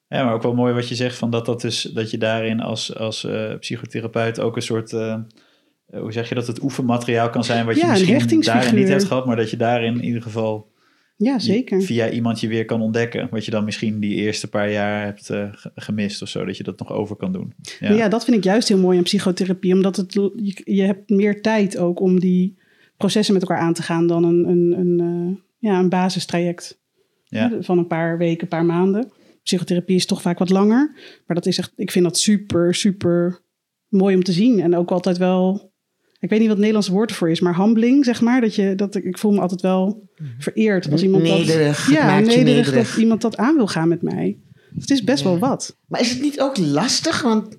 Ja, 0.09 0.25
maar 0.25 0.35
ook 0.35 0.43
wel 0.43 0.55
mooi 0.55 0.75
wat 0.75 0.89
je 0.89 0.95
zegt 0.95 1.17
van 1.19 1.31
dat, 1.31 1.47
dat, 1.47 1.61
dus, 1.61 1.83
dat 1.83 2.11
je 2.11 2.19
daarin 2.19 2.61
als, 2.61 2.97
als 2.97 3.25
eh, 3.25 3.55
psychotherapeut 3.59 4.41
ook 4.41 4.57
een 4.57 4.63
soort, 4.63 4.93
eh, 4.93 5.13
eh, 5.13 6.01
hoe 6.01 6.13
zeg 6.13 6.29
je 6.29 6.35
dat, 6.35 6.47
het 6.47 6.63
oefenmateriaal 6.63 7.31
kan 7.31 7.45
zijn 7.45 7.67
wat 7.67 7.77
Ja, 7.77 7.95
je 7.95 8.13
misschien 8.13 8.41
daarin 8.41 8.75
niet 8.75 8.89
hebt 8.89 9.05
gehad, 9.05 9.27
maar 9.27 9.37
dat 9.37 9.51
je 9.51 9.57
daarin 9.57 9.95
in 9.95 10.05
ieder 10.05 10.23
geval 10.23 10.73
Ja, 11.17 11.39
zeker. 11.39 11.83
via 11.83 12.11
iemand 12.11 12.41
je 12.41 12.49
weer 12.49 12.65
kan 12.65 12.81
ontdekken, 12.81 13.29
wat 13.31 13.45
je 13.45 13.51
dan 13.51 13.65
misschien 13.65 14.01
die 14.01 14.15
eerste 14.15 14.49
paar 14.49 14.71
jaar 14.71 15.05
hebt 15.05 15.27
ge- 15.27 15.71
gemist 15.75 16.23
of 16.23 16.29
zo, 16.29 16.45
dat 16.45 16.57
je 16.57 16.63
dat 16.63 16.79
nog 16.79 16.93
over 16.93 17.17
kan 17.17 17.33
doen. 17.33 17.53
Ja. 17.81 17.93
ja, 17.93 18.09
dat 18.09 18.25
vind 18.25 18.37
ik 18.37 18.45
juist 18.45 18.69
heel 18.69 18.79
mooi 18.79 18.97
aan 18.99 19.05
psychotherapie. 19.05 19.75
Omdat 19.75 19.97
het, 19.97 20.13
je, 20.13 20.61
je 20.65 20.83
hebt 20.83 21.11
meer 21.11 21.43
tijd 21.43 21.79
ook 21.79 22.01
om 22.01 22.21
die 22.21 22.57
processen 22.97 23.35
met 23.35 23.43
elkaar 23.43 23.59
aan 23.59 23.75
te 23.75 23.83
gaan 23.83 24.07
dan 24.07 24.25
een, 24.25 24.49
een, 24.49 24.73
een, 24.79 25.41
ja, 25.59 25.79
een 25.79 25.89
basistraject 25.89 26.79
Ja. 27.25 27.53
Van 27.61 27.79
een 27.79 27.87
paar 27.87 28.19
weken, 28.19 28.43
een 28.43 28.49
paar 28.49 28.65
maanden. 28.65 29.11
Psychotherapie 29.49 29.97
is 29.97 30.07
toch 30.07 30.23
vaak 30.23 30.39
wat 30.39 30.51
langer. 30.51 30.93
Maar 31.27 31.37
dat 31.37 31.47
is 31.47 31.59
echt, 31.59 31.73
ik 31.77 31.91
vind 31.91 32.05
dat 32.05 32.19
super, 32.19 32.75
super 32.75 33.41
mooi 33.89 34.15
om 34.17 34.23
te 34.23 34.33
zien. 34.33 34.61
En 34.61 34.77
ook 34.77 34.91
altijd 34.91 35.19
wel, 35.19 35.73
ik 36.21 36.29
weet 36.31 36.39
niet 36.39 36.41
wat 36.41 36.49
het 36.49 36.59
Nederlandse 36.59 36.93
woord 36.93 37.11
ervoor 37.11 37.31
is, 37.31 37.41
maar 37.41 37.57
humbling, 37.57 38.05
zeg 38.05 38.21
maar. 38.21 38.41
Dat 38.41 38.55
je, 38.55 38.75
dat, 38.75 38.95
ik- 38.95 39.05
ik 39.05 39.19
voel 39.19 39.33
me 39.33 39.41
altijd 39.41 39.61
wel 39.61 40.09
vereerd 40.39 40.91
als 40.91 41.03
iemand 41.03 41.23
Nederig, 41.23 41.85
dat... 41.87 41.95
Ja, 41.95 42.19
nederig, 42.19 42.45
nederig. 42.45 42.89
dat 42.89 42.97
iemand 42.97 43.21
dat 43.21 43.37
aan 43.37 43.55
wil 43.57 43.67
gaan 43.67 43.89
met 43.89 44.03
mij. 44.03 44.39
Het 44.79 44.91
is 44.91 45.05
best 45.05 45.23
Ja. 45.23 45.29
wel 45.31 45.39
wat. 45.39 45.77
Maar 45.87 46.01
is 46.01 46.11
het 46.11 46.21
niet 46.21 46.41
ook 46.41 46.57
lastig? 46.59 47.23
Want 47.23 47.59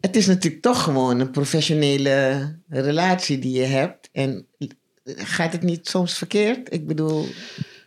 het 0.00 0.16
is 0.16 0.26
natuurlijk 0.26 0.62
toch 0.62 0.82
gewoon 0.82 1.20
een 1.20 1.30
professionele 1.30 2.56
relatie 2.68 3.38
die 3.38 3.52
je 3.52 3.64
hebt. 3.64 4.08
En 4.12 4.46
gaat 5.16 5.52
het 5.52 5.62
niet 5.62 5.88
soms 5.88 6.14
verkeerd? 6.18 6.72
Ik 6.74 6.86
bedoel, 6.86 7.24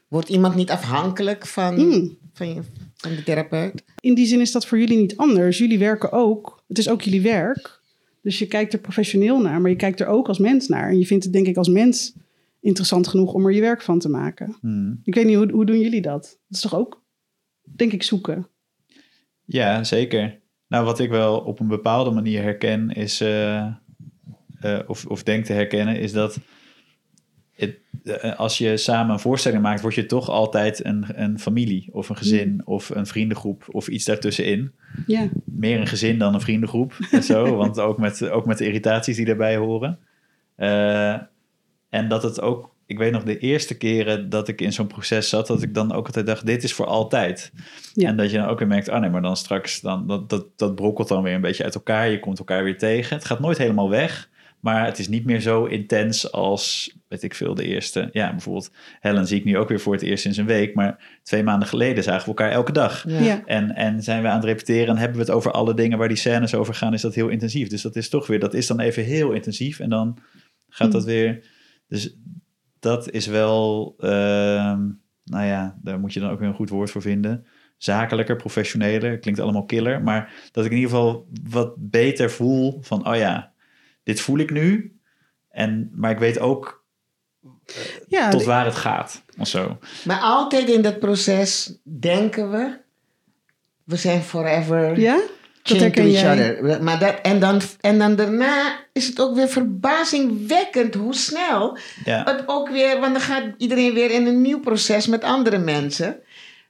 wordt 0.07 0.29
iemand 0.29 0.55
niet 0.55 0.69
afhankelijk 0.71 1.45
van, 1.47 1.75
Mm. 1.87 2.17
van, 2.33 2.47
je, 2.53 2.61
van 3.01 3.15
de 3.15 3.24
therapeut? 3.24 3.84
in 4.00 4.13
die 4.13 4.25
zin 4.25 4.41
is 4.41 4.51
dat 4.51 4.65
voor 4.65 4.79
jullie 4.79 4.98
niet 4.98 5.17
anders. 5.17 5.58
Jullie 5.58 5.79
werken 5.79 6.12
ook. 6.12 6.63
Het 6.67 6.77
is 6.77 6.89
ook 6.89 7.01
jullie 7.01 7.22
werk. 7.22 7.81
Dus 8.22 8.39
je 8.39 8.48
kijkt 8.48 8.74
er 8.74 8.79
professioneel 8.79 9.41
naar, 9.41 9.62
maar 9.62 9.70
je 9.70 9.75
kijkt 9.75 10.00
er 10.00 10.08
ook 10.08 10.27
als 10.27 10.39
mens 10.39 10.67
naar. 10.67 10.89
En 10.89 11.00
je 11.00 11.05
vindt 11.05 11.24
het 11.24 11.34
denk 11.34 11.48
ik 11.48 11.58
als 11.58 11.67
mens 11.67 12.13
interessant 12.60 13.08
genoeg 13.08 13.34
om 13.34 13.46
er 13.46 13.53
je 13.53 13.62
werk 13.62 13.81
van 13.81 14.00
te 14.00 14.10
maken. 14.10 14.58
Hmm. 14.62 15.00
Ik 15.03 15.15
weet 15.15 15.25
niet, 15.25 15.36
hoe, 15.36 15.51
hoe 15.51 15.65
doen 15.65 15.79
jullie 15.79 16.01
dat? 16.01 16.22
Dat 16.22 16.58
is 16.58 16.62
toch 16.62 16.75
ook, 16.75 17.03
denk 17.75 17.91
ik, 17.91 18.03
zoeken. 18.03 18.48
Ja, 19.46 19.84
zeker. 19.84 20.39
Nou, 20.67 20.86
wat 20.86 21.00
ik 21.00 21.10
wel 21.10 21.39
op 21.39 21.60
een 21.60 21.67
bepaalde 21.67 22.12
manier 22.12 22.41
herken, 22.41 22.89
is, 22.89 23.22
eh, 23.22 23.65
eh, 24.60 24.79
of, 24.88 25.05
of 25.05 25.24
denk 25.24 25.46
te 25.46 25.53
herkennen, 25.53 26.00
is 26.00 26.12
dat 26.12 26.39
als 28.35 28.57
je 28.57 28.77
samen 28.77 29.13
een 29.13 29.19
voorstelling 29.19 29.61
maakt, 29.61 29.81
word 29.81 29.95
je 29.95 30.05
toch 30.05 30.29
altijd 30.29 30.85
een, 30.85 31.05
een 31.13 31.39
familie 31.39 31.89
of 31.91 32.09
een 32.09 32.17
gezin 32.17 32.61
of 32.65 32.89
een 32.89 33.07
vriendengroep 33.07 33.63
of 33.71 33.87
iets 33.87 34.05
daartussenin. 34.05 34.71
Ja, 35.07 35.29
Meer 35.45 35.79
een 35.79 35.87
gezin 35.87 36.17
dan 36.17 36.33
een 36.33 36.41
vriendengroep 36.41 36.93
en 37.11 37.23
zo, 37.23 37.55
want 37.55 37.79
ook 37.79 37.97
met, 37.97 38.29
ook 38.29 38.45
met 38.45 38.57
de 38.57 38.65
irritaties 38.65 39.15
die 39.15 39.25
daarbij 39.25 39.57
horen. 39.57 39.99
Eh, 40.55 41.13
en 41.89 42.07
dat 42.07 42.23
het 42.23 42.41
ook, 42.41 42.75
ik 42.85 42.97
weet 42.97 43.11
nog 43.11 43.23
de 43.23 43.37
eerste 43.37 43.77
keren 43.77 44.29
dat 44.29 44.47
ik 44.47 44.61
in 44.61 44.73
zo'n 44.73 44.87
proces 44.87 45.29
zat, 45.29 45.47
dat 45.47 45.61
ik 45.61 45.73
dan 45.73 45.93
ook 45.93 46.05
altijd 46.05 46.25
dacht, 46.25 46.45
dit 46.45 46.63
is 46.63 46.73
voor 46.73 46.85
altijd. 46.85 47.51
Ja. 47.93 48.07
En 48.07 48.17
dat 48.17 48.31
je 48.31 48.37
dan 48.37 48.47
ook 48.47 48.59
weer 48.59 48.67
merkt, 48.67 48.89
ah 48.89 49.01
nee, 49.01 49.09
maar 49.09 49.21
dan 49.21 49.37
straks, 49.37 49.81
dan, 49.81 50.07
dat, 50.07 50.29
dat, 50.29 50.45
dat 50.55 50.75
brokkelt 50.75 51.07
dan 51.07 51.23
weer 51.23 51.33
een 51.33 51.41
beetje 51.41 51.63
uit 51.63 51.75
elkaar. 51.75 52.09
Je 52.09 52.19
komt 52.19 52.39
elkaar 52.39 52.63
weer 52.63 52.77
tegen. 52.77 53.15
Het 53.15 53.25
gaat 53.25 53.39
nooit 53.39 53.57
helemaal 53.57 53.89
weg, 53.89 54.29
maar 54.61 54.85
het 54.85 54.99
is 54.99 55.07
niet 55.07 55.25
meer 55.25 55.39
zo 55.39 55.65
intens 55.65 56.31
als, 56.31 56.95
weet 57.07 57.23
ik 57.23 57.35
veel, 57.35 57.55
de 57.55 57.63
eerste. 57.63 58.09
Ja, 58.11 58.31
bijvoorbeeld 58.31 58.71
Helen 58.99 59.27
zie 59.27 59.37
ik 59.37 59.45
nu 59.45 59.57
ook 59.57 59.69
weer 59.69 59.79
voor 59.79 59.93
het 59.93 60.01
eerst 60.01 60.23
sinds 60.23 60.37
een 60.37 60.45
week, 60.45 60.75
maar 60.75 61.19
twee 61.23 61.43
maanden 61.43 61.67
geleden 61.67 62.03
zagen 62.03 62.21
we 62.21 62.27
elkaar 62.27 62.51
elke 62.51 62.71
dag. 62.71 63.03
Ja. 63.07 63.19
ja. 63.19 63.41
En, 63.45 63.75
en 63.75 64.03
zijn 64.03 64.21
we 64.21 64.27
aan 64.27 64.35
het 64.35 64.45
repeteren 64.45 64.87
en 64.87 64.97
hebben 64.97 65.17
we 65.17 65.23
het 65.23 65.33
over 65.33 65.51
alle 65.51 65.73
dingen 65.73 65.97
waar 65.97 66.07
die 66.07 66.17
scènes 66.17 66.53
over 66.55 66.73
gaan, 66.73 66.93
is 66.93 67.01
dat 67.01 67.15
heel 67.15 67.27
intensief. 67.27 67.67
Dus 67.67 67.81
dat 67.81 67.95
is 67.95 68.09
toch 68.09 68.27
weer, 68.27 68.39
dat 68.39 68.53
is 68.53 68.67
dan 68.67 68.79
even 68.79 69.03
heel 69.03 69.31
intensief 69.31 69.79
en 69.79 69.89
dan 69.89 70.17
gaat 70.69 70.91
dat 70.91 71.05
weer. 71.05 71.45
Dus 71.87 72.15
dat 72.79 73.11
is 73.11 73.27
wel, 73.27 73.93
ehm, 73.99 74.79
nou 75.23 75.45
ja, 75.45 75.77
daar 75.81 75.99
moet 75.99 76.13
je 76.13 76.19
dan 76.19 76.31
ook 76.31 76.39
weer 76.39 76.47
een 76.47 76.55
goed 76.55 76.69
woord 76.69 76.91
voor 76.91 77.01
vinden. 77.01 77.45
Zakelijker, 77.77 78.35
professioneler, 78.35 79.19
klinkt 79.19 79.39
allemaal 79.39 79.65
killer. 79.65 80.03
Maar 80.03 80.33
dat 80.51 80.65
ik 80.65 80.71
in 80.71 80.77
ieder 80.77 80.91
geval 80.91 81.27
wat 81.49 81.73
beter 81.77 82.31
voel 82.31 82.77
van, 82.81 83.07
oh 83.07 83.15
ja, 83.15 83.50
dit 84.03 84.22
voel 84.22 84.38
ik 84.38 84.51
nu. 84.51 84.96
En, 85.50 85.91
maar 85.96 86.12
ik 86.12 86.20
weet 86.20 86.39
ook 86.39 86.86
ja 88.08 88.29
tot 88.29 88.43
waar 88.43 88.65
het 88.65 88.75
gaat. 88.75 89.24
Of 89.38 89.48
zo. 89.48 89.77
Maar 90.03 90.20
altijd 90.20 90.70
in 90.70 90.81
dat 90.81 91.00
proces 91.00 91.77
denken 92.00 92.51
we, 92.51 92.77
we 93.84 93.96
zijn 93.96 94.22
forever 94.22 95.00
ja? 95.00 95.20
To 95.62 95.75
herken 95.75 96.15
each 96.15 96.31
other. 96.31 96.84
Maar 96.84 97.00
dat, 97.00 97.20
en, 97.22 97.39
dan, 97.39 97.62
en 97.79 98.00
dan 98.00 98.15
daarna 98.15 98.79
is 98.93 99.08
het 99.08 99.22
ook 99.22 99.36
weer 99.36 99.50
verbazingwekkend 99.50 100.93
hoe 100.93 101.15
snel 101.15 101.77
Ja, 102.05 102.24
het 102.24 102.43
ook 102.46 102.70
weer, 102.70 103.00
want 103.00 103.13
dan 103.13 103.22
gaat 103.22 103.43
iedereen 103.58 103.93
weer 103.93 104.12
in 104.12 104.27
een 104.27 104.41
nieuw 104.41 104.60
proces 104.60 105.08
met 105.08 105.24
andere 105.24 105.58
mensen. 105.58 106.20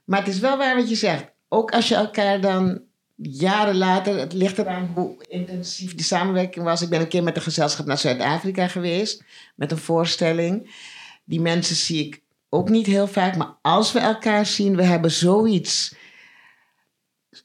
Maar 0.06 0.20
het 0.20 0.28
is 0.28 0.40
wel 0.40 0.58
waar 0.58 0.76
wat 0.76 0.90
je 0.90 0.96
zegt. 0.96 1.26
Ook 1.50 1.72
als 1.72 1.88
je 1.88 1.96
elkaar 1.96 2.42
dan 2.42 2.82
jaren 3.22 3.78
later, 3.78 4.20
het 4.20 4.34
ligt 4.34 4.58
eraan 4.58 4.92
hoe 4.94 5.16
intensief 5.28 5.96
die 5.96 6.06
samenwerking 6.06 6.66
was. 6.66 6.82
Ik 6.82 6.90
ben 6.90 7.01
een 7.01 7.08
keer 7.08 7.24
met 7.24 7.36
een 7.36 7.42
gezelschap 7.42 7.86
naar 7.86 7.98
Zuid-Afrika 7.98 8.68
geweest, 8.68 9.24
met 9.56 9.72
een 9.72 9.78
voorstelling. 9.78 10.75
Die 11.24 11.42
mensen 11.42 11.75
zie 11.75 12.06
ik 12.06 12.22
ook 12.50 12.70
niet 12.70 12.86
heel 12.86 13.08
vaak, 13.08 13.36
maar 13.36 13.56
als 13.62 13.92
we 13.92 14.00
elkaar 14.00 14.46
zien, 14.46 14.75
we 14.75 14.84
hebben 14.84 15.12
zoiets. 15.12 15.96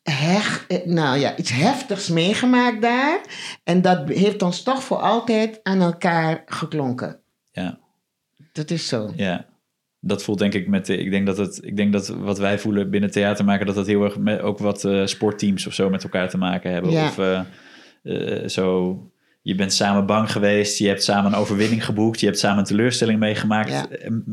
Hecht, 0.02 0.66
eh, 0.66 0.85
nou 0.87 1.18
ja, 1.18 1.37
iets 1.37 1.50
heftigs 1.50 2.09
meegemaakt 2.09 2.83
daar. 2.83 3.21
En 3.64 3.83
dat 3.83 4.09
heeft 4.09 4.42
ons 4.42 4.62
toch 4.62 4.83
voor 4.83 4.97
altijd 4.97 5.61
aan 5.62 5.80
elkaar 5.80 6.42
geklonken. 6.47 7.21
ja. 7.52 7.78
Dat 8.52 8.71
is 8.71 8.88
zo. 8.88 9.12
Ja, 9.16 9.47
dat 10.06 10.22
voelt 10.22 10.38
denk 10.38 10.54
ik 10.54 10.68
met 10.68 10.87
de, 10.87 10.96
ik 10.96 11.11
denk 11.11 11.26
dat 11.26 11.37
het, 11.37 11.61
ik 11.62 11.76
denk 11.76 11.92
dat 11.92 12.09
wat 12.09 12.38
wij 12.38 12.59
voelen 12.59 12.90
binnen 12.90 13.11
theater 13.11 13.44
maken, 13.44 13.66
dat 13.66 13.74
dat 13.74 13.87
heel 13.87 14.04
erg 14.04 14.18
met 14.18 14.40
ook 14.40 14.59
wat 14.59 14.85
eh, 14.85 15.07
sportteams 15.07 15.66
of 15.66 15.74
zo 15.74 15.90
met 15.90 16.02
elkaar 16.02 16.28
te 16.28 16.38
maken 16.38 16.72
hebben. 16.72 16.90
Ja. 16.90 17.07
Of 17.07 17.18
eh, 17.18 17.40
eh, 18.02 18.48
zo, 18.48 18.98
je 19.42 19.54
bent 19.54 19.72
samen 19.72 20.07
bang 20.07 20.33
geweest, 20.33 20.78
je 20.78 20.88
hebt 20.88 21.02
samen 21.02 21.33
een 21.33 21.38
overwinning 21.38 21.85
geboekt, 21.85 22.20
je 22.20 22.26
hebt 22.26 22.38
samen 22.38 22.59
een 22.59 22.64
teleurstelling 22.64 23.18
meegemaakt. 23.18 23.70
Ja. 23.70 23.87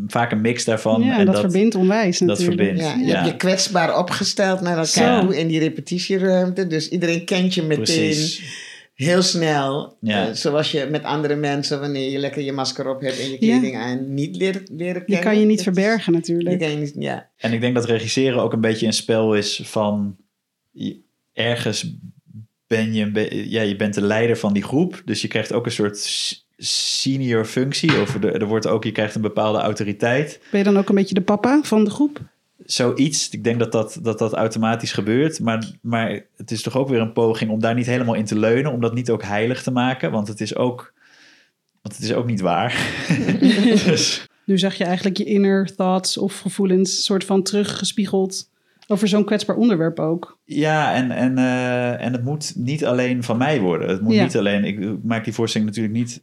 Vaak 0.08 0.32
een 0.32 0.42
mix 0.42 0.66
daarvan. 0.66 1.02
Ja, 1.04 1.18
en 1.18 1.26
dat, 1.26 1.40
verbindt 1.40 1.76
onwijs 1.76 2.18
dat 2.18 2.28
natuurlijk. 2.28 2.58
verbindt. 2.58 2.82
Ja, 2.82 3.06
je 3.08 3.16
hebt 3.16 3.28
je 3.28 3.38
kwetsbaar 3.38 3.98
opgesteld 3.98 4.62
naar 4.62 4.78
elkaar 4.78 5.22
toe 5.22 5.38
in 5.38 5.48
die 5.48 5.60
repetitieruimte. 5.60 6.68
Dus 6.68 6.90
iedereen 6.90 7.26
kent 7.26 7.54
je 7.54 7.62
meteen 7.62 7.84
Precies. 7.84 8.72
Heel 8.94 9.22
snel. 9.22 9.98
Ja. 10.02 10.28
Eh, 10.28 10.34
zoals 10.34 10.72
je 10.72 10.88
met 10.92 11.04
andere 11.04 11.36
mensen, 11.36 11.80
wanneer 11.80 12.12
je 12.12 12.18
lekker 12.18 12.42
je 12.42 12.52
masker 12.52 12.90
op 12.90 13.02
hebt 13.02 13.20
en 13.20 13.26
je 13.26 13.32
Ja. 13.32 13.38
kleding 13.38 13.76
aan, 13.78 14.14
niet 14.14 14.36
leren, 14.36 14.62
leren 14.72 14.94
Je 15.00 15.06
kennen. 15.06 15.24
kan 15.24 15.40
je 15.40 15.46
niet 15.46 15.56
Dat- 15.56 15.64
verbergen 15.74 16.14
Je 16.14 16.20
natuurlijk. 16.20 16.60
kan 16.60 16.70
je 16.70 16.78
niet, 16.78 16.94
ja. 16.98 17.30
En 17.38 17.54
ik 17.54 17.62
denk 17.62 17.76
dat 17.76 17.86
regisseren 17.86 18.42
ook 18.42 18.54
een 18.54 18.62
beetje 18.62 18.86
een 18.86 18.94
spel 18.94 19.36
is 19.36 19.62
van 19.64 20.16
je- 20.72 21.02
ergens 21.34 21.96
ben 22.68 22.94
je, 22.94 23.04
een 23.04 23.14
be- 23.14 23.50
ja, 23.50 23.62
je 23.62 23.76
bent 23.76 23.94
de 23.94 24.02
leider 24.02 24.38
van 24.38 24.54
die 24.54 24.64
groep, 24.64 25.02
dus 25.06 25.22
je 25.22 25.28
krijgt 25.28 25.54
ook 25.54 25.66
een 25.66 25.72
soort 25.72 25.98
senior 26.58 27.46
functie 27.46 28.02
of 28.02 28.16
er, 28.16 28.34
er 28.42 28.46
wordt 28.48 28.68
ook 28.68 28.84
je 28.84 28.92
krijgt 28.92 29.16
een 29.16 29.22
bepaalde 29.22 29.60
autoriteit. 29.60 30.40
Ben 30.52 30.60
je 30.60 30.66
dan 30.66 30.78
ook 30.78 30.90
een 30.90 30.96
beetje 30.96 31.14
de 31.16 31.22
papa 31.22 31.60
van 31.64 31.84
de 31.84 31.90
groep? 31.90 32.20
Zoiets, 32.66 33.30
ik 33.30 33.44
denk 33.44 33.60
dat 33.60 33.72
dat, 33.72 34.00
dat, 34.02 34.20
dat 34.20 34.34
automatisch 34.34 34.92
gebeurt, 34.92 35.40
maar, 35.40 35.72
maar 35.82 36.26
het 36.38 36.52
is 36.52 36.62
toch 36.62 36.78
ook 36.78 36.90
weer 36.90 37.00
een 37.02 37.14
poging 37.14 37.52
om 37.52 37.60
daar 37.60 37.76
niet 37.76 37.86
helemaal 37.86 38.14
in 38.14 38.26
te 38.26 38.40
leunen, 38.40 38.72
om 38.72 38.82
dat 38.82 38.94
niet 38.94 39.10
ook 39.10 39.24
heilig 39.24 39.64
te 39.64 39.72
maken, 39.72 40.12
want 40.12 40.28
het 40.28 40.42
is 40.42 40.56
ook, 40.56 40.94
want 41.82 41.96
het 41.96 42.04
is 42.06 42.14
ook 42.14 42.26
niet 42.26 42.42
waar. 42.42 42.96
dus, 43.86 44.28
Nu 44.46 44.58
zag 44.58 44.76
je 44.76 44.84
eigenlijk 44.84 45.18
je 45.18 45.24
inner 45.24 45.76
thoughts 45.76 46.18
of 46.18 46.40
gevoelens 46.40 47.06
soort 47.06 47.24
van 47.26 47.44
teruggespiegeld 47.44 48.50
over 48.88 49.08
zo'n 49.08 49.26
kwetsbaar 49.26 49.56
onderwerp 49.56 50.00
ook. 50.00 50.38
Ja, 50.46 50.94
en, 50.94 51.12
en, 51.12 51.38
eh, 51.38 52.06
en 52.06 52.12
het 52.14 52.24
moet 52.24 52.54
niet 52.56 52.86
alleen 52.86 53.24
van 53.24 53.38
mij 53.38 53.60
worden. 53.60 53.90
Het 53.90 54.02
moet 54.02 54.14
Ja. 54.14 54.24
niet 54.24 54.38
alleen. 54.38 54.64
Ik 54.64 55.04
maak 55.04 55.24
die 55.24 55.34
voorstelling 55.34 55.70
natuurlijk 55.70 55.96
niet 55.96 56.22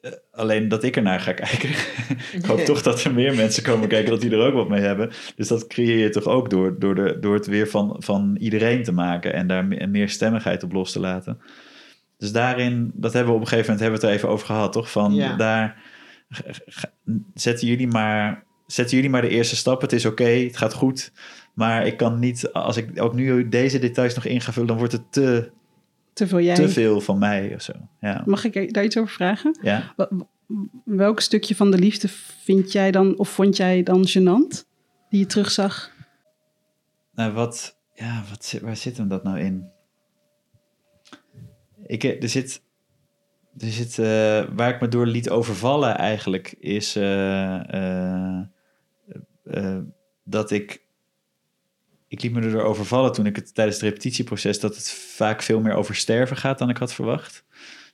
eh, 0.00 0.10
alleen 0.32 0.68
dat 0.68 0.82
ik 0.82 0.96
ernaar 0.96 1.20
ga 1.20 1.32
kijken. 1.32 1.68
ik 2.38 2.44
hoop 2.46 2.60
toch 2.60 2.82
dat 2.82 3.04
er 3.04 3.14
meer 3.14 3.34
mensen 3.34 3.62
komen 3.62 3.88
kijken 3.88 4.10
dat 4.10 4.20
die 4.20 4.30
er 4.30 4.46
ook 4.46 4.54
wat 4.54 4.68
mee 4.68 4.80
hebben. 4.80 5.10
Dus 5.36 5.48
dat 5.48 5.66
creëer 5.66 5.98
je 5.98 6.08
toch 6.08 6.26
ook 6.26 6.50
door, 6.50 6.78
door, 6.78 6.94
de, 6.94 7.16
door 7.20 7.34
het 7.34 7.46
weer 7.46 7.68
van, 7.68 7.96
van 7.98 8.36
iedereen 8.40 8.82
te 8.82 8.92
maken 8.92 9.32
en 9.32 9.46
daar 9.46 9.64
me- 9.64 9.86
meer 9.86 10.08
stemmigheid 10.08 10.62
op 10.62 10.72
los 10.72 10.92
te 10.92 11.00
laten. 11.00 11.40
Dus 12.18 12.32
daarin, 12.32 12.90
dat 12.94 13.12
hebben 13.12 13.30
we 13.32 13.36
op 13.38 13.44
een 13.44 13.48
gegeven 13.48 13.70
moment 13.72 13.80
hebben 13.90 14.00
we 14.00 14.06
het 14.06 14.14
er 14.16 14.22
even 14.22 14.34
over 14.34 14.46
gehad, 14.46 14.72
toch? 14.72 14.90
Van 14.90 15.14
Ja. 15.14 15.36
daar 15.36 15.82
zetten 17.34 17.66
jullie 17.68 17.86
maar. 17.88 18.44
Zetten 18.66 18.96
jullie 18.96 19.10
maar 19.10 19.20
de 19.22 19.28
eerste 19.28 19.56
stap. 19.56 19.80
Het 19.80 19.92
is 19.92 20.04
oké, 20.06 20.24
het 20.24 20.56
gaat 20.56 20.72
goed. 20.74 21.12
Maar 21.54 21.86
ik 21.86 21.96
kan 21.96 22.18
niet, 22.18 22.52
als 22.52 22.76
ik 22.76 23.02
ook 23.02 23.14
nu 23.14 23.48
deze 23.48 23.78
details 23.78 24.14
nog 24.14 24.24
in 24.24 24.40
ga 24.40 24.52
vullen, 24.52 24.68
dan 24.68 24.76
wordt 24.78 24.92
het 24.92 25.12
te, 25.12 25.50
Te 26.12 26.26
veel 26.26 26.40
jij. 26.40 26.54
te 26.54 26.68
veel 26.68 27.00
van 27.00 27.18
mij 27.18 27.54
of 27.54 27.62
zo. 27.62 27.72
Ja. 28.00 28.22
Mag 28.26 28.44
ik 28.44 28.74
daar 28.74 28.84
iets 28.84 28.96
over 28.98 29.14
vragen? 29.14 29.58
ja. 29.62 29.94
Welk 30.84 31.20
stukje 31.20 31.54
van 31.56 31.70
de 31.70 31.78
liefde 31.78 32.08
vind 32.42 32.72
jij 32.72 32.90
dan, 32.90 33.18
of 33.18 33.28
vond 33.28 33.56
jij 33.56 33.82
dan 33.82 34.06
gênant? 34.08 34.64
Die 35.10 35.20
je 35.20 35.26
terugzag? 35.26 35.90
Nou, 37.14 37.32
wat, 37.32 37.78
ja, 37.94 38.22
wat, 38.30 38.44
zit- 38.44 38.60
waar 38.60 38.76
zit 38.76 38.96
hem 38.96 39.08
dat 39.08 39.22
nou 39.22 39.38
in? 39.40 39.70
Ik, 41.86 42.04
eh, 42.04 42.22
er 42.22 42.28
zit, 42.28 42.62
er 43.58 43.70
zit 43.70 43.98
eh, 43.98 44.44
waar 44.56 44.74
ik 44.74 44.80
me 44.80 44.88
door 44.88 45.06
liet 45.06 45.30
overvallen 45.30 45.96
eigenlijk, 45.96 46.54
is 46.58 46.96
eh, 46.96 48.40
dat 50.24 50.50
ik, 50.50 50.82
ik 52.10 52.22
liet 52.22 52.32
me 52.32 52.40
erdoor 52.40 52.62
overvallen 52.62 53.12
toen 53.12 53.26
ik 53.26 53.36
het 53.36 53.54
tijdens 53.54 53.76
het 53.76 53.86
repetitieproces, 53.86 54.60
dat 54.60 54.76
het 54.76 54.90
vaak 54.90 55.42
veel 55.42 55.60
meer 55.60 55.74
over 55.74 55.94
sterven 55.94 56.36
gaat 56.36 56.58
dan 56.58 56.68
ik 56.68 56.76
had 56.76 56.92
verwacht. 56.92 57.44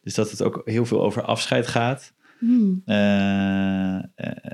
Dus 0.02 0.14
dat 0.14 0.30
het 0.30 0.42
ook 0.42 0.62
heel 0.64 0.86
veel 0.86 1.02
over 1.02 1.22
afscheid 1.22 1.66
gaat. 1.66 2.14
Hmm. 2.38 2.82
Eh, 2.84 3.96
eh, 3.96 4.02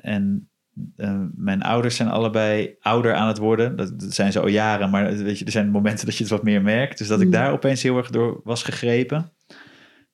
en 0.03 0.51
eh, 0.97 1.23
mijn 1.35 1.63
ouders 1.63 1.97
zijn 1.97 2.09
allebei 2.09 2.77
ouder 2.81 3.15
aan 3.15 3.29
het 3.29 3.39
worden. 3.39 3.77
Dat, 3.77 4.01
dat 4.01 4.15
zijn 4.15 4.33
ze 4.33 4.41
al 4.41 4.49
jaren, 4.49 4.91
maar 4.91 5.17
weet 5.17 5.39
je, 5.39 5.45
er 5.45 5.51
zijn 5.51 5.71
momenten 5.71 6.07
dat 6.07 6.17
je 6.17 6.23
het 6.23 6.33
wat 6.33 6.43
meer 6.43 6.63
merkt. 6.63 6.99
Dus 6.99 7.09
dat 7.09 7.21
ik 7.21 7.27
Mm. 7.27 7.33
daar 7.33 7.53
opeens 7.53 7.83
heel 7.83 7.97
erg 7.97 8.11
door 8.11 8.41
was 8.45 8.63
gegrepen. 8.63 9.33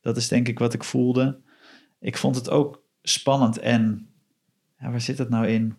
Dat 0.01 0.17
is 0.17 0.29
denk 0.29 0.49
ik 0.49 0.59
wat 0.59 0.75
ik 0.75 0.85
voelde. 0.85 1.41
Ik 2.01 2.17
vond 2.17 2.37
het 2.37 2.51
ook 2.51 2.83
spannend 3.03 3.59
en 3.59 4.09
ja, 4.79 4.91
waar 4.91 5.01
zit 5.01 5.19
het 5.19 5.29
nou 5.29 5.47
in? 5.47 5.77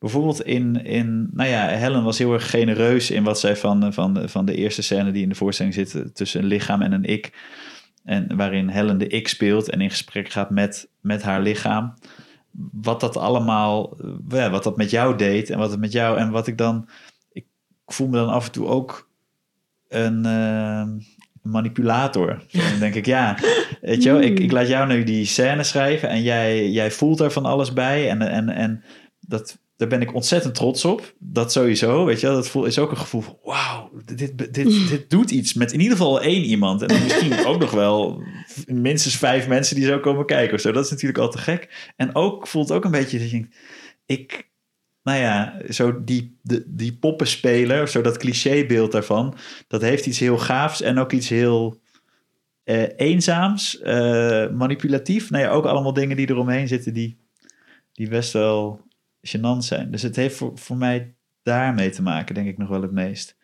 Bijvoorbeeld 0.00 0.42
in, 0.42 0.84
in, 0.84 1.28
nou 1.32 1.48
ja, 1.48 1.66
Helen 1.66 2.04
was 2.04 2.18
heel 2.18 2.32
erg 2.32 2.50
genereus 2.50 3.10
in 3.10 3.24
wat 3.24 3.40
zij 3.40 3.56
van, 3.56 3.92
van, 3.92 4.28
van 4.28 4.44
de 4.44 4.54
eerste 4.54 4.82
scène 4.82 5.12
die 5.12 5.22
in 5.22 5.28
de 5.28 5.34
voorstelling 5.34 5.74
zit 5.74 5.94
eh, 5.94 6.02
tussen 6.02 6.40
een 6.40 6.46
lichaam 6.46 6.82
en 6.82 6.92
een 6.92 7.04
ik. 7.04 7.32
En 8.04 8.36
waarin 8.36 8.68
Helen 8.68 8.98
de 8.98 9.06
ik 9.06 9.28
speelt 9.28 9.70
en 9.70 9.80
in 9.80 9.90
gesprek 9.90 10.28
gaat 10.28 10.50
met, 10.50 10.88
met 11.00 11.22
haar 11.22 11.40
lichaam. 11.40 11.94
Wat 12.72 13.00
dat 13.00 13.16
allemaal, 13.16 13.96
eh, 13.98 14.38
ja, 14.38 14.50
wat 14.50 14.62
dat 14.62 14.76
met 14.76 14.90
jou 14.90 15.16
deed 15.16 15.50
en 15.50 15.58
wat 15.58 15.70
het 15.70 15.80
met 15.80 15.92
jou 15.92 16.18
en 16.18 16.30
wat 16.30 16.46
ik 16.46 16.58
dan. 16.58 16.88
Ik 17.32 17.46
voel 17.86 18.08
me 18.08 18.16
dan 18.16 18.28
af 18.28 18.46
en 18.46 18.52
toe 18.52 18.66
ook 18.66 19.10
een 19.88 20.24
eh, 20.24 20.88
manipulator. 21.42 22.42
Dan 22.70 22.78
denk 22.78 22.94
ik, 22.94 23.06
ja, 23.06 23.38
weet 23.80 24.02
je 24.02 24.12
wel, 24.12 24.20
ik, 24.20 24.38
ik 24.38 24.52
laat 24.52 24.68
jou 24.68 24.88
nu 24.88 25.04
die 25.04 25.24
scène 25.24 25.62
schrijven 25.62 26.08
en 26.08 26.22
jij, 26.22 26.70
jij 26.70 26.90
voelt 26.90 27.20
er 27.20 27.32
van 27.32 27.44
alles 27.44 27.72
bij. 27.72 28.08
En, 28.08 28.22
en, 28.22 28.48
en 28.48 28.84
dat, 29.20 29.58
daar 29.80 29.88
ben 29.88 30.00
ik 30.00 30.14
ontzettend 30.14 30.54
trots 30.54 30.84
op. 30.84 31.14
Dat 31.18 31.52
sowieso, 31.52 32.04
weet 32.04 32.20
je 32.20 32.26
wel. 32.26 32.36
Dat 32.36 32.48
voel, 32.48 32.64
is 32.64 32.78
ook 32.78 32.90
een 32.90 32.96
gevoel 32.96 33.20
van, 33.20 33.38
wauw, 33.42 33.90
dit, 34.04 34.38
dit, 34.54 34.88
dit 34.88 35.10
doet 35.10 35.30
iets 35.30 35.54
met 35.54 35.72
in 35.72 35.80
ieder 35.80 35.96
geval 35.96 36.20
één 36.20 36.44
iemand. 36.44 36.82
En 36.82 36.88
dan 36.88 37.02
misschien 37.02 37.44
ook 37.46 37.58
nog 37.60 37.70
wel 37.70 38.22
minstens 38.66 39.16
vijf 39.16 39.48
mensen 39.48 39.76
die 39.76 39.84
zo 39.84 40.00
komen 40.00 40.26
kijken 40.26 40.54
of 40.54 40.60
zo. 40.60 40.72
Dat 40.72 40.84
is 40.84 40.90
natuurlijk 40.90 41.18
al 41.18 41.30
te 41.30 41.38
gek. 41.38 41.92
En 41.96 42.14
ook 42.14 42.46
voelt 42.46 42.72
ook 42.72 42.84
een 42.84 42.90
beetje 42.90 43.18
dat 43.18 43.30
je 43.30 43.36
denkt, 43.38 43.56
ik... 44.06 44.48
Nou 45.02 45.18
ja, 45.18 45.60
zo 45.68 46.04
die, 46.04 46.38
de, 46.42 46.64
die 46.66 46.96
poppenspeler, 46.96 47.88
zo 47.88 48.00
dat 48.00 48.16
clichébeeld 48.16 48.92
daarvan, 48.92 49.34
dat 49.68 49.80
heeft 49.80 50.06
iets 50.06 50.18
heel 50.18 50.38
gaafs 50.38 50.82
en 50.82 50.98
ook 50.98 51.12
iets 51.12 51.28
heel 51.28 51.80
eh, 52.64 52.82
eenzaams, 52.96 53.80
eh, 53.80 54.50
manipulatief. 54.50 55.30
Nou 55.30 55.44
ja, 55.44 55.50
ook 55.50 55.64
allemaal 55.64 55.92
dingen 55.92 56.16
die 56.16 56.30
eromheen 56.30 56.68
zitten 56.68 56.94
die, 56.94 57.18
die 57.92 58.08
best 58.08 58.32
wel 58.32 58.88
gênant 59.22 59.64
zijn. 59.64 59.90
Dus 59.90 60.02
het 60.02 60.16
heeft 60.16 60.36
voor, 60.36 60.58
voor 60.58 60.76
mij 60.76 61.14
daarmee 61.42 61.90
te 61.90 62.02
maken, 62.02 62.34
denk 62.34 62.48
ik 62.48 62.58
nog 62.58 62.68
wel 62.68 62.82
het 62.82 62.92
meest. 62.92 63.36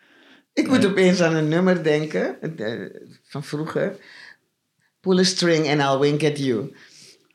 Ik 0.52 0.68
moet 0.68 0.86
opeens 0.86 1.20
aan 1.20 1.34
een 1.34 1.48
nummer 1.48 1.82
denken 1.82 2.56
eh, 2.56 3.00
van 3.22 3.44
vroeger. 3.44 3.96
Pull 5.00 5.18
a 5.18 5.22
string 5.22 5.68
and 5.68 5.80
I'll 5.80 5.98
wink 5.98 6.22
at 6.22 6.38
you. 6.38 6.74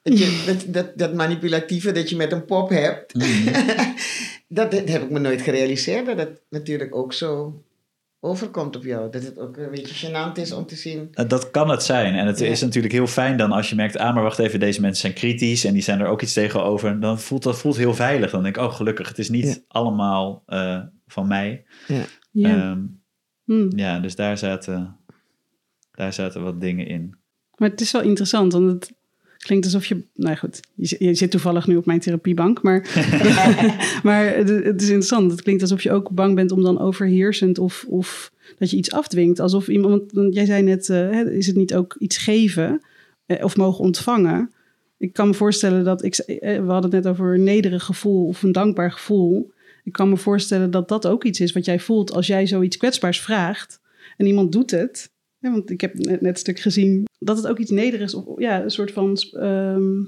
Dat, 0.01 0.19
je, 0.19 0.43
dat, 0.47 0.73
dat, 0.73 0.97
dat 0.97 1.13
manipulatieve 1.13 1.91
dat 1.91 2.09
je 2.09 2.15
met 2.15 2.31
een 2.31 2.45
pop 2.45 2.69
hebt. 2.69 3.13
Mhm. 3.13 3.45
dat, 4.47 4.71
dat 4.71 4.87
heb 4.87 5.01
ik 5.01 5.09
me 5.09 5.19
nooit 5.19 5.41
gerealiseerd. 5.41 6.05
Dat 6.05 6.17
het 6.17 6.41
natuurlijk 6.49 6.95
ook 6.95 7.13
zo 7.13 7.61
overkomt 8.23 8.75
op 8.75 8.83
jou. 8.83 9.11
Dat 9.11 9.23
het 9.23 9.39
ook 9.39 9.57
een 9.57 9.71
beetje 9.71 10.07
gênant 10.09 10.33
is 10.39 10.51
om 10.51 10.65
te 10.65 10.75
zien. 10.75 11.07
Eh, 11.11 11.27
Dat 11.27 11.51
kan 11.51 11.69
het 11.69 11.83
zijn. 11.83 12.15
En 12.15 12.27
het 12.27 12.39
Ja. 12.39 12.45
is 12.45 12.61
natuurlijk 12.61 12.93
heel 12.93 13.07
fijn 13.07 13.37
dan 13.37 13.51
als 13.51 13.69
je 13.69 13.75
merkt... 13.75 13.97
ah, 13.97 14.13
maar 14.13 14.23
wacht 14.23 14.39
even, 14.39 14.59
deze 14.59 14.81
mensen 14.81 15.01
zijn 15.01 15.13
kritisch... 15.13 15.65
en 15.65 15.73
die 15.73 15.81
zijn 15.81 15.99
er 15.99 16.07
ook 16.07 16.21
iets 16.21 16.33
tegenover. 16.33 16.99
Dan 16.99 17.19
voelt 17.19 17.43
dat 17.43 17.57
voelt 17.59 17.77
heel 17.77 17.93
veilig. 17.93 18.31
Dan 18.31 18.43
denk 18.43 18.55
ik, 18.57 18.61
oh 18.63 18.73
gelukkig, 18.73 19.07
het 19.07 19.19
is 19.19 19.29
niet 19.29 19.45
Ja. 19.45 19.55
allemaal 19.67 20.43
eh, 20.45 20.79
van 21.07 21.27
mij. 21.27 21.65
Ja. 21.87 22.03
Ja. 22.31 22.49
Ehm, 22.71 22.79
Hm. 23.45 23.77
ja, 23.77 23.99
dus 23.99 24.15
daar 24.15 24.37
zaten, 24.37 24.97
daar 25.91 26.13
zaten 26.13 26.43
wat 26.43 26.61
dingen 26.61 26.87
in. 26.87 27.15
Maar 27.55 27.69
het 27.69 27.81
is 27.81 27.91
wel 27.91 28.01
interessant, 28.01 28.53
want 28.53 28.71
het 28.71 28.93
klinkt 29.41 29.65
alsof 29.65 29.85
je... 29.85 30.03
Nou 30.15 30.35
goed, 30.35 30.59
je, 30.73 30.85
zit- 30.85 30.99
je 30.99 31.13
zit 31.13 31.31
toevallig 31.31 31.67
nu 31.67 31.75
op 31.75 31.85
mijn 31.85 31.99
therapiebank, 31.99 32.61
maar, 32.61 32.79
maar 34.03 34.35
het, 34.35 34.49
het 34.49 34.81
is 34.81 34.87
interessant. 34.87 35.31
Het 35.31 35.41
klinkt 35.41 35.61
alsof 35.61 35.83
je 35.83 35.91
ook 35.91 36.09
bang 36.09 36.35
bent 36.35 36.51
om 36.51 36.63
dan 36.63 36.79
overheersend 36.79 37.57
of, 37.59 37.85
of 37.87 38.31
dat 38.57 38.69
je 38.69 38.77
iets 38.77 38.91
afdwingt. 38.91 39.39
Alsof 39.39 39.67
iemand, 39.67 40.11
want 40.11 40.33
jij 40.33 40.45
zei 40.45 40.63
net, 40.63 40.89
eh, 40.89 41.21
is 41.21 41.47
het 41.47 41.55
niet 41.55 41.75
ook 41.75 41.95
iets 41.99 42.17
geven 42.17 42.81
eh, 43.25 43.43
of 43.43 43.57
mogen 43.57 43.83
ontvangen? 43.83 44.51
Ik 44.97 45.13
kan 45.13 45.27
me 45.27 45.33
voorstellen 45.33 45.83
dat, 45.83 46.03
ik, 46.03 46.15
eh, 46.15 46.59
we 46.65 46.71
hadden 46.71 46.91
het 46.91 47.03
net 47.03 47.07
over 47.13 47.33
een 47.33 47.43
nederig 47.43 47.83
gevoel 47.83 48.27
of 48.27 48.43
een 48.43 48.51
dankbaar 48.51 48.91
gevoel. 48.91 49.51
Ik 49.83 49.91
kan 49.91 50.09
me 50.09 50.17
voorstellen 50.17 50.71
dat 50.71 50.87
dat 50.87 51.07
ook 51.07 51.23
iets 51.23 51.39
is 51.39 51.51
wat 51.51 51.65
jij 51.65 51.79
voelt 51.79 52.11
als 52.11 52.27
jij 52.27 52.47
zoiets 52.47 52.77
kwetsbaars 52.77 53.21
vraagt 53.21 53.79
en 54.17 54.25
iemand 54.25 54.51
doet 54.51 54.71
het. 54.71 55.11
Ja, 55.41 55.51
want 55.51 55.69
ik 55.69 55.81
heb 55.81 55.93
net, 55.93 56.21
net 56.21 56.31
een 56.31 56.39
stuk 56.39 56.59
gezien 56.59 57.05
dat 57.19 57.37
het 57.37 57.47
ook 57.47 57.57
iets 57.57 57.71
nederigs 57.71 58.13
of 58.13 58.39
ja, 58.39 58.63
een 58.63 58.69
soort 58.71 58.91
van 58.91 59.17
ehm, 59.31 60.03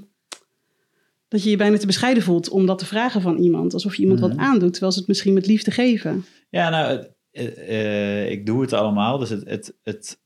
dat 1.28 1.42
je 1.42 1.50
je 1.50 1.56
bijna 1.56 1.76
te 1.76 1.86
bescheiden 1.86 2.22
voelt 2.22 2.48
om 2.48 2.66
dat 2.66 2.78
te 2.78 2.86
vragen 2.86 3.20
van 3.20 3.36
iemand, 3.36 3.72
alsof 3.74 3.94
je 3.94 4.02
iemand 4.02 4.20
wat 4.20 4.32
Mhm. 4.32 4.40
aandoet, 4.40 4.70
terwijl 4.72 4.92
ze 4.92 4.98
het 4.98 5.08
misschien 5.08 5.34
met 5.34 5.46
liefde 5.46 5.70
geven. 5.70 6.24
Ja, 6.50 6.68
nou, 6.70 7.06
eh, 7.30 8.30
ik 8.30 8.46
doe 8.46 8.60
het 8.60 8.72
allemaal. 8.72 9.18
Dus 9.18 9.28
het, 9.30 9.48
het, 9.48 9.74
het, 9.82 10.20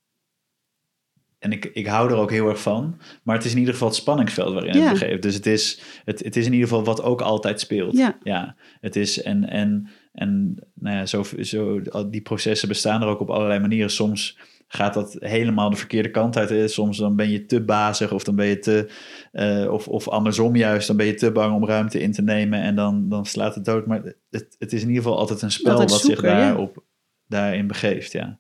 en 1.38 1.52
ik, 1.52 1.64
ik 1.64 1.86
hou 1.86 2.10
er 2.10 2.16
ook 2.16 2.30
heel 2.30 2.48
erg 2.48 2.60
van. 2.62 2.98
Maar 3.22 3.36
het 3.36 3.44
is 3.44 3.52
in 3.52 3.58
ieder 3.58 3.72
geval 3.72 3.88
het 3.88 3.96
spanningsveld 3.96 4.52
waarin 4.52 4.74
Ja. 4.74 4.82
het 4.82 4.92
begeeft. 4.98 5.22
Dus 5.22 5.34
het 5.34 5.46
is, 5.46 5.80
het, 6.04 6.24
het 6.24 6.36
is 6.36 6.46
in 6.46 6.52
ieder 6.52 6.68
geval 6.68 6.84
wat 6.84 7.02
ook 7.02 7.20
altijd 7.20 7.60
speelt. 7.60 7.96
Ja. 7.96 8.18
ja 8.22 8.56
het 8.80 8.96
is 8.96 9.22
en, 9.22 9.48
en, 9.48 9.88
en 10.12 10.58
nou 10.74 10.96
ja, 10.96 11.06
zo, 11.06 11.22
zo, 11.40 11.80
die 12.10 12.20
processen 12.22 12.68
bestaan 12.68 13.02
er 13.02 13.08
ook 13.08 13.20
op 13.20 13.30
allerlei 13.30 13.60
manieren. 13.60 13.90
Soms 13.90 14.38
gaat 14.68 14.94
dat 14.94 15.16
helemaal 15.18 15.70
de 15.70 15.76
verkeerde 15.76 16.10
kant 16.10 16.36
uit. 16.36 16.48
hè. 16.48 16.68
Soms 16.68 16.98
dan 16.98 17.16
ben 17.16 17.30
je 17.30 17.46
te 17.46 17.60
bazig 17.60 18.12
of 18.12 18.24
dan 18.24 18.36
ben 18.36 18.46
je 18.46 18.58
te... 18.58 18.90
eh, 19.32 19.72
of, 19.72 19.88
of 19.88 20.08
andersom 20.08 20.56
juist, 20.56 20.86
dan 20.86 20.96
ben 20.96 21.06
je 21.06 21.14
te 21.14 21.32
bang 21.32 21.54
om 21.54 21.66
ruimte 21.66 22.00
in 22.00 22.12
te 22.12 22.22
nemen 22.22 22.60
en 22.60 22.74
dan, 22.74 23.08
dan 23.08 23.26
slaat 23.26 23.54
het 23.54 23.64
dood. 23.64 23.86
Maar 23.86 24.02
het, 24.30 24.56
het 24.58 24.72
is 24.72 24.82
in 24.82 24.88
ieder 24.88 25.02
geval 25.02 25.18
altijd 25.18 25.42
een 25.42 25.50
spel 25.50 25.72
Altijd 25.72 25.90
wat 25.90 26.00
zoeken, 26.00 26.28
zich 26.28 26.32
ja. 26.32 26.38
daarop, 26.38 26.84
daarin 27.26 27.66
begeeft, 27.66 28.12
ja. 28.12 28.38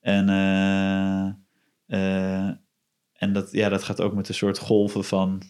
En, 0.00 0.28
eh, 0.28 1.26
eh, 1.86 2.54
en 3.12 3.32
dat, 3.32 3.52
ja, 3.52 3.68
dat 3.68 3.82
gaat 3.82 4.00
ook 4.00 4.14
met 4.14 4.28
een 4.28 4.34
soort 4.34 4.58
golven 4.58 5.04
van 5.04 5.42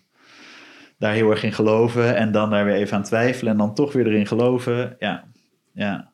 daar 0.98 1.14
heel 1.14 1.30
erg 1.30 1.42
in 1.42 1.52
geloven 1.52 2.16
en 2.16 2.32
dan 2.32 2.50
daar 2.50 2.64
weer 2.64 2.74
even 2.74 2.96
aan 2.96 3.02
twijfelen 3.02 3.52
en 3.52 3.58
dan 3.58 3.74
toch 3.74 3.92
weer 3.92 4.06
erin 4.06 4.26
geloven. 4.26 4.96
Ja, 4.98 5.28
ja. 5.72 6.12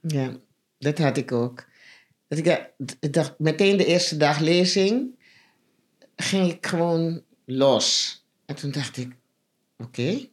Ja, 0.00 0.30
dat 0.78 0.98
had 0.98 1.16
ik 1.16 1.32
ook. 1.32 1.66
Dat 2.28 2.38
ik, 2.38 2.44
ja, 2.44 2.70
ik 3.00 3.12
dacht, 3.12 3.38
meteen 3.38 3.76
de 3.76 3.86
eerste 3.86 4.16
dag 4.16 4.38
lezing 4.38 5.14
ging 6.16 6.52
ik 6.52 6.66
gewoon 6.66 7.22
los. 7.44 8.16
En 8.46 8.54
toen 8.54 8.70
dacht 8.70 8.96
ik, 8.96 9.16
oké, 9.78 10.12
dat 10.12 10.28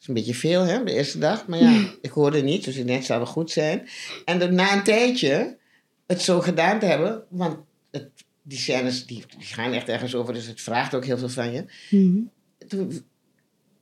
is 0.00 0.08
een 0.08 0.14
beetje 0.14 0.34
veel 0.34 0.62
hè, 0.62 0.84
de 0.84 0.92
eerste 0.92 1.18
dag. 1.18 1.46
Maar 1.46 1.58
ja, 1.58 1.88
ik 2.00 2.10
hoorde 2.10 2.42
niet, 2.42 2.64
dus 2.64 2.76
ik 2.76 2.86
denk, 2.86 2.98
het 2.98 3.06
zou 3.06 3.20
wel 3.20 3.32
goed 3.32 3.50
zijn. 3.50 3.88
En 4.24 4.38
dan 4.38 4.54
na 4.54 4.72
een 4.72 4.84
tijdje 4.84 5.56
het 6.06 6.22
zo 6.22 6.40
gedaan 6.40 6.78
te 6.78 6.86
hebben, 6.86 7.24
want 7.28 7.58
het, 7.90 8.10
die 8.42 8.58
scènes 8.58 9.06
die, 9.06 9.24
die 9.38 9.46
gaan 9.46 9.72
echt 9.72 9.88
ergens 9.88 10.14
over, 10.14 10.34
dus 10.34 10.46
het 10.46 10.60
vraagt 10.60 10.94
ook 10.94 11.04
heel 11.04 11.18
veel 11.18 11.28
van 11.28 11.52
je. 11.52 11.64
Mhm. 11.90 12.20
Toen 12.68 13.04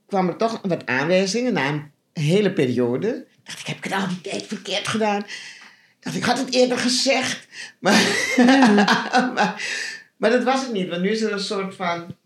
kwam 0.07 0.29
er 0.29 0.37
toch 0.37 0.61
wat 0.63 0.87
aanwijzingen 0.87 1.53
na 1.53 1.69
een 1.69 1.91
hele 2.23 2.53
periode. 2.53 3.27
Dacht 3.45 3.61
ik, 3.61 3.67
heb 3.67 3.77
ik 3.77 3.85
het 3.85 3.93
al 3.93 4.09
die 4.09 4.21
tijd 4.21 4.43
verkeerd 4.43 4.89
gedaan? 4.89 5.25
Dacht 6.03 6.17
ik, 6.17 6.23
had 6.25 6.39
het 6.39 6.55
eerder 6.55 6.79
gezegd. 6.79 7.47
Maar, 7.79 8.03
maar, 9.35 9.63
maar 10.17 10.31
dat 10.31 10.45
was 10.45 10.63
het 10.63 10.73
niet, 10.73 10.89
want 10.89 11.03
nu 11.03 11.11
is 11.11 11.23
er 11.23 11.33
een 11.33 11.41
soort 11.41 11.75
van 11.75 12.17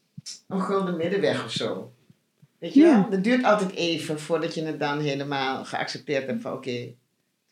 een 0.48 0.60
gulden 0.60 0.96
middenweg 0.96 1.44
of 1.44 1.50
zo. 1.52 1.92
Weet 2.58 2.74
je 2.74 2.80
Ja. 2.80 2.92
wel? 2.92 3.10
Het 3.10 3.24
duurt 3.24 3.44
altijd 3.44 3.72
even 3.74 4.20
voordat 4.20 4.54
je 4.54 4.64
het 4.64 4.80
dan 4.80 5.00
helemaal 5.00 5.64
geaccepteerd 5.64 6.26
hebt 6.26 6.42
van 6.42 6.52
oké. 6.52 6.70
het 6.70 6.94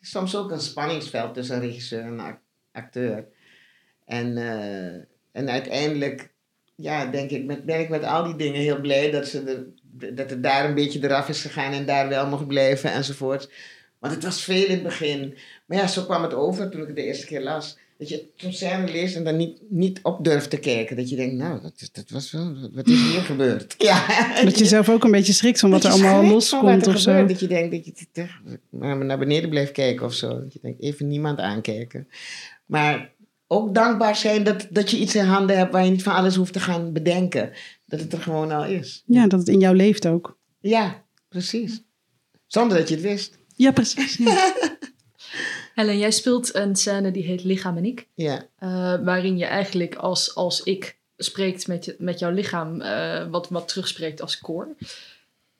is 0.01 0.09
soms 0.09 0.35
ook 0.35 0.51
een 0.51 0.59
spanningsveld 0.61 1.33
tussen 1.33 1.59
regisseur 1.59 2.03
en 2.03 2.39
acteur. 2.71 3.25
En, 4.05 4.37
eh, 4.37 4.93
en 5.31 5.49
uiteindelijk 5.49 6.33
ja, 6.75 7.05
denk 7.05 7.29
ik, 7.29 7.45
met, 7.45 7.65
ben 7.65 7.79
ik 7.79 7.89
met 7.89 8.03
al 8.03 8.23
die 8.23 8.35
dingen 8.35 8.61
heel 8.61 8.79
blij 8.81 9.11
dat, 9.11 9.27
ze 9.27 9.41
er, 9.43 10.13
dat 10.15 10.29
het 10.29 10.43
daar 10.43 10.65
een 10.65 10.75
beetje 10.75 11.03
eraf 11.03 11.29
is 11.29 11.41
gegaan 11.41 11.73
en 11.73 11.85
daar 11.85 12.09
wel 12.09 12.27
mocht 12.27 12.47
blijven 12.47 12.91
enzovoort. 12.91 13.49
Want 13.99 14.13
het 14.13 14.23
was 14.23 14.43
veel 14.43 14.65
in 14.65 14.71
het 14.71 14.83
begin. 14.83 15.37
Maar 15.65 15.77
ja, 15.77 15.87
zo 15.87 16.03
kwam 16.03 16.23
het 16.23 16.33
over 16.33 16.69
toen 16.69 16.81
ik 16.81 16.87
het 16.87 16.95
de 16.95 17.03
eerste 17.03 17.25
keer 17.25 17.41
las. 17.41 17.77
Dat 17.97 18.09
je 18.09 18.25
zo'n 18.35 18.53
scène 18.53 18.91
leest 18.91 19.15
en 19.15 19.23
dan 19.23 19.37
niet, 19.37 19.57
niet 19.69 19.99
op 20.03 20.23
durft 20.23 20.49
te 20.49 20.57
kijken. 20.57 20.95
Dat 20.95 21.09
je 21.09 21.15
denkt, 21.15 21.35
nou, 21.35 21.61
dat, 21.61 21.73
is- 21.77 21.91
dat 21.91 22.09
was 22.09 22.31
wel, 22.31 22.69
wat 22.73 22.87
is 22.87 23.01
hier 23.11 23.21
gebeurd? 23.31 23.75
Ja. 23.77 24.05
Dat 24.43 24.59
je 24.59 24.65
zelf 24.65 24.89
ook 24.89 25.03
een 25.03 25.11
beetje 25.11 25.33
schrikt 25.33 25.59
van 25.59 25.69
wat 25.69 25.83
er 25.83 25.89
Dat 25.89 25.99
je 25.99 26.05
allemaal 26.05 26.41
schrikt 26.41 26.47
van 26.49 26.59
wat 26.61 26.73
loskomt 26.75 26.95
of 26.95 27.01
zo. 27.01 27.25
Dat 27.25 27.39
je 27.39 27.47
denkt 27.47 27.71
dat 27.71 27.85
je 28.13 28.27
naar 28.81 29.17
beneden 29.19 29.49
blijft 29.49 29.71
kijken 29.71 30.05
of 30.05 30.13
zo. 30.13 30.27
Dat 30.39 30.53
je 30.53 30.59
denkt, 30.61 30.81
even 30.81 31.07
niemand 31.07 31.39
aankijken. 31.39 32.07
Maar 32.65 33.13
ook 33.47 33.73
dankbaar 33.75 34.15
zijn 34.15 34.43
dat, 34.43 34.67
dat 34.69 34.91
je 34.91 34.97
iets 34.97 35.15
in 35.15 35.25
handen 35.25 35.57
hebt 35.57 35.71
waar 35.71 35.85
je 35.85 35.91
niet 35.91 36.03
van 36.03 36.13
alles 36.13 36.35
hoeft 36.35 36.53
te 36.53 36.59
gaan 36.59 36.93
bedenken. 36.93 37.51
Dat 37.85 37.99
het 37.99 38.13
er 38.13 38.19
gewoon 38.21 38.51
al 38.51 38.65
is. 38.65 39.03
Ja, 39.05 39.27
dat 39.27 39.39
het 39.39 39.47
in 39.49 39.59
jou 39.59 39.75
leeft 39.75 40.07
ook. 40.07 40.37
Ja, 40.59 41.03
precies. 41.29 41.81
Zonder 42.47 42.77
dat 42.77 42.87
je 42.89 42.95
het 42.95 43.03
wist. 43.03 43.37
Ja, 43.55 43.71
precies. 43.71 44.17
Ja. 44.17 44.53
Helen, 45.75 45.97
jij 45.97 46.11
speelt 46.11 46.55
een 46.55 46.75
scène 46.75 47.11
die 47.11 47.23
heet 47.23 47.43
Lichaam 47.43 47.77
en 47.77 47.85
ik. 47.85 48.07
Ja. 48.13 48.47
eh, 48.57 48.69
waarin 49.03 49.37
je 49.37 49.45
eigenlijk 49.45 49.95
als, 49.95 50.35
als 50.35 50.63
ik 50.63 50.97
spreekt 51.17 51.67
met, 51.67 51.85
je, 51.85 51.95
met 51.99 52.19
jouw 52.19 52.31
lichaam, 52.31 52.81
eh, 52.81 53.27
wat, 53.29 53.49
wat 53.49 53.67
terugspreekt 53.67 54.21
als 54.21 54.39
koor. 54.39 54.75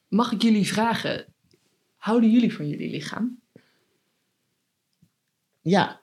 Mag 0.08 0.32
ik 0.32 0.42
jullie 0.42 0.68
vragen, 0.68 1.26
houden 1.96 2.32
jullie 2.32 2.54
van 2.56 2.70
jullie 2.70 2.90
lichaam? 2.90 3.40
Ja, 5.62 6.02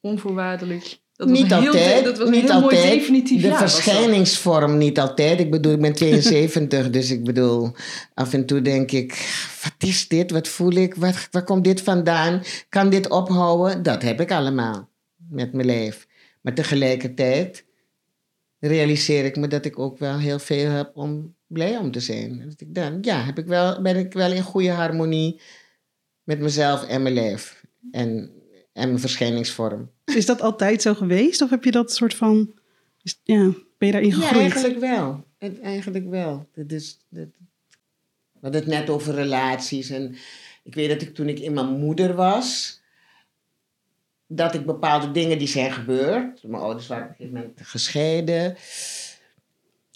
Onvoorwaardelijk. 0.00 0.98
Dat 1.16 1.28
niet 1.28 1.50
een 1.50 1.60
heel, 1.60 1.66
altijd. 1.66 2.04
Dat 2.04 2.18
was 2.18 2.26
een 2.26 2.32
niet 2.32 2.42
heel 2.42 2.62
altijd. 2.62 3.28
De 3.28 3.48
was 3.48 3.58
verschijningsvorm 3.58 4.78
niet 4.78 4.98
altijd. 5.00 5.40
Ik 5.40 5.50
bedoel, 5.50 5.72
ik 5.72 5.80
ben 5.80 5.92
72, 5.92 6.90
dus 6.90 7.10
ik 7.10 7.24
bedoel, 7.24 7.72
af 8.14 8.32
en 8.32 8.46
toe 8.46 8.62
denk 8.62 8.90
ik, 8.92 9.10
wat 9.62 9.88
is 9.88 10.08
dit? 10.08 10.30
Wat 10.30 10.48
voel 10.48 10.72
ik? 10.72 10.94
Wat, 10.94 11.28
waar 11.30 11.44
komt 11.44 11.64
dit 11.64 11.80
vandaan? 11.80 12.42
Kan 12.68 12.90
dit 12.90 13.08
ophouden? 13.08 13.82
Dat 13.82 14.02
heb 14.02 14.20
ik 14.20 14.30
allemaal 14.30 14.88
met 15.28 15.52
mijn 15.52 15.66
lijf. 15.66 16.06
Maar 16.40 16.54
tegelijkertijd 16.54 17.64
realiseer 18.58 19.24
ik 19.24 19.36
me 19.36 19.48
dat 19.48 19.64
ik 19.64 19.78
ook 19.78 19.98
wel 19.98 20.18
heel 20.18 20.38
veel 20.38 20.70
heb 20.70 20.96
om 20.96 21.34
blij 21.46 21.76
om 21.76 21.90
te 21.90 22.00
zijn. 22.00 22.42
Dat 22.48 22.60
ik 22.60 22.74
dan, 22.74 22.98
ja, 23.00 23.24
heb 23.24 23.38
ik 23.38 23.46
wel, 23.46 23.82
ben 23.82 23.96
ik 23.96 24.12
wel 24.12 24.32
in 24.32 24.42
goede 24.42 24.70
harmonie 24.70 25.40
met 26.22 26.40
mezelf 26.40 26.86
en 26.86 27.02
mijn 27.02 27.14
lijf. 27.14 27.64
En, 27.90 28.30
en 28.76 28.88
mijn 28.88 29.00
verschijningsvorm. 29.00 29.90
Is 30.04 30.26
dat 30.26 30.40
altijd 30.40 30.82
zo 30.82 30.94
geweest? 30.94 31.42
Of 31.42 31.50
heb 31.50 31.64
je 31.64 31.70
dat 31.70 31.92
soort 31.92 32.14
van... 32.14 32.54
is- 33.02 33.20
ja, 33.22 33.42
ben 33.78 33.86
je 33.88 33.92
daarin 33.92 34.10
Ja, 34.10 34.16
gegroeid? 34.16 34.42
eigenlijk 34.42 34.78
wel. 34.80 35.24
Het- 35.38 35.60
Eigenlijk 35.60 36.08
wel. 36.08 36.48
Dat 36.54 36.72
is, 36.72 36.98
dat, 37.08 37.26
We 38.32 38.38
hadden 38.40 38.60
het 38.60 38.70
net 38.70 38.90
over 38.90 39.14
relaties. 39.14 39.90
En 39.90 40.16
ik 40.62 40.74
weet 40.74 40.88
dat 40.88 41.02
ik 41.02 41.14
toen 41.14 41.28
ik 41.28 41.38
in 41.38 41.52
mijn 41.54 41.78
moeder 41.78 42.14
was, 42.14 42.80
dat 44.26 44.54
ik 44.54 44.66
bepaalde 44.66 45.10
dingen 45.10 45.38
die 45.38 45.48
zijn 45.48 45.72
gebeurd. 45.72 46.42
Mijn 46.42 46.62
ouders 46.62 46.86
waren 46.86 47.04
op 47.04 47.10
een 47.10 47.16
gegeven 47.16 47.40
moment 47.40 47.60
gescheiden. 47.62 48.56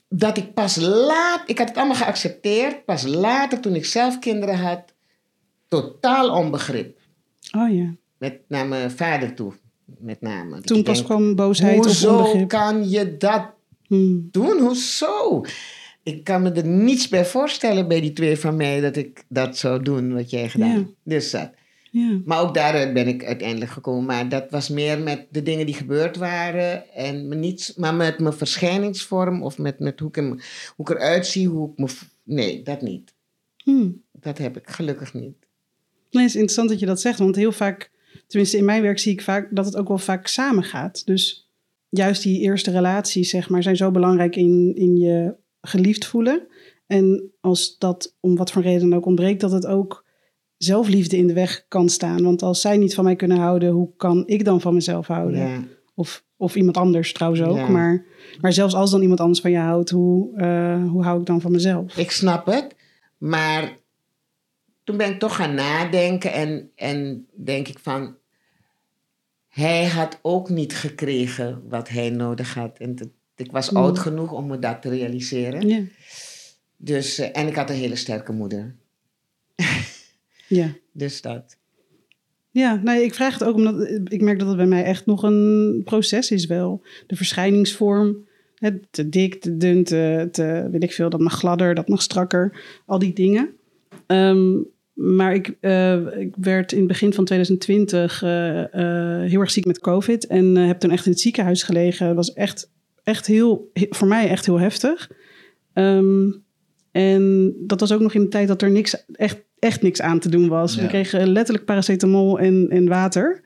Dat 0.08 0.36
ik 0.36 0.54
pas 0.54 0.76
laat, 0.76 1.42
ik 1.50 1.58
had 1.58 1.68
het 1.68 1.76
allemaal 1.76 1.96
geaccepteerd, 1.96 2.84
pas 2.84 3.02
later 3.02 3.60
toen 3.60 3.74
ik 3.74 3.84
zelf 3.84 4.18
kinderen 4.18 4.58
had, 4.58 4.82
totaal 5.68 6.30
onbegrip. 6.36 6.98
Oh 7.56 7.74
ja. 7.74 7.94
Met 8.20 8.40
naar 8.48 8.66
mijn 8.66 8.90
vader 8.90 9.34
toe, 9.34 9.52
met 9.98 10.20
name. 10.20 10.60
Toen 10.60 10.82
pas 10.82 11.02
kwam 11.04 11.34
boosheid 11.34 11.78
of 11.78 11.84
Hoezo 11.84 12.16
onbegrip. 12.16 12.48
kan 12.48 12.90
je 12.90 13.16
dat 13.16 13.50
Hmm. 13.86 14.28
doen? 14.30 14.58
Hoezo? 14.58 15.44
Ik 16.02 16.24
kan 16.24 16.42
me 16.42 16.50
er 16.52 16.66
niets 16.66 17.08
bij 17.08 17.24
voorstellen 17.24 17.88
bij 17.88 18.00
die 18.00 18.12
twee 18.12 18.36
van 18.36 18.56
mij 18.56 18.80
dat 18.80 18.96
ik 18.96 19.24
dat 19.28 19.56
zou 19.56 19.82
doen 19.82 20.14
wat 20.14 20.30
jij 20.30 20.48
gedaan 20.48 20.68
Ja. 20.68 20.74
hebt. 20.74 20.88
Dus 21.02 21.30
dat. 21.30 21.50
Ja. 21.90 22.20
Maar 22.24 22.40
ook 22.40 22.54
daaruit 22.54 22.92
ben 22.92 23.08
ik 23.08 23.24
uiteindelijk 23.24 23.70
gekomen. 23.70 24.04
Maar 24.04 24.28
dat 24.28 24.50
was 24.50 24.68
meer 24.68 24.98
met 25.00 25.26
de 25.30 25.42
dingen 25.42 25.66
die 25.66 25.74
gebeurd 25.74 26.16
waren. 26.16 26.92
En 26.94 27.28
me 27.28 27.34
niets, 27.34 27.74
maar 27.74 27.94
met 27.94 28.18
mijn 28.18 28.34
verschijningsvorm 28.34 29.42
of 29.42 29.58
met, 29.58 29.78
met 29.78 30.00
hoe, 30.00 30.08
ik 30.08 30.14
hem, 30.14 30.28
hoe 30.76 30.90
ik 30.90 30.96
eruit 30.96 31.26
zie. 31.26 31.48
Hoe 31.48 31.70
ik 31.72 31.78
me, 31.78 31.86
nee, 32.24 32.62
dat 32.62 32.82
niet. 32.82 33.14
Hmm. 33.56 34.02
Dat 34.12 34.38
heb 34.38 34.56
ik 34.56 34.70
gelukkig 34.70 35.14
niet. 35.14 35.36
Nee, 36.10 36.22
het 36.22 36.30
is 36.30 36.34
interessant 36.34 36.68
dat 36.68 36.78
je 36.80 36.86
dat 36.86 37.00
zegt, 37.00 37.18
want 37.18 37.36
heel 37.36 37.52
vaak, 37.52 37.90
tenminste 38.30 38.56
in 38.56 38.64
mijn 38.64 38.82
werk 38.82 38.98
zie 38.98 39.12
ik 39.12 39.22
vaak 39.22 39.48
dat 39.50 39.64
het 39.64 39.76
ook 39.76 39.88
wel 39.88 39.98
vaak 39.98 40.26
samengaat. 40.26 41.06
Dus 41.06 41.50
juist 41.88 42.22
die 42.22 42.40
eerste 42.40 42.70
relaties, 42.70 43.30
zeg 43.30 43.48
maar, 43.48 43.62
zijn 43.62 43.76
zo 43.76 43.90
belangrijk 43.90 44.36
in, 44.36 44.72
in 44.76 44.96
je 44.96 45.34
geliefd 45.60 46.06
voelen. 46.06 46.46
En 46.86 47.30
als 47.40 47.78
dat 47.78 48.16
om 48.20 48.36
wat 48.36 48.52
voor 48.52 48.62
reden 48.62 48.92
ook 48.92 49.06
ontbreekt, 49.06 49.40
dat 49.40 49.50
het 49.50 49.66
ook 49.66 50.04
zelfliefde 50.56 51.16
in 51.16 51.26
de 51.26 51.32
weg 51.32 51.64
kan 51.68 51.88
staan. 51.88 52.22
Want 52.22 52.42
als 52.42 52.60
zij 52.60 52.76
niet 52.76 52.94
van 52.94 53.04
mij 53.04 53.16
kunnen 53.16 53.38
houden, 53.38 53.70
hoe 53.70 53.90
kan 53.96 54.22
ik 54.26 54.44
dan 54.44 54.60
van 54.60 54.74
mezelf 54.74 55.06
houden? 55.06 55.40
Ja. 55.40 55.64
Of, 55.94 56.24
of 56.36 56.54
iemand 56.54 56.76
anders 56.76 57.12
trouwens 57.12 57.42
ook. 57.42 57.56
Ja. 57.56 57.68
Maar, 57.68 58.04
maar 58.40 58.52
zelfs 58.52 58.74
als 58.74 58.90
dan 58.90 59.02
iemand 59.02 59.20
anders 59.20 59.40
van 59.40 59.50
je 59.50 59.58
houdt, 59.58 59.90
hoe, 59.90 60.36
eh, 60.36 60.88
hoe 60.88 61.02
hou 61.02 61.20
ik 61.20 61.26
dan 61.26 61.40
van 61.40 61.52
mezelf? 61.52 61.96
Ik 61.96 62.10
snap 62.10 62.46
het. 62.46 62.76
Maar 63.18 63.78
toen 64.84 64.96
ben 64.96 65.10
ik 65.10 65.18
toch 65.18 65.36
gaan 65.36 65.54
nadenken. 65.54 66.32
En, 66.32 66.70
en 66.74 67.26
denk 67.34 67.68
ik 67.68 67.78
van... 67.78 68.18
Hij 69.50 69.86
had 69.86 70.18
ook 70.22 70.48
niet 70.48 70.74
gekregen 70.74 71.62
wat 71.68 71.88
hij 71.88 72.10
nodig 72.10 72.54
had. 72.54 72.78
En 72.78 72.94
dat- 72.94 73.08
ik 73.36 73.52
was 73.52 73.70
Mm. 73.70 73.76
oud 73.76 73.98
genoeg 73.98 74.32
om 74.32 74.46
me 74.46 74.58
dat 74.58 74.82
te 74.82 74.88
realiseren. 74.88 75.68
Ja. 75.68 75.82
Dus, 76.76 77.18
eh, 77.18 77.28
en 77.32 77.46
ik 77.46 77.54
had 77.54 77.70
een 77.70 77.76
hele 77.76 77.96
sterke 77.96 78.32
moeder. 78.32 78.74
ja. 80.48 80.72
Dus 80.92 81.20
dat. 81.20 81.56
Ja, 82.50 82.80
nee, 82.84 83.04
ik 83.04 83.14
vraag 83.14 83.32
het 83.38 83.44
ook 83.48 83.54
omdat 83.54 83.88
ik 84.04 84.20
merk 84.20 84.38
dat 84.38 84.48
het 84.48 84.56
bij 84.56 84.66
mij 84.66 84.84
echt 84.84 85.06
nog 85.06 85.22
een 85.22 85.82
proces 85.84 86.30
is 86.30 86.46
wel. 86.46 86.82
De 87.06 87.16
verschijningsvorm, 87.16 88.28
het, 88.54 88.86
te 88.90 89.08
dik, 89.08 89.40
te 89.40 89.56
dun, 89.56 89.84
te, 89.84 90.28
te 90.32 90.68
weet 90.70 90.82
ik 90.82 90.92
veel, 90.92 91.10
dat 91.10 91.20
mag 91.20 91.32
gladder, 91.38 91.74
dat 91.74 91.88
mag 91.88 92.02
strakker, 92.02 92.60
al 92.86 92.98
die 92.98 93.12
dingen. 93.12 93.50
Ehm, 94.06 94.56
maar 95.00 95.34
ik, 95.34 95.56
eh, 95.60 96.18
ik 96.18 96.34
werd 96.40 96.72
in 96.72 96.78
het 96.78 96.88
begin 96.88 97.12
van 97.12 97.24
2020 97.24 98.22
eh, 98.22 98.60
eh, 98.60 99.30
heel 99.30 99.40
erg 99.40 99.50
ziek 99.50 99.64
met 99.64 99.78
COVID 99.78 100.26
en 100.26 100.56
heb 100.56 100.78
toen 100.80 100.90
echt 100.90 101.04
in 101.06 101.12
het 101.12 101.20
ziekenhuis 101.20 101.62
gelegen. 101.62 102.06
Dat 102.06 102.16
was 102.16 102.32
echt, 102.32 102.70
echt 103.02 103.26
heel, 103.26 103.70
he- 103.72 103.86
voor 103.90 104.08
mij 104.08 104.28
echt 104.28 104.46
heel 104.46 104.58
heftig. 104.58 105.10
Ehm, 105.72 106.30
en 106.92 107.54
dat 107.58 107.80
was 107.80 107.92
ook 107.92 108.00
nog 108.00 108.14
in 108.14 108.20
de 108.22 108.28
tijd 108.28 108.48
dat 108.48 108.62
er 108.62 108.70
niks, 108.70 109.04
echt, 109.12 109.38
echt 109.58 109.82
niks 109.82 110.00
aan 110.00 110.18
te 110.18 110.28
doen 110.28 110.48
was. 110.48 110.74
Ja. 110.74 110.82
We 110.82 110.88
kregen 110.88 111.28
letterlijk 111.32 111.66
paracetamol 111.66 112.38
en, 112.38 112.66
en 112.70 112.88
water. 112.88 113.40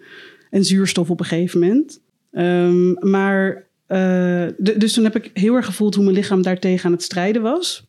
En 0.51 0.65
zuurstof 0.65 1.11
op 1.11 1.21
een 1.21 1.27
gegeven 1.27 1.61
moment. 1.61 2.01
Ehm, 2.31 2.93
maar, 3.11 3.67
dus 4.77 4.93
toen 4.93 5.05
heb 5.05 5.17
ik 5.17 5.31
heel 5.35 5.55
erg 5.55 5.65
gevoeld 5.65 5.95
hoe 5.95 6.05
mijn 6.05 6.17
lichaam 6.17 6.43
daartegen 6.43 6.87
aan 6.87 6.93
het 6.93 7.03
strijden 7.03 7.43
was. 7.43 7.87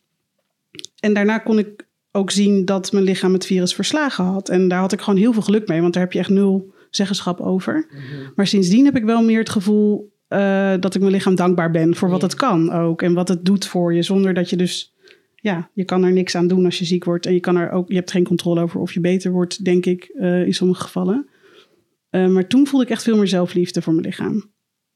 En 1.00 1.14
daarna 1.14 1.38
kon 1.38 1.58
ik 1.58 1.85
ook 2.16 2.30
zien 2.30 2.64
dat 2.64 2.92
mijn 2.92 3.04
lichaam 3.04 3.32
het 3.32 3.46
virus 3.46 3.74
verslagen 3.74 4.24
had. 4.24 4.48
En 4.48 4.68
daar 4.68 4.80
had 4.80 4.92
ik 4.92 5.00
gewoon 5.00 5.18
heel 5.18 5.32
veel 5.32 5.42
geluk 5.42 5.68
mee, 5.68 5.80
want 5.80 5.92
daar 5.92 6.02
heb 6.02 6.12
je 6.12 6.18
echt 6.18 6.28
nul 6.28 6.74
zeggenschap 6.90 7.40
over. 7.40 7.86
Maar 8.34 8.46
sindsdien 8.46 8.84
heb 8.84 8.96
ik 8.96 9.04
wel 9.04 9.22
meer 9.24 9.38
het 9.38 9.50
gevoel 9.50 10.14
eh, 10.28 10.74
dat 10.80 10.94
ik 10.94 11.00
mijn 11.00 11.12
lichaam 11.12 11.34
dankbaar 11.34 11.70
ben 11.70 11.94
voor 11.94 12.08
wat 12.10 12.20
Ja. 12.20 12.26
het 12.26 12.36
kan 12.36 12.72
ook. 12.72 13.02
En 13.02 13.14
wat 13.14 13.28
het 13.28 13.44
doet 13.44 13.66
voor 13.66 13.94
je, 13.94 14.02
zonder 14.02 14.34
dat 14.34 14.50
je 14.50 14.56
dus... 14.56 14.94
Ja, 15.34 15.70
je 15.72 15.84
kan 15.84 16.04
er 16.04 16.12
niks 16.12 16.34
aan 16.34 16.46
doen 16.46 16.64
als 16.64 16.78
je 16.78 16.84
ziek 16.84 17.04
wordt. 17.04 17.26
En 17.26 17.32
je, 17.32 17.40
kan 17.40 17.56
er 17.56 17.70
ook, 17.70 17.88
je 17.88 17.94
hebt 17.94 18.10
geen 18.10 18.24
controle 18.24 18.60
over 18.60 18.80
of 18.80 18.92
je 18.92 19.00
beter 19.00 19.30
wordt, 19.30 19.64
denk 19.64 19.86
ik, 19.86 20.04
eh, 20.04 20.46
in 20.46 20.54
sommige 20.54 20.82
gevallen. 20.82 21.28
Eh, 22.10 22.26
maar 22.28 22.46
toen 22.46 22.66
voelde 22.66 22.84
ik 22.84 22.90
echt 22.90 23.02
veel 23.02 23.16
meer 23.16 23.28
zelfliefde 23.28 23.82
voor 23.82 23.92
mijn 23.92 24.06
lichaam. 24.06 24.34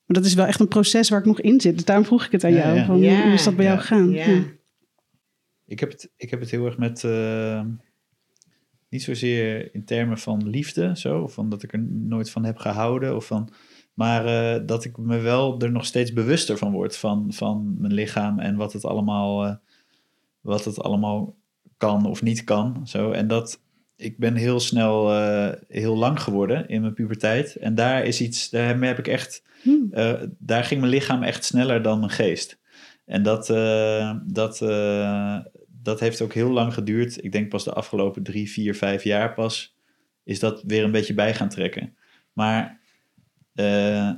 Maar 0.04 0.16
dat 0.16 0.24
is 0.24 0.34
wel 0.34 0.46
echt 0.46 0.60
een 0.60 0.68
proces 0.68 1.08
waar 1.08 1.18
ik 1.18 1.24
nog 1.26 1.40
in 1.40 1.60
zit. 1.60 1.74
Dus 1.74 1.84
daarom 1.84 2.04
vroeg 2.04 2.24
ik 2.24 2.32
het 2.32 2.44
aan 2.44 2.54
jou. 2.54 2.76
ja. 2.76 2.84
Van, 2.84 2.94
hoe 2.96 3.32
is 3.32 3.44
dat 3.44 3.56
bij 3.56 3.64
jou 3.64 3.78
gegaan? 3.78 4.10
Ja. 4.10 4.42
Ik 5.70 5.80
heb 5.80 5.90
het, 5.90 6.10
ik 6.16 6.30
heb 6.30 6.40
het 6.40 6.50
heel 6.50 6.66
erg 6.66 6.78
met. 6.78 7.04
eh, 7.04 7.62
niet 8.90 9.02
zozeer 9.02 9.74
in 9.74 9.84
termen 9.84 10.18
van 10.18 10.48
liefde, 10.48 10.92
zo. 10.96 11.26
Van 11.26 11.48
dat 11.48 11.62
ik 11.62 11.72
er 11.72 11.78
nooit 11.88 12.30
van 12.30 12.44
heb 12.44 12.56
gehouden. 12.56 13.16
Of 13.16 13.26
van, 13.26 13.48
maar 13.94 14.26
eh, 14.26 14.66
dat 14.66 14.84
ik 14.84 14.96
me 14.96 15.18
wel 15.18 15.60
er 15.60 15.70
nog 15.72 15.84
steeds 15.84 16.12
bewuster 16.12 16.58
van 16.58 16.72
word. 16.72 16.96
Van, 16.96 17.32
van 17.32 17.74
mijn 17.78 17.92
lichaam 17.92 18.38
en 18.38 18.56
wat 18.56 18.72
het 18.72 18.84
allemaal. 18.84 19.44
eh, 19.44 19.54
wat 20.40 20.64
het 20.64 20.82
allemaal 20.82 21.36
kan 21.76 22.06
of 22.06 22.22
niet 22.22 22.44
kan. 22.44 22.86
Zo. 22.86 23.10
En 23.10 23.26
dat. 23.26 23.60
Ik 23.96 24.18
ben 24.18 24.34
heel 24.34 24.60
snel 24.60 25.12
eh, 25.12 25.52
heel 25.68 25.96
lang 25.96 26.20
geworden 26.20 26.68
in 26.68 26.80
mijn 26.80 26.94
puberteit. 26.94 27.56
En 27.56 27.74
daar 27.74 28.04
is 28.04 28.20
iets. 28.20 28.50
Daar 28.50 28.78
heb 28.78 28.98
ik 28.98 29.08
echt. 29.08 29.42
Hmm. 29.62 29.92
daar 30.38 30.64
ging 30.64 30.80
mijn 30.80 30.92
lichaam 30.92 31.22
echt 31.22 31.44
sneller 31.44 31.82
dan 31.82 31.98
mijn 31.98 32.10
geest. 32.10 32.58
En 33.04 33.22
dat, 33.22 33.46
dat, 34.26 34.60
dat 35.82 36.00
heeft 36.00 36.20
ook 36.20 36.32
heel 36.32 36.50
lang 36.50 36.74
geduurd. 36.74 37.24
Ik 37.24 37.32
denk 37.32 37.48
pas 37.48 37.64
de 37.64 37.72
afgelopen 37.72 38.22
drie, 38.22 38.50
vier, 38.50 38.74
vijf 38.74 39.04
jaar 39.04 39.34
pas 39.34 39.78
is 40.24 40.40
dat 40.40 40.62
weer 40.62 40.84
een 40.84 40.90
beetje 40.90 41.14
bij 41.14 41.34
gaan 41.34 41.48
trekken. 41.48 41.96
Maar 42.32 42.80
eh, 43.54 44.10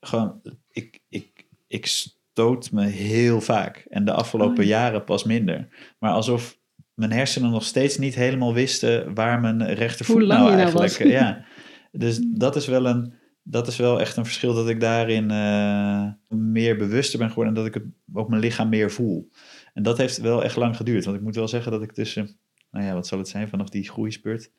gewoon, 0.00 0.40
ik, 0.70 1.00
ik, 1.08 1.46
ik 1.66 1.86
stoot 1.86 2.70
me 2.72 2.86
heel 2.86 3.40
vaak. 3.40 3.86
En 3.88 4.04
de 4.04 4.12
afgelopen 4.12 4.58
Oh 4.58 4.64
ja. 4.64 4.70
jaren 4.70 5.04
pas 5.04 5.24
minder. 5.24 5.68
Maar 5.98 6.12
alsof 6.12 6.58
mijn 6.94 7.12
hersenen 7.12 7.50
nog 7.50 7.64
steeds 7.64 7.98
niet 7.98 8.14
helemaal 8.14 8.54
wisten 8.54 9.14
waar 9.14 9.40
mijn 9.40 9.74
rechtervoet 9.74 10.26
nou 10.26 10.28
nou 10.28 10.52
eigenlijk... 10.52 10.98
ja. 10.98 11.44
Dus 11.92 12.20
dat 12.22 12.56
is 12.56 12.66
wel 12.66 12.86
een 12.86 13.14
dat 13.42 13.66
is 13.66 13.76
wel 13.76 14.00
echt 14.00 14.16
een 14.16 14.24
verschil 14.24 14.54
dat 14.54 14.68
ik 14.68 14.80
daarin 14.80 15.30
eh, 15.30 16.06
meer 16.28 16.76
bewuster 16.76 17.18
ben 17.18 17.28
geworden 17.28 17.54
en 17.54 17.60
dat 17.60 17.68
ik 17.68 17.74
het, 17.74 17.92
ook 18.12 18.28
mijn 18.28 18.40
lichaam 18.40 18.68
meer 18.68 18.90
voel. 18.90 19.30
En 19.74 19.82
dat 19.82 19.98
heeft 19.98 20.20
wel 20.20 20.44
echt 20.44 20.56
lang 20.56 20.76
geduurd. 20.76 21.04
Want 21.04 21.16
ik 21.16 21.22
moet 21.22 21.34
wel 21.34 21.48
zeggen 21.48 21.72
dat 21.72 21.82
ik 21.82 21.92
tussen, 21.92 22.38
nou 22.70 22.84
ja, 22.84 22.94
wat 22.94 23.06
zal 23.06 23.18
het 23.18 23.28
zijn 23.28 23.48
vanaf 23.48 23.68
die 23.68 23.90
groeispurt, 23.90 24.50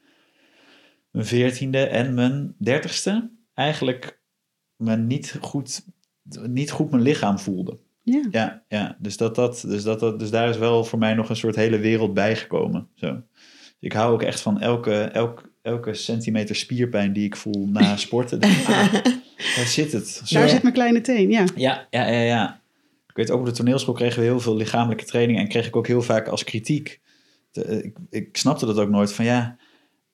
mijn 1.11 1.25
veertiende 1.25 1.85
en 1.85 2.13
mijn 2.13 2.55
dertigste 2.57 3.31
eigenlijk 3.53 4.21
me 4.75 4.97
niet 4.97 5.37
goed, 5.41 5.85
niet 6.47 6.71
goed 6.71 6.91
mijn 6.91 7.03
lichaam 7.03 7.39
voelde. 7.39 7.79
Ja. 8.03 8.27
Ja, 8.31 8.63
ja. 8.67 8.97
Dus, 8.99 9.17
dat, 9.17 9.35
dat, 9.35 9.63
dus, 9.67 9.83
dat, 9.83 9.99
dat, 9.99 10.19
dus 10.19 10.29
daar 10.29 10.49
is 10.49 10.57
wel 10.57 10.83
voor 10.83 10.99
mij 10.99 11.13
nog 11.13 11.29
een 11.29 11.35
soort 11.35 11.55
hele 11.55 11.79
wereld 11.79 12.13
bijgekomen. 12.13 12.87
Zo. 12.95 13.21
Ik 13.79 13.93
hou 13.93 14.13
ook 14.13 14.21
echt 14.21 14.41
van 14.41 14.59
elke, 14.59 15.01
elk, 15.01 15.51
elke 15.61 15.93
centimeter 15.93 16.55
spierpijn 16.55 17.13
die 17.13 17.25
ik 17.25 17.35
voel 17.35 17.67
na 17.67 17.97
sporten. 17.97 18.39
Denk 18.39 18.67
ah, 18.67 18.93
daar 19.55 19.65
zit 19.65 19.91
het. 19.91 20.21
Zo. 20.23 20.39
Daar 20.39 20.49
zit 20.49 20.61
mijn 20.61 20.73
kleine 20.73 21.01
teen, 21.01 21.29
ja. 21.29 21.45
Ja, 21.55 21.87
ja, 21.89 22.07
ja, 22.07 22.21
ja. 22.21 22.60
Ik 23.11 23.17
weet 23.17 23.31
ook 23.31 23.39
op 23.39 23.45
de 23.45 23.51
toneelschool 23.51 23.93
kregen 23.93 24.19
we 24.19 24.25
heel 24.25 24.39
veel 24.39 24.55
lichamelijke 24.55 25.05
training 25.05 25.39
en 25.39 25.47
kreeg 25.47 25.67
ik 25.67 25.75
ook 25.75 25.87
heel 25.87 26.01
vaak 26.01 26.27
als 26.27 26.43
kritiek. 26.43 27.01
De- 27.51 27.63
eh, 27.63 27.77
ik, 27.83 27.97
ik 28.09 28.37
snapte 28.37 28.65
dat 28.65 28.77
ook 28.77 28.89
nooit 28.89 29.13
van 29.13 29.25
ja, 29.25 29.57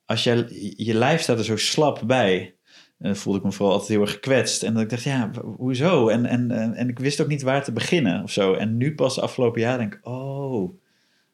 als 0.06 0.24
jij, 0.24 0.46
je 0.78 0.94
lijf 0.94 1.22
staat 1.22 1.38
er 1.38 1.44
zo 1.44 1.58
slap 1.58 2.02
bij. 2.06 2.56
En 2.98 3.06
dan 3.06 3.16
voelde 3.16 3.40
ik 3.40 3.46
me 3.46 3.52
vooral 3.52 3.72
altijd 3.74 3.92
heel 3.92 4.02
erg 4.02 4.12
gekwetst. 4.12 4.64
En 4.64 4.74
dat 4.74 4.84
ik 4.84 4.90
dacht, 4.90 5.04
ja, 5.04 5.32
hoezo? 5.58 6.08
En, 6.08 6.26
en, 6.26 6.52
en, 6.52 6.74
en 6.74 6.90
ik 6.90 7.00
wist 7.00 7.22
ook 7.22 7.28
niet 7.28 7.42
waar 7.42 7.64
te 7.64 7.72
beginnen 7.72 8.24
of 8.24 8.32
zo. 8.32 8.54
En 8.54 8.78
nu 8.78 8.96
pas 8.96 9.16
de 9.16 9.22
afgelopen 9.22 9.62
jaar 9.62 9.78
denk 9.78 9.94
ik, 9.94 10.08
oh, 10.08 10.74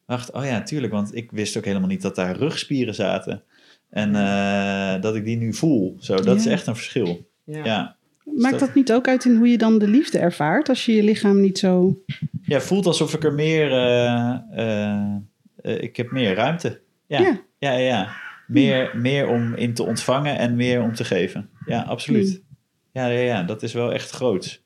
wacht, 0.06 0.32
oh 0.32 0.44
ja, 0.44 0.62
tuurlijk. 0.62 0.92
Want 0.92 1.14
ik 1.14 1.30
wist 1.30 1.56
ook 1.56 1.64
helemaal 1.64 1.88
niet 1.88 2.02
dat 2.02 2.14
daar 2.14 2.36
rugspieren 2.36 2.94
zaten. 2.94 3.42
En 3.90 4.14
eh, 4.14 5.00
dat 5.02 5.14
ik 5.14 5.24
die 5.24 5.36
nu 5.36 5.54
voel. 5.54 5.96
Zo, 5.98 6.14
dat 6.16 6.36
is 6.36 6.46
echt 6.46 6.66
een 6.66 6.76
verschil. 6.76 7.28
Ja. 7.44 7.64
Ja. 7.64 7.96
Maakt 8.24 8.60
dat 8.60 8.74
niet 8.74 8.92
ook 8.92 9.08
uit 9.08 9.24
in 9.24 9.36
hoe 9.36 9.48
je 9.48 9.58
dan 9.58 9.78
de 9.78 9.88
liefde 9.88 10.18
ervaart? 10.18 10.68
Als 10.68 10.86
je 10.86 10.94
je 10.94 11.02
lichaam 11.02 11.40
niet 11.40 11.58
zo... 11.58 12.02
Ja, 12.42 12.54
het 12.54 12.62
voelt 12.62 12.86
alsof 12.86 13.14
ik 13.14 13.24
er 13.24 13.34
meer. 13.34 13.72
eh, 13.72 14.38
eh, 14.52 15.14
eh, 15.56 15.82
ik 15.82 15.96
heb 15.96 16.10
meer 16.10 16.34
ruimte. 16.34 16.80
Ja, 17.06 17.20
Ja. 17.20 17.40
ja, 17.58 17.70
ja. 17.72 17.78
ja. 17.78 18.22
Meer, 18.46 18.96
meer 18.96 19.28
om 19.28 19.54
in 19.54 19.74
te 19.74 19.82
ontvangen 19.82 20.38
en 20.38 20.56
meer 20.56 20.82
om 20.82 20.94
te 20.94 21.04
geven. 21.04 21.50
Ja, 21.66 21.82
absoluut. 21.82 22.28
Hmm. 22.28 22.42
Ja, 22.92 23.06
ja, 23.06 23.20
ja, 23.20 23.42
dat 23.42 23.62
is 23.62 23.72
wel 23.72 23.92
echt 23.92 24.10
groot. 24.10 24.62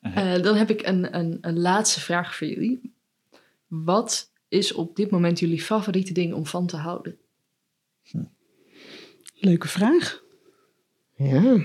Eh, 0.00 0.42
dan 0.42 0.56
heb 0.56 0.70
ik 0.70 0.86
een, 0.86 1.16
een, 1.16 1.38
een 1.40 1.58
laatste 1.58 2.00
vraag 2.00 2.36
voor 2.36 2.46
jullie. 2.46 2.92
Wat 3.66 4.32
is 4.48 4.72
op 4.72 4.96
dit 4.96 5.10
moment 5.10 5.38
jullie 5.38 5.62
favoriete 5.62 6.12
ding 6.12 6.32
om 6.34 6.46
van 6.46 6.66
te 6.66 6.76
houden? 6.76 7.16
Leuke 9.34 9.68
vraag. 9.68 10.22
Ja. 11.14 11.58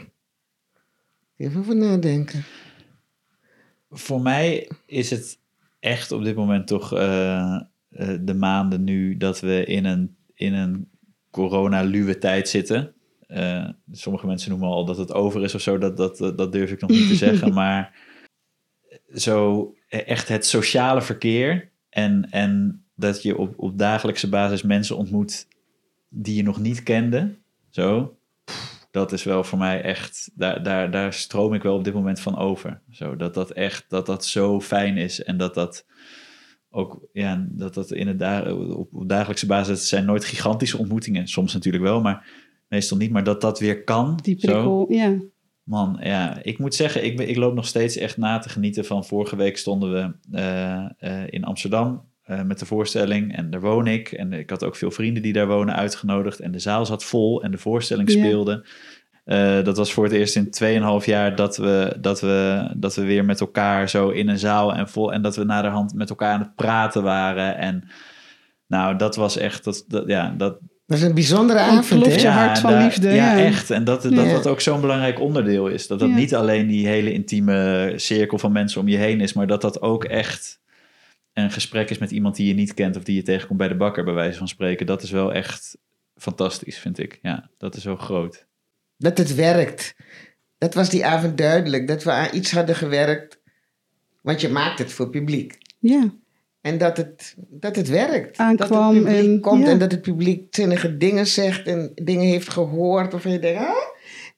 Even 1.37 1.59
over 1.59 1.75
nadenken. 1.75 2.43
Voor 3.89 4.21
mij 4.21 4.69
is 4.85 5.09
het 5.09 5.39
echt 5.79 6.11
op 6.11 6.23
dit 6.23 6.35
moment 6.35 6.67
toch 6.67 6.93
eh, 6.93 7.61
eh, 7.89 8.17
de 8.21 8.33
maanden 8.33 8.83
nu 8.83 9.17
dat 9.17 9.39
we 9.39 9.65
in 9.65 9.85
een, 9.85 10.15
in 10.33 10.53
een 10.53 10.89
corona-luwe 11.31 12.17
tijd 12.17 12.49
zitten. 12.49 12.93
Eh, 13.27 13.69
sommige 13.91 14.25
mensen 14.25 14.49
noemen 14.49 14.67
al 14.67 14.85
dat 14.85 14.97
het 14.97 15.13
over 15.13 15.43
is 15.43 15.55
of 15.55 15.61
zo, 15.61 15.77
dat, 15.77 15.97
dat, 15.97 16.17
dat 16.17 16.51
durf 16.51 16.71
ik 16.71 16.81
nog 16.81 16.89
niet 16.89 17.07
te 17.07 17.15
zeggen. 17.25 17.53
Maar 17.53 17.95
zo 19.15 19.73
echt 19.87 20.27
het 20.27 20.45
sociale 20.45 21.01
verkeer 21.01 21.71
en, 21.89 22.27
en 22.29 22.83
dat 22.95 23.23
je 23.23 23.37
op, 23.37 23.53
op 23.57 23.77
dagelijkse 23.77 24.29
basis 24.29 24.61
mensen 24.61 24.97
ontmoet 24.97 25.47
die 26.09 26.35
je 26.35 26.43
nog 26.43 26.59
niet 26.59 26.83
kende. 26.83 27.35
Zo, 27.69 28.17
dat 28.93 29.11
is 29.11 29.23
wel 29.23 29.43
voor 29.43 29.57
mij 29.57 29.81
echt, 29.81 30.31
daar, 30.35 30.63
daar, 30.63 30.91
daar 30.91 31.13
stroom 31.13 31.53
ik 31.53 31.63
wel 31.63 31.75
op 31.75 31.83
dit 31.83 31.93
moment 31.93 32.19
van 32.19 32.37
over. 32.37 32.81
Zo, 32.91 33.15
dat 33.15 33.33
dat 33.33 33.51
echt, 33.51 33.85
dat 33.87 34.05
dat 34.05 34.25
zo 34.25 34.61
fijn 34.61 34.97
is 34.97 35.23
en 35.23 35.37
dat 35.37 35.53
dat 35.53 35.85
ook, 36.69 37.07
ja, 37.13 37.45
dat 37.49 37.73
dat 37.73 37.91
in 37.91 38.07
het 38.07 38.19
da 38.19 38.53
op, 38.53 38.89
dagelijkse 39.09 39.45
basis, 39.45 39.79
het 39.79 39.87
zijn 39.87 40.05
nooit 40.05 40.25
gigantische 40.25 40.77
ontmoetingen, 40.77 41.27
soms 41.27 41.53
natuurlijk 41.53 41.83
wel, 41.83 42.01
maar 42.01 42.29
meestal 42.67 42.97
niet, 42.97 43.11
maar 43.11 43.23
dat 43.23 43.41
dat 43.41 43.59
weer 43.59 43.83
kan. 43.83 44.19
Die 44.21 44.39
zo. 44.39 44.47
prikkel, 44.47 44.85
ja. 44.89 45.17
Man, 45.63 45.99
ja, 46.01 46.43
ik 46.43 46.59
moet 46.59 46.75
zeggen, 46.75 47.05
ik, 47.05 47.19
ik 47.19 47.35
loop 47.35 47.53
nog 47.53 47.67
steeds 47.67 47.97
echt 47.97 48.17
na 48.17 48.39
te 48.39 48.49
genieten 48.49 48.85
van 48.85 49.05
vorige 49.05 49.35
week 49.35 49.57
stonden 49.57 49.91
we 49.91 50.37
eh, 50.37 50.85
eh, 50.97 51.27
in 51.29 51.43
Amsterdam 51.43 52.11
eh, 52.23 52.41
met 52.41 52.59
de 52.59 52.65
voorstelling 52.65 53.35
en 53.35 53.49
daar 53.49 53.61
woon 53.61 53.87
ik. 53.87 54.11
En 54.11 54.33
ik 54.33 54.49
had 54.49 54.63
ook 54.63 54.75
veel 54.75 54.91
vrienden 54.91 55.23
die 55.23 55.33
daar 55.33 55.47
wonen 55.47 55.75
uitgenodigd 55.75 56.39
en 56.39 56.51
de 56.51 56.59
zaal 56.59 56.85
zat 56.85 57.03
vol 57.03 57.43
en 57.43 57.51
de 57.51 57.57
voorstelling 57.57 58.11
Ja. 58.11 58.17
speelde. 58.17 58.65
Eh, 59.23 59.63
dat 59.63 59.77
was 59.77 59.93
voor 59.93 60.03
het 60.03 60.13
eerst 60.13 60.35
in 60.35 60.49
2,5 60.51 61.05
jaar 61.05 61.35
dat 61.35 61.57
we, 61.57 61.97
dat, 62.01 62.21
we, 62.21 62.67
dat 62.75 62.95
we 62.95 63.03
weer 63.03 63.25
met 63.25 63.39
elkaar 63.39 63.89
zo 63.89 64.09
in 64.09 64.27
een 64.29 64.39
zaal 64.39 64.73
en 64.73 64.89
vol 64.89 65.13
en 65.13 65.21
dat 65.21 65.35
we 65.35 65.43
naderhand 65.43 65.93
met 65.93 66.09
elkaar 66.09 66.33
aan 66.33 66.39
het 66.39 66.55
praten 66.55 67.03
waren. 67.03 67.57
En 67.57 67.87
nou, 68.67 68.95
dat 68.97 69.15
was 69.15 69.37
echt, 69.37 69.63
dat, 69.63 69.83
dat, 69.87 70.03
ja, 70.07 70.33
dat, 70.37 70.57
Dat 70.85 70.97
is 70.97 71.03
een 71.03 71.13
bijzondere 71.13 71.59
avond, 71.59 72.01
klopt 72.01 72.21
je 72.21 72.27
hart 72.27 72.59
van 72.59 72.71
daar- 72.71 72.83
liefde, 72.83 73.09
Ja, 73.09 73.33
ja. 73.37 73.43
echt. 73.43 73.71
En 73.71 73.83
dat 73.83 74.01
dat, 74.01 74.11
Ja. 74.13 74.31
dat 74.31 74.47
ook 74.47 74.61
zo'n 74.61 74.81
belangrijk 74.81 75.19
onderdeel 75.19 75.67
is. 75.67 75.87
Dat 75.87 75.99
dat 75.99 76.09
Ja. 76.09 76.15
niet 76.15 76.35
alleen 76.35 76.67
die 76.67 76.87
hele 76.87 77.13
intieme 77.13 77.93
cirkel 77.95 78.37
van 78.37 78.51
mensen 78.51 78.81
om 78.81 78.87
je 78.87 78.97
heen 78.97 79.21
is, 79.21 79.33
maar 79.33 79.47
dat 79.47 79.61
dat 79.61 79.81
ook 79.81 80.03
echt 80.03 80.61
een 81.33 81.51
gesprek 81.51 81.89
is 81.89 81.97
met 81.97 82.11
iemand 82.11 82.35
die 82.35 82.47
je 82.47 82.53
niet 82.53 82.73
kent 82.73 82.95
of 82.95 83.03
die 83.03 83.15
je 83.15 83.21
tegenkomt 83.23 83.57
bij 83.59 83.67
de 83.67 83.75
bakker, 83.75 84.03
bij 84.03 84.13
wijze 84.13 84.37
van 84.37 84.47
spreken. 84.47 84.85
Dat 84.85 85.03
is 85.03 85.11
wel 85.11 85.33
echt 85.33 85.77
fantastisch, 86.15 86.77
vind 86.77 86.99
ik. 86.99 87.19
Ja, 87.21 87.49
dat 87.57 87.75
is 87.75 87.83
zo 87.83 87.95
groot. 87.95 88.45
Dat 88.97 89.17
het 89.17 89.35
werkt. 89.35 89.95
Dat 90.57 90.73
was 90.73 90.89
die 90.89 91.05
avond 91.05 91.37
duidelijk. 91.37 91.87
Dat 91.87 92.03
we 92.03 92.11
aan 92.11 92.29
iets 92.33 92.51
hadden 92.51 92.75
gewerkt. 92.75 93.41
Want 94.21 94.41
je 94.41 94.49
maakt 94.49 94.79
het 94.79 94.91
voor 94.93 95.09
publiek. 95.09 95.57
Ja, 95.79 96.13
En 96.61 96.77
dat 96.77 96.97
het, 96.97 97.35
dat 97.37 97.75
het 97.75 97.89
werkt. 97.89 98.37
Aankwam 98.37 98.93
dat 98.93 99.03
het 99.03 99.03
publiek 99.05 99.33
en- 99.33 99.39
komt 99.39 99.65
ja. 99.65 99.71
en 99.71 99.79
dat 99.79 99.91
het 99.91 100.01
publiek 100.01 100.55
zinnige 100.55 100.97
dingen 100.97 101.27
zegt 101.27 101.67
en 101.67 101.91
dingen 101.95 102.25
heeft 102.27 102.49
gehoord. 102.49 103.11
Waarvan 103.11 103.31
je 103.31 103.39
denkt, 103.39 103.59
ah, 103.59 103.75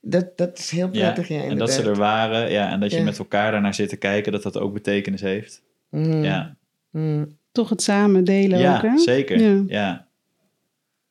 dat, 0.02 0.38
dat 0.38 0.58
is 0.58 0.70
heel 0.70 0.90
prettig. 0.90 1.28
Ja, 1.28 1.44
en 1.44 1.58
dat 1.58 1.72
ze 1.72 1.82
er 1.84 1.96
waren, 1.96 2.52
ja, 2.52 2.72
en 2.72 2.80
dat 2.80 2.92
je 2.92 3.02
met 3.02 3.20
elkaar 3.20 3.52
daarnaar 3.52 3.74
zit 3.74 3.90
te 3.90 3.98
kijken, 3.98 4.32
dat 4.32 4.44
dat 4.44 4.58
ook 4.58 4.74
betekenis 4.74 5.22
heeft. 5.22 5.62
Mm, 5.90 6.24
Ja, 6.24 6.58
mm. 6.96 7.38
toch 7.52 7.70
het 7.70 7.82
samen 7.82 8.24
delen 8.24 8.60
ja 8.60 8.76
ook, 8.76 8.82
hè? 8.82 8.98
zeker. 8.98 9.40
Ja. 9.40 9.64
Ja. 9.68 10.08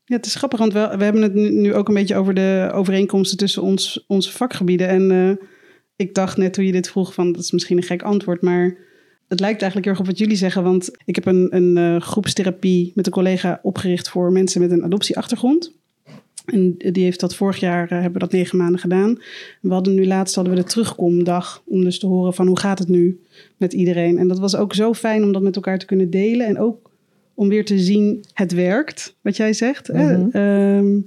Ja, 0.07 0.17
het 0.17 0.27
is 0.27 0.35
grappig, 0.35 0.59
want 0.59 0.73
we, 0.73 0.95
we 0.97 1.05
hebben 1.05 1.23
het 1.23 1.35
nu, 1.35 1.51
nu 1.51 1.75
ook 1.75 1.89
een 1.89 1.95
beetje 1.95 2.17
over 2.17 2.35
de 2.35 2.71
overeenkomsten 2.73 3.39
tussen 3.39 3.63
ons, 3.63 4.05
onze 4.07 4.33
vakgebieden. 4.33 4.89
En 4.89 5.11
eh, 5.11 5.47
ik 5.97 6.15
dacht 6.15 6.37
net 6.37 6.53
toen 6.53 6.65
je 6.65 6.73
dit 6.73 6.91
vroeg 6.91 7.15
van, 7.15 7.33
dat 7.33 7.43
is 7.43 7.51
misschien 7.51 7.77
een 7.77 7.83
gek 7.83 8.03
antwoord, 8.03 8.43
maar 8.43 8.77
het 9.29 9.41
lijkt 9.41 9.63
eigenlijk 9.63 9.85
heel 9.85 9.93
erg 9.93 10.01
op 10.01 10.07
wat 10.07 10.19
jullie 10.19 10.37
zeggen. 10.37 10.63
Want 10.63 10.91
ik 11.05 11.15
heb 11.15 11.27
een, 11.27 11.57
een 11.57 11.77
eh, 11.77 12.01
groepstherapie 12.01 12.93
met 12.95 13.07
een 13.07 13.13
collega 13.13 13.61
opgericht 13.63 14.09
voor 14.09 14.33
mensen 14.33 14.61
met 14.61 14.71
een 14.71 14.85
adoptieachtergrond. 14.85 15.73
En 16.45 16.75
die 16.79 17.05
heeft 17.05 17.21
dat 17.21 17.35
vorig 17.35 17.57
jaar, 17.57 17.85
eh, 17.85 17.91
hebben 17.91 18.13
we 18.13 18.19
dat 18.19 18.33
negen 18.33 18.59
maanden 18.59 18.81
gedaan. 18.81 19.19
We 19.61 19.73
hadden 19.73 19.95
nu 19.95 20.07
laatst 20.07 20.35
hadden 20.35 20.55
we 20.55 20.61
de 20.61 20.67
terugkomdag, 20.67 21.63
om 21.67 21.85
dus 21.85 21.99
te 21.99 22.07
horen 22.07 22.35
van 22.35 22.47
hoe 22.47 22.59
gaat 22.59 22.79
het 22.79 22.89
nu 22.89 23.21
met 23.57 23.73
iedereen. 23.73 24.19
En 24.19 24.29
dat 24.29 24.39
was 24.39 24.57
ook 24.57 24.75
zo 24.75 24.95
fijn 24.95 25.23
om 25.23 25.33
dat 25.33 25.43
met 25.43 25.57
elkaar 25.57 25.79
te 25.79 25.87
kunnen 25.87 26.11
delen. 26.11 26.47
En 26.47 26.59
ook 26.59 26.91
om 27.35 27.49
weer 27.49 27.65
te 27.65 27.79
zien, 27.79 28.25
het 28.33 28.53
werkt, 28.53 29.17
wat 29.21 29.37
jij 29.37 29.53
zegt. 29.53 29.87
hè? 29.87 30.19
Mhm. 30.19 30.29
Ehm, 30.31 31.01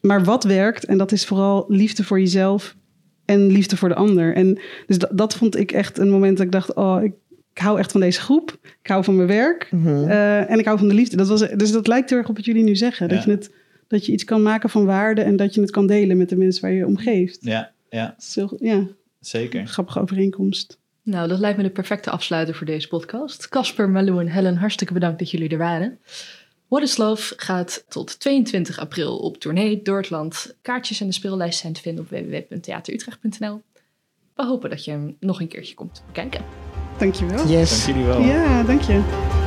maar 0.00 0.24
wat 0.24 0.44
werkt, 0.44 0.84
en 0.84 0.98
dat 0.98 1.12
is 1.12 1.26
vooral 1.26 1.64
liefde 1.68 2.04
voor 2.04 2.20
jezelf 2.20 2.76
en 3.24 3.46
liefde 3.46 3.76
voor 3.76 3.88
de 3.88 3.94
ander. 3.94 4.34
En 4.34 4.58
dus 4.86 4.98
dat, 4.98 5.10
dat 5.12 5.34
vond 5.34 5.56
ik 5.56 5.72
echt 5.72 5.98
een 5.98 6.10
moment 6.10 6.36
dat 6.36 6.46
ik 6.46 6.52
dacht, 6.52 6.74
oh, 6.74 6.98
ik, 7.02 7.12
ik 7.52 7.58
hou 7.58 7.78
echt 7.78 7.92
van 7.92 8.00
deze 8.00 8.20
groep. 8.20 8.58
Ik 8.82 8.90
hou 8.90 9.04
van 9.04 9.16
mijn 9.16 9.28
werk. 9.28 9.68
Mhm. 9.70 9.88
eh, 9.88 10.50
en 10.50 10.58
ik 10.58 10.64
hou 10.64 10.78
van 10.78 10.88
de 10.88 10.94
liefde. 10.94 11.16
Dat 11.16 11.28
was, 11.28 11.48
dus 11.48 11.72
dat 11.72 11.86
lijkt 11.86 12.10
heel 12.10 12.18
erg 12.18 12.28
op 12.28 12.36
wat 12.36 12.44
jullie 12.44 12.62
nu 12.62 12.76
zeggen. 12.76 13.08
Dat, 13.08 13.24
je 13.24 13.30
het, 13.30 13.50
dat 13.88 14.06
je 14.06 14.12
iets 14.12 14.24
kan 14.24 14.42
maken 14.42 14.70
van 14.70 14.84
waarde 14.84 15.20
en 15.22 15.36
dat 15.36 15.54
je 15.54 15.60
het 15.60 15.70
kan 15.70 15.86
delen 15.86 16.16
met 16.16 16.28
de 16.28 16.36
mensen 16.36 16.62
waar 16.62 16.70
je 16.70 16.76
je 16.76 16.86
om 16.86 16.96
geeft. 16.96 17.38
Ja, 17.40 17.72
ja, 17.90 18.16
heel, 18.34 18.56
ja, 18.60 18.86
zeker. 19.20 19.60
een 19.60 19.68
grappige 19.68 20.00
overeenkomst. 20.00 20.78
Nou, 21.02 21.28
dat 21.28 21.38
lijkt 21.38 21.56
me 21.56 21.62
de 21.62 21.70
perfecte 21.70 22.10
afsluiter 22.10 22.54
voor 22.54 22.66
deze 22.66 22.88
podcast. 22.88 23.48
Casper, 23.48 23.88
Malou 23.88 24.20
en 24.20 24.28
Helen, 24.28 24.56
hartstikke 24.56 24.92
bedankt 24.92 25.18
dat 25.18 25.30
jullie 25.30 25.48
er 25.48 25.58
waren. 25.58 25.98
What 26.68 26.82
is 26.82 26.96
Love 26.96 27.34
gaat 27.36 27.84
tot 27.88 28.20
22 28.20 28.78
april 28.78 29.18
op 29.18 29.36
tournee 29.36 29.82
door 29.82 29.96
het 29.96 30.10
land. 30.10 30.56
Kaartjes 30.62 31.00
en 31.00 31.06
de 31.06 31.12
speellijst 31.12 31.58
zijn 31.58 31.72
te 31.72 31.80
vinden 31.80 32.04
op 32.04 32.10
www.theaterutrecht.nl. 32.10 33.62
We 34.34 34.44
hopen 34.44 34.70
dat 34.70 34.84
je 34.84 34.90
hem 34.90 35.16
nog 35.20 35.40
een 35.40 35.48
keertje 35.48 35.74
komt 35.74 36.02
bekijken. 36.06 36.44
Dankjewel. 36.98 37.48
Yes. 37.48 37.84
Dank 37.84 37.96
jullie 37.96 38.08
wel. 38.08 38.20
Ja, 38.20 38.62
dank 38.62 38.80
je. 38.80 39.37